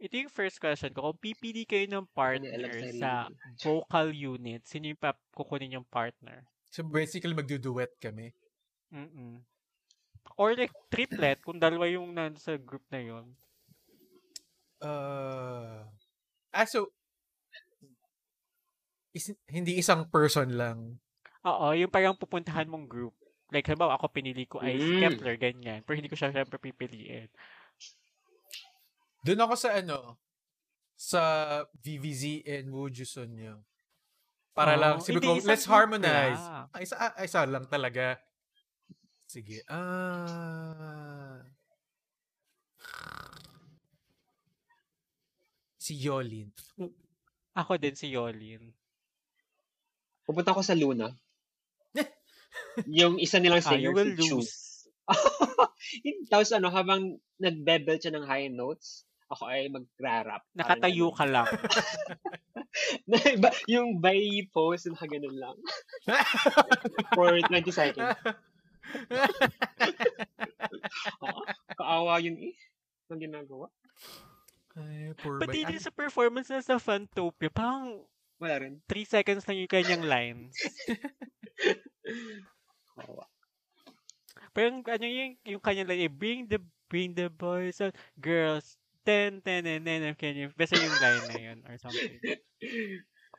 Ito 0.00 0.14
yung 0.16 0.32
first 0.32 0.56
question 0.56 0.96
ko. 0.96 1.12
Kung 1.12 1.20
pipili 1.20 1.68
kayo 1.68 1.84
ng 1.84 2.08
partner 2.16 2.72
sa 2.96 3.28
sa 3.28 3.68
vocal 3.68 4.08
unit, 4.16 4.64
sino 4.64 4.88
yung 4.88 4.96
pap- 4.96 5.20
kukunin 5.36 5.76
yung 5.76 5.84
partner? 5.84 6.48
So 6.72 6.80
basically, 6.80 7.36
magduduet 7.36 8.00
kami. 8.00 8.32
Mm-mm. 8.88 9.44
Or 10.40 10.56
like, 10.56 10.72
triplet, 10.88 11.44
kung 11.44 11.60
dalawa 11.60 11.84
yung 11.84 12.16
nasa 12.16 12.56
group 12.56 12.82
na 12.88 13.00
yon 13.04 13.36
Uh, 14.80 15.84
ah, 16.56 16.64
so, 16.64 16.88
is, 19.12 19.36
hindi 19.44 19.76
isang 19.76 20.08
person 20.08 20.56
lang. 20.56 20.96
Oo, 21.44 21.76
yung 21.76 21.92
parang 21.92 22.16
pupuntahan 22.16 22.64
mong 22.64 22.88
group. 22.88 23.12
Like, 23.52 23.68
halimbawa, 23.68 24.00
ako 24.00 24.08
pinili 24.08 24.48
ko 24.48 24.64
ay 24.64 24.80
si 24.80 24.96
Mm. 24.96 25.00
Kepler, 25.04 25.36
ganyan. 25.36 25.80
Pero 25.84 26.00
hindi 26.00 26.08
ko 26.08 26.16
siya 26.16 26.32
syempre 26.32 26.56
pipiliin. 26.56 27.28
Doon 29.20 29.40
ako 29.44 29.54
sa 29.56 29.70
ano, 29.76 30.16
sa 30.96 31.22
VVZ 31.80 32.44
and 32.44 32.72
Wujusun 32.72 33.30
nyo. 33.36 33.54
Para 34.52 34.76
Oh, 34.76 34.80
lang, 34.80 34.94
sabi 35.00 35.20
hindi, 35.20 35.40
ko, 35.40 35.48
let's 35.48 35.64
harmonize. 35.64 36.40
Ah, 36.40 36.68
isa, 36.80 36.94
ah, 36.98 37.14
isa 37.24 37.44
lang 37.48 37.64
talaga. 37.68 38.20
Sige. 39.24 39.62
Ah. 39.70 41.40
Si 45.80 45.96
Yolin. 45.96 46.50
Ako 47.56 47.78
din 47.80 47.96
si 47.96 48.12
Yolin. 48.12 48.74
Pupunta 50.26 50.54
ko 50.54 50.60
sa 50.60 50.76
Luna. 50.76 51.10
yung 53.00 53.16
isa 53.18 53.40
nilang 53.40 53.64
Ah, 53.64 53.74
you 53.74 53.90
singer, 53.90 53.92
will 53.94 54.12
si 54.14 54.22
Chu. 54.28 54.38
Tapos 56.30 56.50
ano, 56.54 56.70
habang 56.70 57.18
nagbebel 57.40 57.98
siya 57.98 58.14
ng 58.14 58.26
high 58.28 58.50
notes, 58.52 59.08
ako 59.30 59.46
ay 59.46 59.70
magra-rap. 59.70 60.42
Nakatayo 60.58 61.14
ka 61.14 61.22
lang. 61.22 61.46
Yung 63.72 64.02
by 64.02 64.42
pose, 64.50 64.90
nakaganon 64.90 65.38
lang. 65.38 65.56
For 67.16 67.38
20 67.38 67.70
seconds. 67.70 68.10
Oo, 71.22 71.40
kaawa 71.78 72.18
yun 72.18 72.34
eh. 72.42 72.54
Ang 73.10 73.22
ginagawa. 73.22 73.70
Ay, 74.74 75.14
poor 75.18 75.38
Pati 75.38 75.66
din 75.66 75.82
sa 75.82 75.94
performance 75.94 76.50
na 76.50 76.62
sa 76.62 76.82
Fantopia, 76.82 77.50
parang 77.54 78.02
Wala 78.40 78.56
rin. 78.56 78.80
3 78.88 79.04
seconds 79.04 79.44
lang 79.44 79.60
yung 79.60 79.70
kanyang 79.70 80.04
lines. 80.08 80.56
Kaawa. 82.96 83.28
Parang 84.56 84.80
ano 84.80 85.06
yung, 85.06 85.36
yung 85.44 85.62
kanyang 85.62 85.88
line, 85.92 86.02
eh, 86.08 86.10
bring 86.10 86.48
the, 86.48 86.56
bring 86.88 87.12
the 87.12 87.28
boys 87.28 87.84
out, 87.84 87.92
girls, 88.16 88.79
ten, 89.04 89.40
ten, 89.40 89.64
ten, 89.64 89.80
ten, 89.84 90.14
can 90.14 90.34
you, 90.36 90.48
basta 90.56 90.76
yung 90.76 90.96
line 91.00 91.24
na 91.28 91.38
yun, 91.38 91.58
or 91.66 91.76
something. 91.80 92.20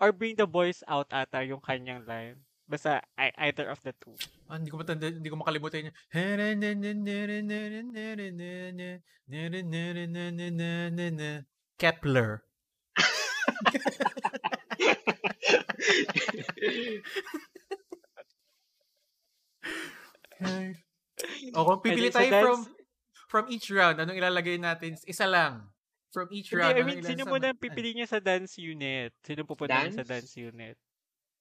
Or 0.02 0.10
bring 0.10 0.34
the 0.34 0.50
boys 0.50 0.82
out 0.90 1.14
ata 1.14 1.46
yung 1.46 1.62
kanyang 1.62 2.08
line. 2.10 2.42
Basta 2.66 3.04
I- 3.20 3.36
either 3.52 3.70
of 3.70 3.78
the 3.86 3.94
two. 4.02 4.16
Ah, 4.50 4.58
hindi 4.58 4.72
ko 4.74 4.80
matanda, 4.82 5.12
hindi 5.12 5.30
ko 5.30 5.38
makalimutan 5.38 5.92
yung 5.92 5.98
Kepler. 11.78 12.42
Ay. 20.42 20.74
O 21.54 21.66
kung 21.66 21.82
pipili 21.86 22.10
tayo 22.10 22.30
from 22.42 22.60
dance- 22.66 22.81
from 23.32 23.48
each 23.48 23.72
round, 23.72 23.96
anong 24.04 24.20
ilalagay 24.20 24.60
natin? 24.60 25.00
Isa 25.08 25.24
lang. 25.24 25.72
From 26.12 26.28
each 26.36 26.52
Hindi, 26.52 26.60
round. 26.60 26.76
I 26.76 26.84
mean, 26.84 27.00
sino 27.00 27.24
sa- 27.24 27.32
muna 27.32 27.56
ang 27.56 27.60
Ay. 27.60 27.64
pipili 27.64 27.96
niya 27.96 28.12
sa 28.12 28.20
dance 28.20 28.60
unit? 28.60 29.16
Sino 29.24 29.48
pupunta 29.48 29.88
niya 29.88 29.96
sa 29.96 30.04
Dance? 30.04 30.12
dance 30.28 30.34
unit? 30.36 30.76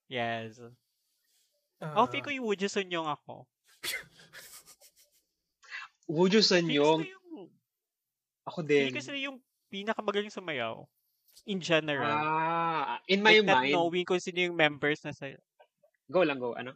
Yes. 0.06 0.62
Ah, 1.82 1.98
Ako, 1.98 2.06
feel 2.14 2.22
ko 2.22 2.30
yung 2.30 2.46
Woo 2.46 2.54
Sunyong 2.54 3.10
ako. 3.10 3.50
Woo 6.06 6.30
Sun 6.38 6.70
Feel 6.70 6.82
ko 6.82 7.02
yung, 7.02 7.46
ako 8.46 8.58
feel 8.62 8.90
din. 8.90 8.94
ko 8.94 9.02
sila 9.02 9.18
yung 9.18 9.38
pinakamagaling 9.70 10.30
sumayaw. 10.30 10.86
In 11.46 11.58
general. 11.62 12.10
Ah, 12.10 12.98
in 13.06 13.22
my 13.22 13.38
like, 13.40 13.46
not 13.46 13.58
mind, 13.64 13.72
knowing 13.74 14.04
kung 14.06 14.22
sino 14.22 14.38
yung 14.50 14.58
members 14.58 15.02
na 15.02 15.14
sa... 15.14 15.30
go 16.10 16.22
lang, 16.22 16.38
go. 16.38 16.54
Ano? 16.54 16.74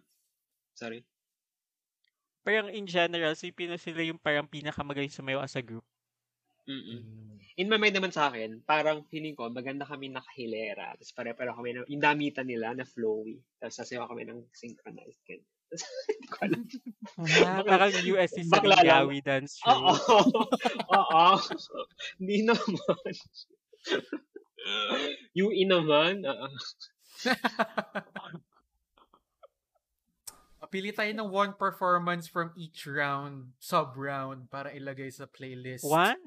Sorry. 0.75 1.03
Parang 2.45 2.69
in 2.69 2.85
general, 2.85 3.33
sipin 3.33 3.73
na 3.73 3.81
sila 3.81 4.05
yung 4.05 4.21
parang 4.21 4.45
pinakamagaling 4.45 5.11
sumayaw 5.11 5.43
as 5.43 5.57
a 5.57 5.65
group. 5.65 5.85
Mm-mm. 6.69 7.01
mm. 7.01 7.33
In 7.55 7.71
my 7.71 7.79
mind 7.79 7.95
naman 7.95 8.11
sa 8.11 8.29
akin, 8.29 8.67
parang 8.67 9.07
feeling 9.07 9.39
ko, 9.39 9.47
maganda 9.47 9.87
kami 9.87 10.11
nakahilera. 10.11 10.99
Tapos 10.99 11.15
pare-pareho 11.15 11.55
kami, 11.55 11.71
na, 11.71 11.87
yung 11.87 12.03
damitan 12.03 12.51
nila 12.51 12.75
na 12.75 12.83
flowy. 12.83 13.39
Tapos 13.63 13.79
sasayaw 13.79 14.11
kami 14.11 14.27
ng 14.27 14.43
synchronized. 14.51 15.23
Ganun. 15.23 15.47
Tapos, 15.71 15.83
Hindi 16.09 16.27
ko 16.27 16.37
alam. 16.43 16.63
Ah, 17.47 17.63
parang 17.63 17.93
USC 17.95 18.47
sa. 18.47 18.59
Lingawi 18.63 19.19
dance 19.23 19.59
show. 19.59 19.71
Oo. 19.71 20.19
Oo. 20.99 21.27
Hindi 22.19 22.39
naman. 22.43 23.15
UE 25.45 25.63
naman. 25.69 26.25
ah. 26.25 26.51
Pili 30.75 30.91
tayo 30.91 31.07
ng 31.15 31.31
one 31.31 31.55
performance 31.55 32.27
from 32.27 32.51
each 32.59 32.83
round, 32.91 33.55
sub-round, 33.63 34.51
para 34.51 34.75
ilagay 34.75 35.07
sa 35.07 35.31
playlist. 35.31 35.87
One? 35.87 36.19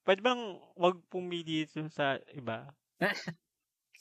Pwede 0.00 0.24
bang 0.24 0.56
wag 0.80 0.96
pumili 1.12 1.68
sa 1.92 2.16
iba? 2.32 2.72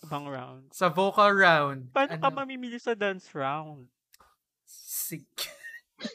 Ibang 0.07 0.31
round. 0.31 0.71
Sa 0.71 0.87
vocal 0.87 1.35
round. 1.35 1.91
Paano 1.91 2.15
ka 2.23 2.31
ano? 2.31 2.39
mamimili 2.39 2.79
sa 2.79 2.95
dance 2.95 3.35
round? 3.35 3.91
Sick. 4.63 5.27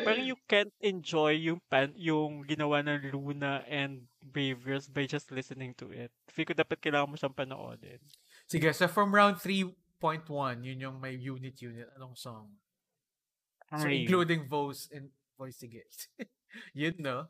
Parang 0.00 0.24
you 0.24 0.40
can't 0.48 0.72
enjoy 0.80 1.36
yung 1.36 1.60
pan, 1.68 1.92
yung 1.92 2.48
ginawa 2.48 2.80
ng 2.80 3.12
Luna 3.12 3.68
and 3.68 4.08
Brave 4.24 4.64
Girls 4.64 4.88
by 4.88 5.04
just 5.04 5.28
listening 5.28 5.76
to 5.76 5.92
it. 5.92 6.08
Feel 6.32 6.48
ko 6.48 6.56
dapat 6.56 6.80
kailangan 6.80 7.12
mo 7.12 7.20
siyang 7.20 7.36
panoodin. 7.36 8.00
Sige, 8.48 8.72
so 8.72 8.88
from 8.88 9.12
round 9.12 9.36
3.1, 10.02 10.64
yun 10.64 10.78
yung 10.80 10.98
may 11.00 11.14
unit-unit. 11.14 11.88
Anong 11.96 12.16
song? 12.16 12.50
So, 13.74 13.88
Ay, 13.88 14.04
including 14.04 14.46
voice 14.46 14.88
and 14.92 15.10
voice, 15.38 15.56
sige. 15.58 15.82
yun, 16.74 16.94
no? 16.98 17.26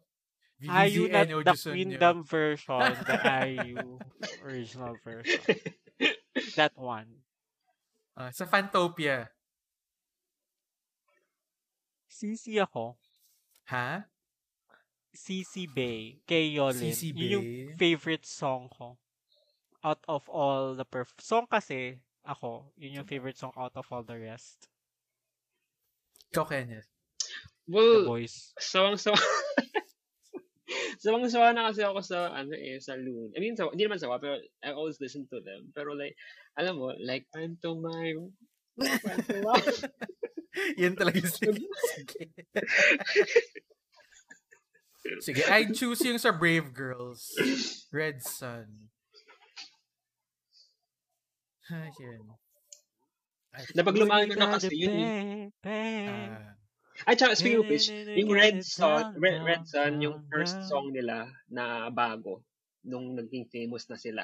Ayu 0.65 1.11
not 1.11 1.27
VVZN, 1.27 1.29
the 1.29 1.35
Ojusun 1.35 1.67
yun. 1.67 1.75
Queendom 1.75 2.19
version, 2.25 2.81
the 3.05 3.19
Ayu 3.43 3.99
original 4.45 4.97
version. 5.03 5.43
That 6.57 6.73
one. 6.79 7.27
Ah, 8.15 8.31
sa 8.31 8.47
Fantopia. 8.47 9.29
CC 12.07 12.63
ako. 12.63 12.95
Ha? 13.67 14.07
CC 15.11 15.67
Bay. 15.67 16.23
Kay 16.27 16.55
Yolin. 16.55 16.95
CC 16.95 17.11
Yun 17.11 17.31
yung 17.31 17.47
Bay. 17.47 17.75
favorite 17.75 18.27
song 18.27 18.71
ko. 18.71 18.99
Out 19.83 20.01
of 20.09 20.27
all 20.31 20.79
the 20.79 20.87
perf... 20.87 21.11
Song 21.21 21.45
kasi, 21.51 21.99
ako, 22.25 22.73
yun 22.77 23.01
yung 23.01 23.09
favorite 23.09 23.37
song 23.39 23.53
out 23.57 23.77
of 23.77 23.87
all 23.93 24.03
the 24.03 24.17
rest. 24.17 24.69
Ikaw, 26.33 26.49
Kenneth. 26.49 26.89
The 27.69 27.73
Well, 27.73 28.05
Boys. 28.05 28.53
sawang-sawa. 28.61 29.17
Sawang-sawa 31.05 31.53
na 31.53 31.69
kasi 31.69 31.85
ako 31.85 32.01
sa, 32.01 32.33
ano 32.33 32.57
eh, 32.57 32.81
sa 32.81 32.97
Loon. 32.97 33.29
I 33.37 33.41
mean, 33.41 33.57
sawa, 33.57 33.73
hindi 33.77 33.85
naman 33.85 34.01
sawa, 34.01 34.17
pero 34.17 34.41
I 34.65 34.73
always 34.73 34.97
listen 35.01 35.29
to 35.29 35.41
them. 35.45 35.69
Pero 35.77 35.93
like, 35.93 36.17
alam 36.57 36.81
mo, 36.81 36.97
like, 36.97 37.29
pantomime. 37.29 38.33
Pantomime. 38.81 39.77
Yan 40.81 40.97
talaga 40.97 41.21
yung 41.21 41.35
sige. 41.41 41.67
Sige. 41.93 42.25
Sige, 45.21 45.43
I'd 45.53 45.77
choose 45.77 46.01
yung 46.01 46.17
sa 46.17 46.33
Brave 46.33 46.73
Girls. 46.73 47.37
Red 47.93 48.25
Sun. 48.25 48.89
Ah, 51.73 51.89
yun. 51.97 52.23
Ay, 53.55 53.63
Napag 53.73 53.97
lumayan 53.97 54.29
ko 54.35 54.37
na 54.37 54.59
kasi, 54.59 54.75
yun 54.75 54.95
eh. 54.99 55.49
ah, 56.11 56.53
Ay, 57.09 57.15
tsaka, 57.17 57.35
speaking 57.39 57.63
of 57.63 57.71
which, 57.71 57.89
yung 57.91 58.31
Red 58.31 58.63
Sun, 58.63 59.19
Red, 59.19 59.43
Red 59.43 59.65
Sun, 59.67 59.99
yung 60.03 60.23
first 60.31 60.61
song 60.69 60.95
nila 60.95 61.27
na 61.51 61.89
bago, 61.91 62.45
nung 62.85 63.17
naging 63.17 63.49
famous 63.49 63.89
na 63.89 63.99
sila. 63.99 64.23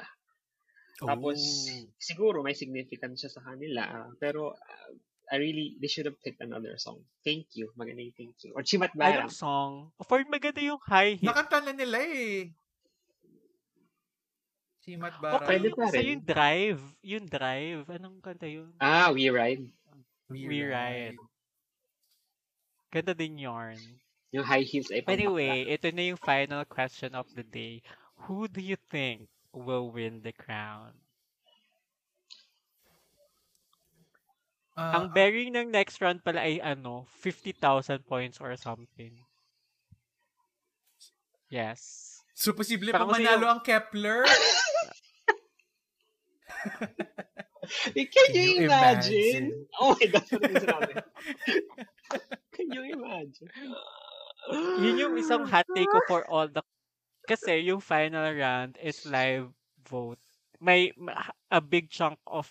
Tapos, 1.01 1.39
oh. 1.41 1.89
siguro 1.97 2.45
may 2.45 2.53
significance 2.53 3.25
siya 3.25 3.31
sa 3.33 3.41
kanila. 3.41 3.81
ah, 3.89 4.11
pero, 4.21 4.53
ah, 4.53 4.91
I 5.31 5.39
really, 5.39 5.79
they 5.79 5.87
should 5.87 6.05
have 6.11 6.19
picked 6.19 6.43
another 6.43 6.75
song. 6.75 7.07
Thank 7.23 7.55
you. 7.55 7.71
Maganda 7.79 8.03
yung 8.03 8.15
thank 8.19 8.35
you. 8.43 8.51
Or 8.51 8.67
Chimat 8.67 8.91
Barang. 8.91 9.31
Anong 9.31 9.39
song? 9.39 9.73
For 10.03 10.19
maganda 10.27 10.59
yung 10.59 10.83
high 10.83 11.15
hit. 11.15 11.23
Nakanta 11.23 11.63
na 11.63 11.71
nila 11.71 12.03
eh. 12.03 12.51
Si 14.81 14.97
Matt 14.97 15.13
Okay, 15.13 15.21
Barang. 15.21 15.45
Pwede 15.45 15.67
pa 15.71 15.85
so 15.87 15.93
rin. 15.93 16.05
yung 16.09 16.23
drive. 16.25 16.81
Yung 17.03 17.25
drive. 17.27 17.81
Anong 17.87 18.17
kanta 18.19 18.45
yun? 18.45 18.73
Ah, 18.77 19.09
We 19.09 19.29
Ride. 19.29 19.69
We 20.27 20.61
Ride. 20.63 21.17
Ganda 22.89 23.13
din 23.13 23.37
yarn. 23.37 23.77
Yung 24.31 24.43
high 24.43 24.63
heels 24.63 24.89
ay 24.89 24.99
pambakla. 24.99 25.13
Anyway, 25.13 25.69
ito 25.69 25.87
na 25.91 26.03
yung 26.03 26.17
final 26.17 26.63
question 26.65 27.13
of 27.13 27.27
the 27.35 27.43
day. 27.43 27.83
Who 28.25 28.47
do 28.47 28.59
you 28.59 28.79
think 28.89 29.27
will 29.51 29.91
win 29.91 30.23
the 30.23 30.31
crown? 30.31 30.95
Ah, 34.71 34.97
Ang 34.97 35.11
bearing 35.11 35.51
ng 35.51 35.67
next 35.67 35.99
round 35.99 36.23
pala 36.23 36.41
ay 36.41 36.57
ano, 36.57 37.03
50,000 37.19 37.59
points 38.01 38.39
or 38.39 38.55
something. 38.55 39.19
Yes. 41.51 42.07
so, 42.31 42.55
posible 42.55 42.89
pa 42.89 43.03
Parang 43.03 43.11
manalo 43.11 43.45
yung- 43.45 43.51
ang 43.51 43.61
Kepler? 43.61 44.23
Eh, 47.95 48.05
Can 48.09 48.25
Can 48.25 48.35
you 48.35 48.35
you 48.35 48.65
imagine? 48.65 48.65
imagine? 48.65 49.65
Oh 49.79 49.95
my 49.99 50.05
God? 50.07 50.27
Can 52.53 52.71
you 52.71 52.83
imagine? 52.83 53.49
Yun 54.81 54.97
yung 54.97 55.15
isang 55.17 55.45
hot 55.45 55.65
take 55.73 55.89
ko 55.89 56.01
for 56.07 56.25
all 56.27 56.47
the... 56.49 56.61
Kasi 57.27 57.61
yung 57.65 57.79
final 57.79 58.33
round 58.33 58.77
is 58.81 59.05
live 59.05 59.53
vote. 59.87 60.19
May 60.59 60.91
ma- 60.97 61.31
a 61.51 61.61
big 61.61 61.89
chunk 61.89 62.19
of... 62.27 62.49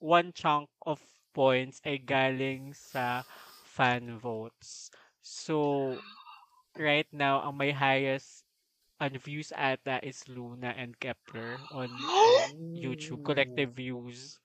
One 0.00 0.32
chunk 0.32 0.68
of 0.86 1.00
points 1.36 1.80
ay 1.84 2.00
galing 2.00 2.72
sa 2.72 3.20
fan 3.64 4.16
votes. 4.16 4.88
So, 5.20 5.96
right 6.76 7.08
now, 7.12 7.44
ang 7.44 7.56
may 7.60 7.72
highest 7.72 8.39
on 9.00 9.16
views 9.18 9.50
ata 9.56 9.98
is 10.04 10.22
Luna 10.28 10.76
and 10.76 10.92
Kepler 11.00 11.56
on 11.72 11.88
YouTube. 12.76 13.24
Collective 13.24 13.72
views. 13.72 14.38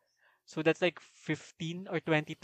So, 0.45 0.61
that's 0.61 0.81
like 0.81 1.01
15 1.01 1.89
or 1.89 1.99
20,000 1.99 2.37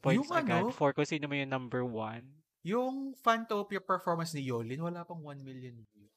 points 0.00 0.30
Yung 0.30 0.30
agad 0.32 0.62
ano? 0.66 0.74
for 0.74 0.94
kung 0.94 1.04
sino 1.04 1.26
mo 1.26 1.34
yung 1.34 1.50
number 1.50 1.82
one. 1.84 2.22
Yung 2.62 3.12
Fantopia 3.18 3.82
performance 3.82 4.30
ni 4.34 4.46
Yolin, 4.46 4.78
wala 4.78 5.02
pang 5.02 5.18
1 5.20 5.42
million 5.42 5.74
views. 5.90 6.14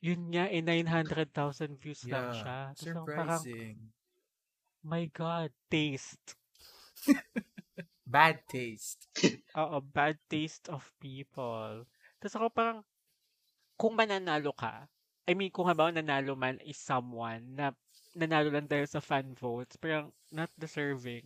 Yun 0.00 0.30
nga, 0.32 0.46
eh, 0.46 0.62
900,000 0.62 1.74
views 1.76 2.06
lang 2.06 2.30
Yeah, 2.30 2.38
siya. 2.38 2.58
So, 2.78 3.04
parang, 3.04 3.42
surprising. 3.42 3.76
my 4.86 5.10
God, 5.10 5.50
taste. 5.68 6.38
Bad 8.10 8.42
taste. 8.50 9.06
Oo, 9.60 9.78
bad 9.78 10.18
taste 10.26 10.66
of 10.66 10.82
people. 10.98 11.86
Tapos 12.18 12.34
ako 12.34 12.46
parang, 12.50 12.78
kung 13.80 13.96
mananalo 13.96 14.52
ka, 14.52 14.84
I 15.24 15.32
mean, 15.32 15.48
kung 15.48 15.64
halimbawa 15.64 15.96
nanalo 15.96 16.36
man 16.36 16.60
is 16.60 16.76
someone 16.76 17.56
na 17.56 17.72
nanalo 18.12 18.52
lang 18.52 18.68
dahil 18.68 18.84
sa 18.84 19.00
fan 19.00 19.32
votes, 19.32 19.80
parang 19.80 20.12
not 20.28 20.52
deserving. 20.60 21.24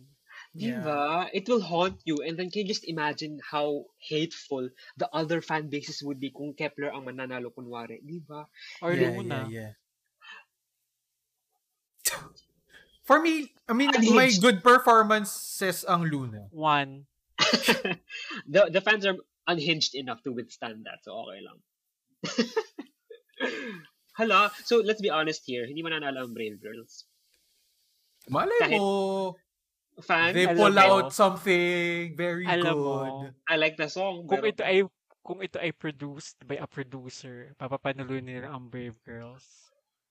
Diba? 0.55 1.27
It 1.35 1.47
will 1.51 1.63
haunt 1.63 1.99
you. 2.07 2.23
And 2.23 2.39
then 2.39 2.51
can 2.51 2.63
you 2.63 2.71
just 2.71 2.87
imagine 2.87 3.39
how 3.43 3.91
hateful 3.99 4.71
the 4.95 5.07
other 5.11 5.43
fan 5.43 5.67
bases 5.67 6.03
would 6.03 6.19
be 6.19 6.31
kung 6.31 6.55
Kepler 6.55 6.95
ang 6.95 7.03
mananalo 7.03 7.51
kunwari. 7.51 7.99
Diba? 7.99 8.47
Or 8.79 8.95
yeah, 8.95 9.11
Luna. 9.11 9.47
Yeah, 9.51 9.51
yeah. 9.51 9.71
For 13.07 13.21
me, 13.21 13.53
I 13.69 13.73
mean, 13.73 13.93
Unhinged. 13.93 14.15
may 14.15 14.31
good 14.39 14.63
performances 14.63 15.85
ang 15.87 16.07
Luna. 16.07 16.49
One. 16.49 17.05
the 18.49 18.71
the 18.71 18.81
fans 18.81 19.05
are 19.05 19.19
unhinged 19.45 19.93
enough 19.93 20.23
to 20.23 20.33
withstand 20.33 20.89
that. 20.89 21.05
So 21.05 21.13
okay 21.27 21.43
lang. 21.43 21.61
Hala, 24.15 24.51
so 24.63 24.79
let's 24.79 25.01
be 25.01 25.09
honest 25.11 25.43
here. 25.45 25.67
Hindi 25.67 25.83
mananalo 25.83 26.23
ang 26.23 26.31
Brave 26.33 26.55
Girls. 26.63 27.03
Malay 28.31 28.55
Kahit- 28.63 28.79
mo, 28.79 29.35
Fan, 30.01 30.35
they 30.35 30.47
pull 30.51 30.75
mo. 30.75 30.81
out 30.81 31.07
something 31.15 32.15
very 32.19 32.43
Alam 32.43 32.75
good. 32.75 32.83
mo, 32.83 33.29
I 33.47 33.55
like 33.55 33.75
the 33.79 33.87
song. 33.87 34.27
kung 34.27 34.43
pero- 34.43 34.51
ito 34.51 34.63
ay 34.63 34.83
kung 35.23 35.39
ito 35.39 35.55
ay 35.59 35.71
produced 35.71 36.35
by 36.43 36.59
a 36.59 36.67
producer, 36.67 37.55
papapanulo 37.55 38.19
nila 38.19 38.51
ang 38.51 38.67
Brave 38.67 38.99
Girls. 39.07 39.43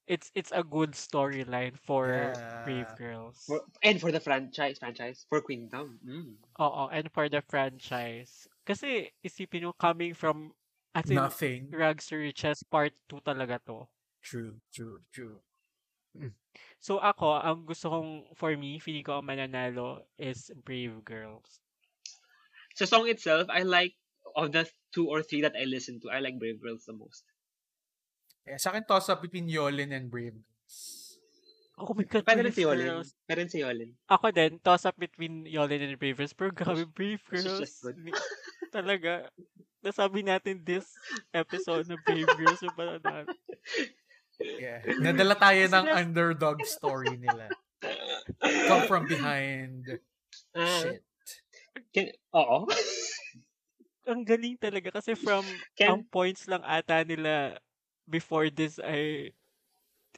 It's 0.05 0.29
it's 0.37 0.53
a 0.53 0.61
good 0.65 0.93
storyline 0.93 1.77
for 1.81 2.09
Yeah. 2.13 2.65
Brave 2.65 2.93
Girls. 2.97 3.41
for, 3.49 3.65
and 3.81 3.97
for 4.01 4.13
the 4.13 4.21
franchise, 4.21 4.77
franchise, 4.77 5.25
for 5.29 5.41
Queendom. 5.41 5.97
Mm. 6.05 6.37
Oo, 6.61 6.93
and 6.93 7.09
for 7.13 7.29
the 7.33 7.41
franchise. 7.41 8.45
Kasi 8.69 9.09
isipin 9.21 9.65
mo 9.65 9.73
coming 9.77 10.13
from 10.13 10.53
as 10.95 11.11
in 11.11 11.17
Nothing. 11.19 11.69
Rags 11.75 12.07
to 12.09 12.17
Riches 12.17 12.63
part 12.63 12.95
2 13.11 13.21
talaga 13.27 13.59
to. 13.67 13.87
True, 14.23 14.57
true, 14.73 15.03
true. 15.13 15.43
So 16.79 17.03
ako, 17.03 17.43
ang 17.43 17.67
gusto 17.67 17.91
kong, 17.91 18.11
for 18.39 18.55
me, 18.55 18.79
feeling 18.79 19.03
ko 19.03 19.19
ang 19.19 19.27
mananalo 19.27 20.07
is 20.15 20.55
Brave 20.63 21.03
Girls. 21.03 21.59
Sa 22.79 22.87
song 22.87 23.11
itself, 23.11 23.51
I 23.51 23.67
like, 23.67 23.99
of 24.39 24.55
the 24.55 24.67
two 24.95 25.11
or 25.11 25.23
three 25.23 25.43
that 25.43 25.59
I 25.59 25.67
listen 25.67 25.99
to, 26.07 26.11
I 26.11 26.23
like 26.23 26.39
Brave 26.39 26.63
Girls 26.63 26.87
the 26.87 26.95
most. 26.95 27.27
Eh, 28.47 28.61
sa 28.61 28.71
akin, 28.71 28.85
toss 28.87 29.09
up 29.09 29.25
between 29.25 29.49
Yolin 29.51 29.91
and 29.91 30.13
Brave. 30.13 30.37
Oh 31.75 31.91
my 31.91 32.07
God, 32.07 32.23
Pwede 32.23 32.47
rin 32.47 32.55
si 32.55 32.63
Yolin. 32.63 32.87
Girls. 32.87 33.11
Pwede 33.27 33.39
rin 33.43 33.51
si 33.51 33.59
Yolin. 33.59 33.91
Ako 34.07 34.31
din, 34.31 34.63
toss 34.63 34.87
up 34.87 34.95
between 34.95 35.49
Yolin 35.49 35.83
and 35.83 35.99
Brave 35.99 36.21
Girls. 36.21 36.37
Pero 36.37 36.55
grabe, 36.55 36.87
Brave 36.87 37.25
Girls. 37.27 37.83
Talaga. 38.75 39.31
Nasabi 39.85 40.27
natin 40.27 40.59
this 40.67 40.91
episode 41.31 41.87
na 41.87 41.95
Brave 42.03 42.27
Girls 42.35 42.59
yung. 42.67 43.31
Yeah. 44.43 44.83
Nadala 44.99 45.39
tayo 45.39 45.63
ng 45.71 45.87
underdog 45.95 46.59
story 46.67 47.15
nila. 47.15 47.47
Come 48.43 48.85
from 48.91 49.05
behind. 49.07 49.87
Ah, 50.57 50.67
Shit. 50.83 51.07
can, 51.95 52.11
oo. 52.35 52.67
Ang 54.11 54.27
galing 54.27 54.59
talaga 54.59 54.91
kasi 54.99 55.15
from 55.15 55.47
Can- 55.79 55.91
ang 55.91 56.03
points 56.11 56.51
lang 56.51 56.67
ata 56.67 57.07
nila 57.07 57.63
before 58.11 58.51
this 58.51 58.83
ay 58.83 59.31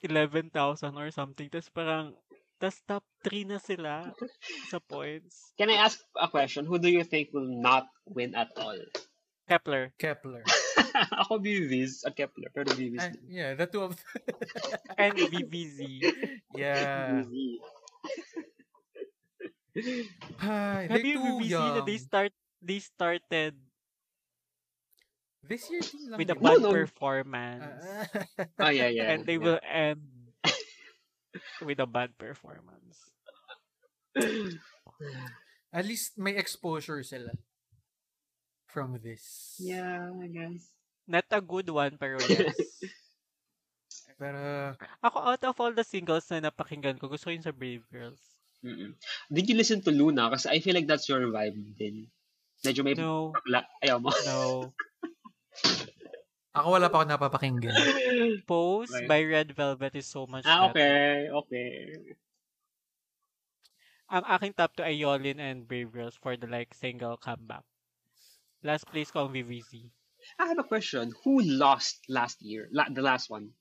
11,000 0.01 0.49
or 0.97 1.09
something. 1.13 1.53
Tapos 1.53 1.69
parang, 1.69 2.17
tas 2.57 2.81
top 2.89 3.05
3 3.23 3.45
na 3.45 3.59
sila 3.61 4.13
sa 4.69 4.79
points. 4.81 5.53
Can 5.57 5.69
I 5.69 5.77
ask 5.79 6.01
a 6.17 6.29
question? 6.29 6.65
Who 6.65 6.79
do 6.79 6.89
you 6.89 7.05
think 7.05 7.31
will 7.33 7.49
not 7.49 7.85
win 8.09 8.33
at 8.35 8.49
all? 8.57 8.79
Kepler. 9.47 9.93
Kepler. 9.99 10.43
Ako 11.23 11.39
Vivis 11.39 12.03
at 12.03 12.17
Kepler, 12.17 12.51
pero 12.51 12.67
Vivis 12.75 13.05
Ah, 13.05 13.13
din. 13.13 13.23
yeah, 13.31 13.51
the 13.55 13.69
two 13.69 13.85
of 13.85 13.95
And 14.99 15.15
VVZ. 15.15 16.03
Yeah. 16.57 17.23
Vivi. 17.23 17.61
Ay, 20.41 20.89
Have 20.89 20.89
they're 20.89 21.05
you 21.05 21.21
too 21.21 21.37
VVZ 21.45 21.51
young. 21.53 21.73
na 21.77 21.81
they 21.85 21.99
start 22.01 22.33
they 22.65 22.81
started 22.81 23.55
This 25.47 25.71
year 25.71 25.79
din 25.79 26.11
lang. 26.11 26.19
with 26.19 26.31
a 26.33 26.35
yun. 26.35 26.43
bad 26.43 26.59
no. 26.59 26.73
performance. 26.75 27.71
Oh, 28.59 28.67
yeah, 28.73 28.91
yeah. 28.91 29.15
and 29.15 29.23
they 29.23 29.39
yeah. 29.39 29.45
will 29.47 29.61
end 29.63 30.03
with 31.63 31.81
a 31.81 31.87
bad 31.87 32.17
performance. 32.19 33.01
At 35.73 35.85
least 35.85 36.17
may 36.17 36.37
exposure 36.37 37.03
sila 37.03 37.37
from 38.67 38.97
this. 39.03 39.57
Yeah, 39.61 40.09
I 40.13 40.29
guess. 40.29 40.73
Not 41.07 41.29
a 41.31 41.41
good 41.41 41.71
one, 41.71 41.97
pero 42.01 42.19
yes. 42.27 42.57
Pero, 44.17 44.73
Ako, 45.05 45.19
out 45.29 45.45
of 45.45 45.61
all 45.61 45.77
the 45.77 45.85
singles 45.85 46.25
na 46.33 46.49
napakinggan 46.49 46.97
ko, 46.97 47.05
gusto 47.05 47.29
ko 47.29 47.37
yung 47.37 47.45
sa 47.45 47.53
Brave 47.53 47.85
Girls. 47.93 48.17
Mm-mm. 48.65 48.97
Did 49.29 49.45
you 49.53 49.57
listen 49.61 49.85
to 49.85 49.93
Luna? 49.93 50.33
Kasi 50.33 50.49
I 50.49 50.59
feel 50.65 50.73
like 50.73 50.89
that's 50.89 51.05
your 51.05 51.21
vibe 51.29 51.77
din. 51.77 52.09
Medyo 52.65 52.81
may 52.81 52.97
No. 52.97 53.37
Ayaw 53.85 54.01
mo. 54.01 54.09
no. 54.25 54.73
ako 56.57 56.67
wala 56.73 56.89
pa 56.89 56.97
ako 57.01 57.07
napapakinggan. 57.07 57.77
Pose 58.49 58.91
Right. 58.91 59.09
by 59.09 59.21
Red 59.23 59.53
Velvet 59.53 59.93
is 59.95 60.09
so 60.09 60.25
much 60.25 60.49
ah, 60.49 60.73
better. 60.73 60.73
okay. 60.73 61.07
Okay. 61.31 61.73
Ang 64.09 64.23
aking 64.25 64.55
top 64.55 64.73
2 64.79 64.87
ay 64.87 64.97
Yolin 65.03 65.43
and 65.43 65.67
Brave 65.67 65.91
Girls 65.91 66.15
for 66.17 66.39
the 66.39 66.47
like 66.47 66.73
single 66.73 67.19
comeback. 67.19 67.67
Last 68.63 68.87
place 68.89 69.11
ko 69.11 69.27
ang 69.27 69.35
VVZ. 69.35 69.91
I 70.39 70.45
have 70.51 70.59
a 70.59 70.67
question. 70.67 71.13
Who 71.23 71.39
lost 71.43 72.03
last 72.09 72.41
year? 72.43 72.67
La- 72.75 72.91
the 72.91 73.03
last 73.03 73.31
one? 73.31 73.55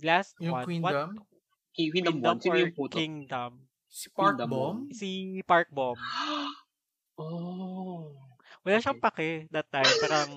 Last 0.00 0.36
Yung 0.40 0.56
one. 0.56 0.64
Queendom, 0.64 1.10
What? 1.20 1.28
Kingdom 1.76 2.16
Kingdom 2.16 2.16
1. 2.20 2.40
Sino 2.40 2.52
or 2.52 2.58
yung 2.60 2.74
puto? 2.76 2.94
Kingdom? 2.96 3.52
si 3.90 4.06
Park 4.14 4.38
Kingdom 4.38 4.50
Bomb, 4.54 4.78
Si 4.94 5.10
Park 5.42 5.68
Bomb. 5.74 5.98
oh. 7.18 8.14
Wala 8.62 8.76
Okay. 8.78 8.84
siyang 8.86 9.00
pake 9.02 9.28
that 9.50 9.66
time. 9.72 9.88
Parang, 9.98 10.30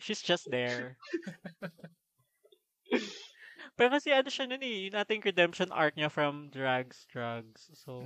she's 0.00 0.20
just 0.22 0.50
there. 0.50 0.96
Pero 3.78 3.88
kasi 3.96 4.12
ano 4.12 4.28
siya 4.28 4.48
nun 4.48 4.60
eh, 4.60 4.90
yung 4.90 4.98
ating 4.98 5.22
redemption 5.24 5.70
arc 5.72 5.96
niya 5.96 6.10
from 6.10 6.50
drugs, 6.52 7.06
drugs. 7.08 7.70
So, 7.76 8.04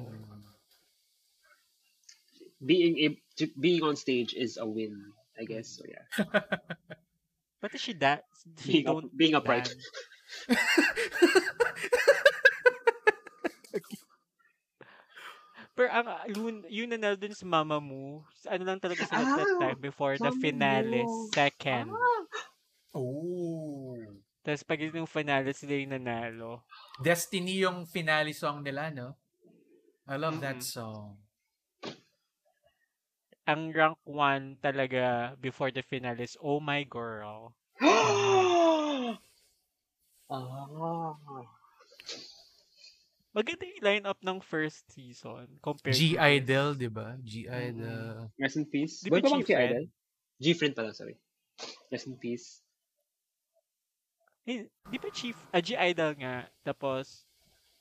Being 2.65 2.97
a- 3.03 3.21
to- 3.43 3.53
being 3.61 3.83
on 3.83 3.97
stage 3.97 4.33
is 4.33 4.57
a 4.57 4.65
win, 4.65 4.95
I 5.37 5.45
guess. 5.45 5.77
So 5.77 5.85
yeah. 5.85 6.07
but 7.61 7.75
is 7.75 7.81
she 7.83 7.93
that? 8.01 8.25
She 8.63 8.81
Being, 8.81 8.89
up, 8.89 8.95
don't 9.03 9.11
being 9.17 9.35
upright. 9.35 9.69
Pero 15.75 15.91
ang 15.91 16.07
ah, 16.07 16.23
yun, 16.31 16.63
yun 16.71 16.95
na 16.95 17.19
dun 17.19 17.35
sa 17.35 17.43
Mama 17.51 17.83
Mo, 17.83 18.23
ano 18.47 18.63
lang 18.63 18.79
talaga 18.79 19.03
that 19.11 19.51
Ah, 19.51 19.59
time 19.59 19.79
before 19.83 20.23
the 20.23 20.31
finale, 20.31 21.11
Mo. 21.11 21.35
second. 21.35 21.91
Oh. 22.95 24.15
Tapos 24.45 24.61
pag 24.69 24.77
yung 24.77 25.09
finale 25.09 25.57
sila 25.57 25.73
yung 25.75 25.97
nanalo. 25.97 26.61
Destiny 27.03 27.59
yung 27.67 27.91
finale 27.91 28.31
song 28.31 28.63
nila, 28.63 28.91
no? 28.95 29.19
I 30.09 30.17
love 30.17 30.41
that 30.41 30.61
Mm-mm. 30.61 30.65
song. 30.65 31.19
Ang 33.47 33.77
rank 33.77 34.01
1 34.09 34.57
talaga 34.65 35.37
before 35.37 35.69
the 35.69 35.85
finale 35.85 36.25
is 36.25 36.33
Oh 36.41 36.61
My 36.65 36.81
Girl. 36.89 37.53
ah. 40.31 41.55
Maganda 43.35 43.67
yung 43.67 43.83
lineup 43.83 44.23
ng 44.23 44.39
first 44.39 44.87
season 44.95 45.59
compared 45.59 45.99
G 45.99 46.15
Idol, 46.15 46.79
'di 46.79 46.87
ba? 46.87 47.19
G 47.19 47.51
Idol. 47.51 48.31
Rest 48.39 48.63
in 48.63 48.67
peace. 48.71 49.03
Di 49.03 49.11
ba 49.11 49.19
ba 49.19 49.27
bang 49.27 49.43
G-Friend? 49.43 49.75
Idol? 49.75 49.85
G-Friend 50.39 50.75
pala, 50.79 50.95
sorry. 50.95 51.19
Rest 51.91 52.07
in 52.07 52.15
peace. 52.15 52.63
Eh, 54.47 54.71
di 54.71 54.99
ba 55.03 55.11
Chief, 55.11 55.35
ah, 55.51 55.59
G-Idol 55.59 56.15
nga, 56.21 56.47
tapos 56.63 57.27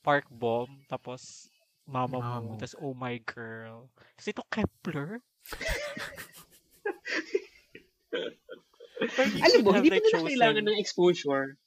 Park 0.02 0.26
Bomb, 0.34 0.82
tapos 0.90 1.54
Mama 1.86 2.18
Mama 2.18 2.40
Mo, 2.40 2.56
tapos 2.58 2.74
Oh 2.82 2.98
My 2.98 3.22
Girl. 3.22 3.94
Kasi 4.18 4.34
ito 4.34 4.42
Kepler. 4.50 5.22
Alam 9.44 9.60
mo, 9.68 9.76
hindi 9.76 9.92
pa 9.92 10.00
nila 10.00 10.24
kailangan 10.24 10.64
ng 10.72 10.80
exposure. 10.80 11.60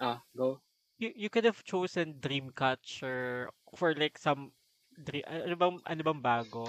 Ah, 0.00 0.24
go. 0.32 0.63
You, 0.98 1.12
you 1.14 1.28
could 1.30 1.44
have 1.44 1.64
chosen 1.64 2.14
Dreamcatcher 2.20 3.48
for 3.76 3.94
like 3.94 4.18
some 4.18 4.52
dream, 4.94 5.22
ano 5.26 5.54
bang 5.56 5.76
ano 5.86 6.02
bang 6.02 6.20
bago? 6.22 6.68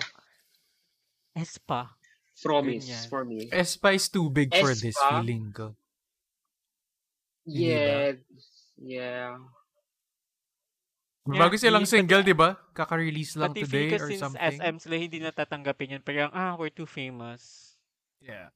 Espa. 1.36 1.96
Promise 2.44 2.88
Ganyan. 2.88 3.10
for 3.10 3.24
me. 3.24 3.48
Espa 3.52 3.96
is 3.96 4.08
too 4.10 4.30
big 4.30 4.52
for 4.56 4.76
this 4.76 4.96
Espa? 4.96 5.22
feeling 5.22 5.52
ko. 5.56 5.76
Yeah. 7.46 8.20
Yeah. 8.80 9.38
Yeah, 11.26 11.42
Bago 11.42 11.58
silang 11.58 11.90
single, 11.90 12.22
'di 12.22 12.38
ba? 12.38 12.54
Kaka-release 12.78 13.34
lang 13.42 13.50
Pati 13.50 13.66
today 13.66 13.90
feel 13.90 13.98
ko 13.98 14.06
or 14.06 14.10
since 14.14 14.22
something. 14.22 14.62
SM 14.62 14.76
sila 14.78 14.96
hindi 15.02 15.18
natatanggapin 15.18 15.98
yun. 15.98 16.04
Parang, 16.06 16.30
ah, 16.30 16.54
we're 16.54 16.70
too 16.70 16.86
famous. 16.86 17.74
Yeah. 18.22 18.54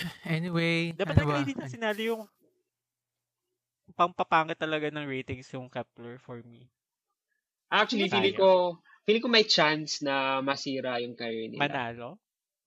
Anyway, 0.36 0.92
Dapat 0.96 1.14
ano 1.14 1.16
ba? 1.16 1.20
talaga 1.20 1.40
hindi 1.44 1.54
na 1.56 1.68
sinali 1.68 2.02
yung 2.08 2.24
pangpapangit 3.94 4.56
talaga 4.56 4.88
ng 4.88 5.06
ratings 5.06 5.50
yung 5.52 5.66
Kepler 5.66 6.16
for 6.22 6.40
me. 6.46 6.70
Actually, 7.70 8.10
feeling 8.10 8.34
ko, 8.34 8.78
feeling 9.06 9.22
ko 9.22 9.30
may 9.30 9.46
chance 9.46 10.02
na 10.02 10.42
masira 10.42 10.98
yung 11.02 11.14
career 11.14 11.50
nila. 11.50 11.70
Manalo? 11.70 12.18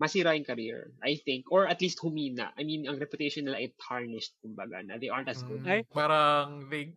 masira 0.04 0.36
yung 0.36 0.44
career, 0.44 0.92
I 1.00 1.16
think. 1.16 1.48
Or 1.48 1.64
at 1.64 1.80
least 1.80 2.04
humina. 2.04 2.52
I 2.60 2.68
mean, 2.68 2.84
ang 2.84 3.00
reputation 3.00 3.48
nila 3.48 3.64
ay 3.64 3.72
tarnished, 3.80 4.36
kumbaga, 4.44 4.84
na 4.84 5.00
they 5.00 5.08
aren't 5.08 5.32
as 5.32 5.40
good. 5.48 5.64
Mm, 5.64 5.88
parang 5.94 6.68
they 6.68 6.92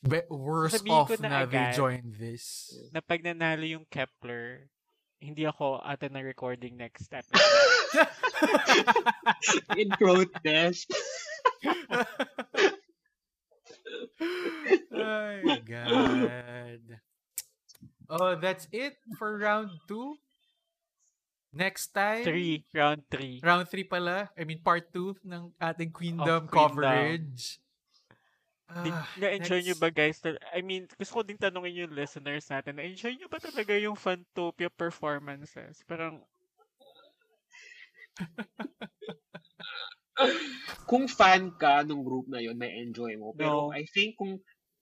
be, 0.00 0.22
worse 0.30 0.78
Sabihin 0.78 0.94
off 0.94 1.10
na 1.18 1.28
na, 1.28 1.50
they 1.50 1.74
joined 1.74 2.14
this. 2.16 2.70
Na 2.94 3.02
pag 3.02 3.20
nanalo 3.20 3.66
yung 3.66 3.84
Kepler, 3.90 4.70
hindi 5.20 5.44
ako 5.44 5.84
ata 5.84 6.08
na 6.08 6.24
recording 6.24 6.80
next 6.80 7.12
episode. 7.12 8.08
In 9.80 9.92
protest. 10.00 10.88
oh 14.90 15.40
my 15.44 15.60
God. 15.60 16.82
Oh, 18.10 18.34
that's 18.34 18.66
it 18.72 18.96
for 19.20 19.38
round 19.38 19.70
two. 19.86 20.16
Next 21.52 21.90
time, 21.90 22.22
three, 22.22 22.62
round 22.74 23.02
three. 23.10 23.42
round 23.42 23.66
three 23.68 23.82
pala. 23.84 24.30
I 24.38 24.44
mean, 24.46 24.62
part 24.62 24.88
two 24.94 25.18
ng 25.26 25.50
ating 25.58 25.90
Queendom, 25.90 26.46
Queendom. 26.46 26.48
coverage. 26.48 27.58
Di, 28.70 28.90
Ah, 28.94 29.02
na-enjoy 29.18 29.66
nyo 29.66 29.74
ba 29.82 29.90
guys? 29.90 30.22
I 30.54 30.62
mean, 30.62 30.86
gusto 30.94 31.18
ko 31.18 31.22
din 31.26 31.34
tanongin 31.34 31.86
yung 31.86 31.96
listeners 31.96 32.46
natin. 32.46 32.78
Na-enjoy 32.78 33.18
nyo 33.18 33.26
ba 33.26 33.42
talaga 33.42 33.74
yung 33.74 33.98
Fantopia 33.98 34.70
performances? 34.70 35.82
Parang, 35.90 36.22
kung 40.90 41.10
fan 41.10 41.50
ka 41.58 41.82
nung 41.82 42.06
group 42.06 42.30
na 42.30 42.38
yon 42.38 42.54
may 42.54 42.78
enjoy 42.78 43.18
mo. 43.18 43.34
Pero 43.34 43.70
No. 43.70 43.74
I 43.74 43.82
think 43.90 44.14
kung 44.14 44.38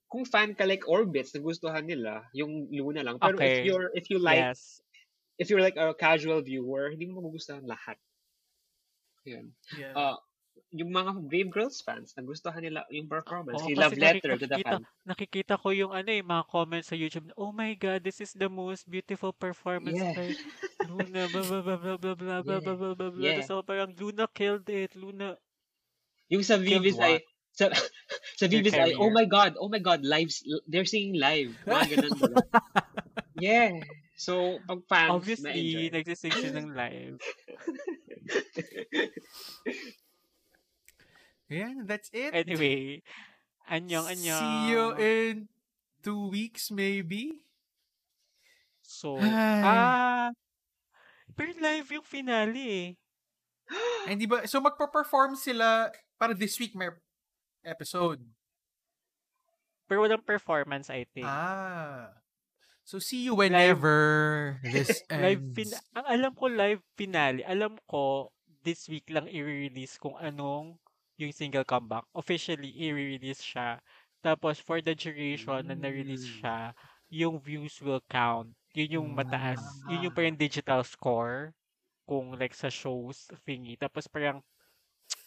kung 0.09 0.25
fan 0.25 0.57
ka 0.57 0.65
like 0.65 0.85
Orbits, 0.89 1.33
nagustuhan 1.33 1.85
nila 1.85 2.25
yung 2.33 2.69
Luna 2.73 3.05
lang. 3.05 3.17
Pero 3.21 3.37
if 3.37 3.41
Okay. 3.41 3.65
you're 3.65 3.89
if 3.93 4.09
you 4.09 4.19
like 4.21 4.41
yes. 4.41 4.81
if 5.37 5.49
you're 5.49 5.63
like 5.63 5.77
a 5.77 5.93
casual 5.97 6.41
viewer, 6.41 6.89
hindi 6.89 7.09
mo 7.09 7.21
magugustuhan 7.21 7.65
lahat. 7.65 7.97
Yan. 9.29 9.53
Yeah. 9.77 9.93
Uh, 9.93 10.17
yung 10.71 10.91
mga 10.91 11.11
Brave 11.25 11.49
Girls 11.49 11.79
fans, 11.81 12.13
nagustuhan 12.13 12.61
nila 12.61 12.85
yung 12.91 13.07
performance. 13.07 13.59
Yung 13.65 13.73
kasi 13.73 13.81
love 13.81 13.95
letter 13.95 14.33
nakik- 14.35 14.41
to 14.41 14.47
the 14.47 14.57
nakikita, 14.59 14.75
fan. 14.75 14.81
nakikita 15.05 15.53
ko 15.59 15.67
yung 15.71 15.91
ano 15.91 16.09
eh, 16.09 16.23
mga 16.23 16.43
comments 16.47 16.87
sa 16.91 16.97
YouTube. 16.99 17.31
Oh 17.39 17.51
my 17.51 17.73
God, 17.75 18.03
this 18.03 18.19
is 18.19 18.31
the 18.35 18.47
most 18.47 18.87
beautiful 18.87 19.31
performance 19.31 19.97
Yeah. 19.97 20.13
by 20.13 20.33
Luna, 20.87 21.21
blah, 21.29 21.43
blah, 21.43 21.61
blah, 21.61 21.77
blah, 21.77 21.97
blah, 21.97 22.15
blah, 22.15 22.39
blah, 22.41 22.57
Yeah. 22.57 22.63
blah, 22.63 22.75
blah, 22.75 22.93
blah, 22.95 23.11
blah. 23.11 23.23
Yeah. 23.23 23.41
So 23.43 23.61
parang 23.61 23.95
Luna 23.97 24.25
killed 24.31 24.67
it. 24.69 24.95
Luna, 24.95 25.35
Yung 26.29 26.45
sa 26.45 26.55
Vivis 26.61 26.99
ay 27.01 27.23
sa, 27.53 27.73
sa 28.37 28.45
Vivis 28.47 28.71
ay, 28.77 28.95
oh 28.95 29.11
my 29.11 29.25
God, 29.27 29.59
oh 29.59 29.67
my 29.67 29.81
God, 29.81 30.05
lives, 30.05 30.45
they're 30.69 30.87
singing 30.87 31.19
live. 31.19 31.51
Mga 31.67 31.85
ganun. 31.91 32.11
diba? 32.15 32.43
yeah. 33.43 33.71
So, 34.19 34.59
pag 34.67 34.83
fans, 34.87 35.11
obviously, 35.15 35.87
nagsising 35.91 36.35
siya 36.35 36.51
ng 36.55 36.75
live. 36.75 37.19
yeah, 41.49 41.73
that's 41.83 42.09
it. 42.13 42.31
Anyway, 42.33 43.01
anyong, 43.67 44.07
anyong. 44.07 44.39
See 44.41 44.57
you 44.71 44.83
in 44.97 45.33
two 46.01 46.29
weeks, 46.29 46.71
maybe. 46.71 47.43
So, 48.81 49.21
Ay. 49.21 49.61
ah, 49.61 50.27
pero 51.37 51.53
live 51.61 51.89
yung 51.93 52.05
finale 52.07 52.63
eh. 52.65 52.87
Hindi 54.09 54.25
ba? 54.25 54.49
So, 54.49 54.57
magpa-perform 54.61 55.37
sila 55.37 55.93
para 56.17 56.33
this 56.33 56.57
week 56.57 56.73
may 56.73 56.89
episode. 57.61 58.17
Pero 59.85 60.05
walang 60.05 60.25
performance, 60.25 60.89
I 60.89 61.05
think. 61.05 61.29
Ah. 61.29 62.13
So, 62.81 62.97
see 62.97 63.29
you 63.29 63.37
whenever 63.37 64.57
this 64.65 65.05
live 65.13 65.45
ends. 65.45 65.53
fin- 65.53 65.77
ang 65.93 66.05
alam 66.09 66.31
ko 66.33 66.49
live 66.49 66.81
finale, 66.97 67.45
alam 67.45 67.77
ko 67.85 68.33
this 68.65 68.89
week 68.89 69.05
lang 69.13 69.29
i-release 69.29 70.01
kung 70.01 70.17
anong 70.17 70.81
yung 71.19 71.33
single 71.35 71.67
comeback. 71.67 72.05
Officially 72.15 72.71
i-release 72.87 73.43
siya. 73.43 73.79
Tapos 74.23 74.59
for 74.59 74.79
the 74.81 74.95
duration 74.95 75.67
na 75.67 75.75
na-release 75.75 76.25
Mm. 76.25 76.35
siya, 76.41 76.57
yung 77.11 77.37
views 77.39 77.79
will 77.83 78.01
count. 78.09 78.55
Yun 78.73 79.01
yung 79.01 79.09
mataas. 79.15 79.59
Yun 79.89 80.07
yung 80.09 80.15
parang 80.15 80.37
digital 80.39 80.83
score 80.83 81.53
kung 82.07 82.33
like 82.37 82.55
sa 82.55 82.69
shows 82.71 83.29
thingy. 83.45 83.75
Tapos 83.77 84.07
parang 84.07 84.41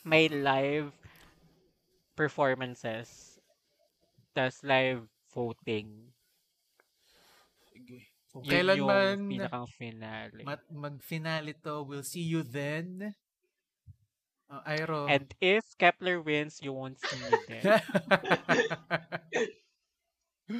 may 0.05 0.28
live 0.28 0.93
performances. 2.16 3.39
Tapos 4.35 4.62
live 4.64 5.09
voting. 5.35 6.12
Sige. 7.69 7.98
Kung 8.32 8.43
Yun 8.44 8.52
kailan 8.52 8.77
yung 8.81 8.89
man 8.89 9.19
mag-finale 10.73 11.52
to, 11.60 11.85
we'll 11.85 12.06
see 12.06 12.24
you 12.24 12.43
then. 12.43 13.12
Uh, 14.53 14.61
Airo. 14.69 15.09
And 15.09 15.33
if 15.41 15.65
Kepler 15.79 16.20
wins, 16.20 16.61
you 16.61 16.73
won't 16.77 17.01
see 17.01 17.16
me 17.16 17.39
there. 17.49 17.81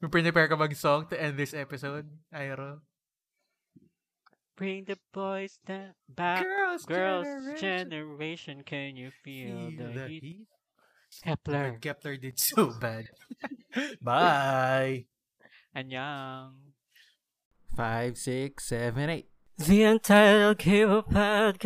May 0.00 0.08
prepare 0.12 0.46
ka 0.46 0.56
bang 0.56 0.74
song 0.76 1.06
to 1.08 1.16
end 1.16 1.40
this 1.40 1.54
episode, 1.56 2.06
Airo? 2.30 2.84
Bring 4.56 4.84
the 4.84 4.98
boys 5.14 5.58
down 5.64 5.94
back. 6.04 6.44
Girls, 6.44 6.84
Girls' 6.84 7.24
generation. 7.24 7.90
generation, 7.90 8.56
can 8.66 8.96
you 8.96 9.10
feel, 9.24 9.70
Feel 9.70 9.78
the, 9.78 9.92
the 9.94 10.06
heat? 10.08 10.22
heat. 10.22 10.46
Kepler. 11.24 11.78
Kepler 11.80 12.16
did 12.18 12.38
so 12.38 12.74
bad. 12.78 13.08
Bye. 14.02 15.06
Anyang. 15.74 16.74
Five, 17.74 18.18
six, 18.18 18.66
seven, 18.68 19.08
eight. 19.08 19.30
The 19.58 19.82
Untitled 19.82 20.58
Cable 20.58 21.02
Podcast. 21.02 21.64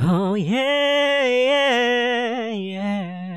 Oh, 0.00 0.34
yeah, 0.34 1.26
yeah, 1.26 2.48
yeah. 2.50 3.27